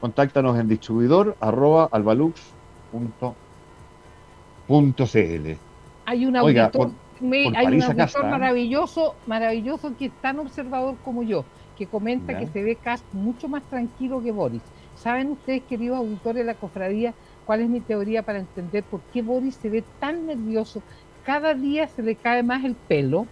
contáctanos 0.00 0.58
en 0.58 0.68
distribuidor 0.68 1.36
arroba 1.40 1.88
Hay 6.06 6.26
un 6.26 6.36
auditor, 6.36 6.90
hay 7.56 7.66
un 7.66 7.82
auditor 7.82 8.24
maravilloso, 8.24 9.14
maravilloso 9.26 9.92
que 9.96 10.06
es 10.06 10.12
tan 10.20 10.40
observador 10.40 10.96
como 11.04 11.22
yo, 11.22 11.44
que 11.82 11.88
comenta 11.88 12.38
que 12.38 12.46
se 12.46 12.62
ve 12.62 12.76
Cast 12.76 13.04
mucho 13.12 13.48
más 13.48 13.64
tranquilo 13.64 14.22
que 14.22 14.30
Boris. 14.30 14.62
¿Saben 14.94 15.32
ustedes, 15.32 15.64
queridos 15.64 15.98
auditores 15.98 16.42
de 16.42 16.44
la 16.44 16.54
cofradía, 16.54 17.12
cuál 17.44 17.60
es 17.60 17.68
mi 17.68 17.80
teoría 17.80 18.22
para 18.22 18.38
entender 18.38 18.84
por 18.84 19.00
qué 19.12 19.20
Boris 19.20 19.56
se 19.56 19.68
ve 19.68 19.82
tan 19.98 20.26
nervioso? 20.26 20.80
Cada 21.26 21.54
día 21.54 21.88
se 21.88 22.04
le 22.04 22.14
cae 22.14 22.44
más 22.44 22.64
el 22.64 22.76
pelo 22.76 23.26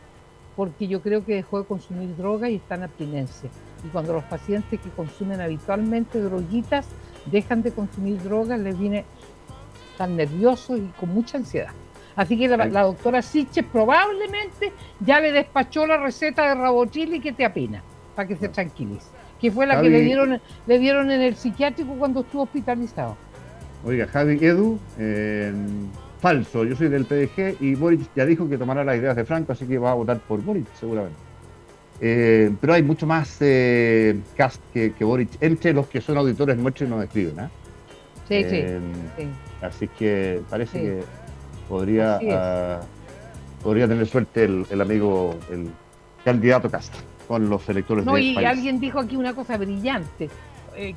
porque 0.57 0.89
yo 0.89 1.01
creo 1.01 1.25
que 1.25 1.37
dejó 1.37 1.61
de 1.61 1.67
consumir 1.67 2.17
droga 2.17 2.51
y 2.51 2.57
está 2.57 2.75
en 2.75 2.83
abstinencia. 2.83 3.51
Y 3.85 3.89
cuando 3.89 4.15
los 4.15 4.25
pacientes 4.25 4.81
que 4.81 4.91
consumen 4.91 5.41
habitualmente 5.41 6.21
droguitas 6.21 6.89
dejan 7.27 7.63
de 7.63 7.71
consumir 7.71 8.21
drogas, 8.21 8.59
les 8.59 8.77
viene 8.77 9.05
tan 9.97 10.17
nervioso 10.17 10.77
y 10.77 10.91
con 10.99 11.15
mucha 11.15 11.39
ansiedad. 11.39 11.71
Así 12.17 12.37
que 12.37 12.49
la, 12.49 12.83
doctora 12.83 13.23
Siche 13.23 13.63
probablemente 13.63 14.73
ya 14.99 15.21
le 15.21 15.31
despachó 15.31 15.87
la 15.87 15.99
receta 15.99 16.49
de 16.49 16.55
Rabotril 16.57 17.15
y 17.15 17.21
que 17.21 17.33
te 17.33 17.45
apina, 17.45 17.83
para 18.21 18.29
que 18.29 18.37
se 18.37 18.51
tranquilice. 18.51 19.07
Que 19.41 19.51
fue 19.51 19.67
la 19.67 19.81
que 19.81 19.89
le 19.89 20.03
dieron, 20.03 20.39
le 20.67 20.79
dieron 20.79 21.11
en 21.11 21.23
el 21.23 21.37
psiquiátrico 21.37 21.95
cuando 21.95 22.21
estuvo 22.21 22.43
hospitalizado. 22.43 23.17
Oiga, 23.83 24.07
Javi 24.09 24.39
Edu, 24.45 24.79
eh, 24.99 25.51
falso. 26.21 26.65
Yo 26.65 26.77
soy 26.77 26.89
del 26.89 27.07
PDG 27.07 27.57
y 27.61 27.75
Boric 27.77 28.03
ya 28.15 28.27
dijo 28.27 28.47
que 28.47 28.59
tomará 28.59 28.85
las 28.85 28.99
ideas 28.99 29.17
de 29.17 29.25
Franco, 29.25 29.53
así 29.53 29.65
que 29.65 29.79
va 29.79 29.93
a 29.93 29.95
votar 29.95 30.19
por 30.19 30.43
Boric, 30.43 30.67
seguramente. 30.79 31.17
Eh, 32.03 32.53
pero 32.61 32.75
hay 32.75 32.83
mucho 32.83 33.07
más 33.07 33.39
eh, 33.41 34.19
cast 34.37 34.61
que, 34.75 34.93
que, 34.93 35.05
Boric 35.05 35.31
entre 35.41 35.73
los 35.73 35.87
que 35.87 36.03
son 36.03 36.19
auditores 36.19 36.59
nuestros 36.59 36.89
y 36.89 36.91
nos 36.91 37.03
escriben. 37.03 37.41
¿eh? 37.41 37.49
Sí, 38.29 38.45
sí, 38.45 38.63
sí, 39.17 39.29
Así 39.63 39.89
que 39.89 40.43
parece 40.51 40.79
que 40.79 41.01
podría, 41.71 42.21
ah, 42.31 42.81
podría 43.63 43.89
tener 43.89 44.07
suerte 44.07 44.45
el, 44.45 44.81
amigo, 44.81 45.39
el 45.51 45.71
candidato 46.23 46.71
Cast 46.71 46.95
con 47.31 47.49
los 47.49 47.69
electores 47.69 48.05
no, 48.05 48.19
y 48.19 48.37
alguien 48.45 48.81
dijo 48.81 48.99
aquí 48.99 49.15
una 49.15 49.33
cosa 49.35 49.57
brillante, 49.57 50.29
que, 50.75 50.97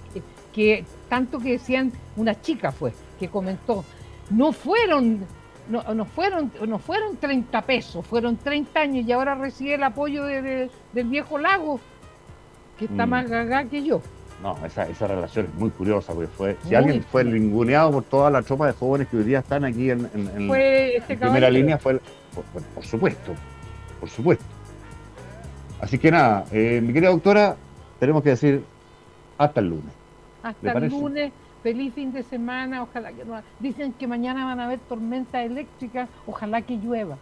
que 0.52 0.84
tanto 1.08 1.38
que 1.38 1.52
decían, 1.52 1.92
una 2.16 2.42
chica 2.42 2.72
fue, 2.72 2.92
que 3.20 3.28
comentó, 3.28 3.86
no 4.32 4.52
fueron, 4.52 5.28
no, 5.70 5.84
no, 5.94 6.06
fueron, 6.06 6.52
no 6.68 6.80
fueron 6.80 7.18
30 7.18 7.62
pesos, 7.62 8.04
fueron 8.04 8.38
30 8.38 8.80
años 8.80 9.08
y 9.08 9.12
ahora 9.12 9.36
recibe 9.36 9.76
el 9.76 9.84
apoyo 9.84 10.24
de, 10.24 10.72
del 10.92 11.08
viejo 11.08 11.38
lago, 11.38 11.80
que 12.80 12.86
está 12.86 13.06
mm. 13.06 13.10
más 13.10 13.30
gaga 13.30 13.66
que 13.66 13.84
yo. 13.84 14.02
No, 14.42 14.58
esa, 14.66 14.90
esa 14.90 15.06
relación 15.06 15.46
es 15.46 15.54
muy 15.54 15.70
curiosa, 15.70 16.14
porque 16.14 16.30
fue, 16.30 16.58
si 16.68 16.74
alguien 16.74 17.04
fue 17.04 17.24
linguneado 17.26 17.92
por 17.92 18.06
toda 18.06 18.32
la 18.32 18.42
tropa 18.42 18.66
de 18.66 18.74
jóvenes 18.74 19.08
que 19.08 19.18
hoy 19.18 19.24
día 19.24 19.38
están 19.38 19.66
aquí 19.66 19.92
en, 19.92 20.10
en, 20.16 20.52
este 20.52 21.16
primera 21.16 21.52
línea, 21.52 21.78
fue, 21.78 22.02
por, 22.74 22.84
supuesto, 22.84 23.36
por 24.00 24.10
supuesto. 24.10 24.53
Así 25.84 25.98
que 25.98 26.10
nada, 26.10 26.46
eh, 26.54 26.80
mi 26.82 26.94
querida 26.94 27.10
doctora, 27.10 27.58
tenemos 28.00 28.24
que 28.24 28.30
decir 28.30 28.64
hasta 29.38 29.60
el 29.60 29.68
lunes. 29.68 29.94
Hasta 30.42 30.72
el 30.72 30.88
lunes 30.88 31.34
feliz 31.62 31.94
fin 31.94 32.14
de 32.14 32.24
semana, 32.24 32.84
ojalá 32.84 33.12
que 33.12 33.26
no. 33.26 33.42
Dicen 33.60 33.92
que 33.92 34.08
mañana 34.08 34.46
van 34.46 34.62
a 34.62 34.66
haber 34.66 34.80
tormentas 34.80 35.46
eléctricas, 35.46 36.08
ojalá 36.26 36.62
que 36.62 36.78
llueva. 36.78 37.18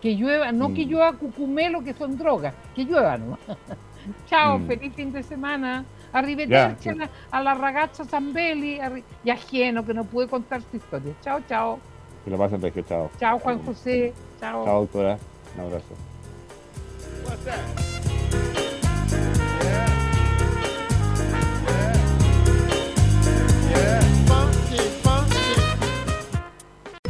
Que 0.00 0.16
llueva, 0.16 0.50
no 0.50 0.72
que 0.72 0.86
mm. 0.86 0.88
llueva 0.88 1.12
cucumelo, 1.12 1.84
que 1.84 1.92
son 1.92 2.16
drogas, 2.16 2.54
que 2.74 2.86
llueva, 2.86 3.18
¿no? 3.18 3.36
Chao, 4.30 4.58
mm. 4.58 4.66
feliz 4.66 4.94
fin 4.94 5.12
de 5.12 5.22
semana. 5.22 5.84
Arrivederci 6.10 6.88
a, 7.30 7.42
la, 7.42 7.54
ragazza 7.54 8.06
Zambelli 8.06 8.80
y 9.22 9.30
a 9.30 9.36
Gieno, 9.36 9.84
que 9.84 9.92
no 9.92 10.04
pude 10.04 10.26
contar 10.26 10.62
su 10.62 10.78
historia. 10.78 11.12
Chao, 11.20 11.40
chao. 11.46 11.78
Que 12.24 12.30
lo 12.30 12.38
pasen 12.38 12.62
bien, 12.62 12.72
chao. 12.88 13.10
Chao, 13.20 13.38
Juan 13.38 13.62
José. 13.62 14.14
Chao. 14.40 14.64
Chao, 14.64 14.80
doctora. 14.80 15.18
Un 15.54 15.60
abrazo. 15.60 15.94
What's 17.42 17.56
that? 17.56 17.99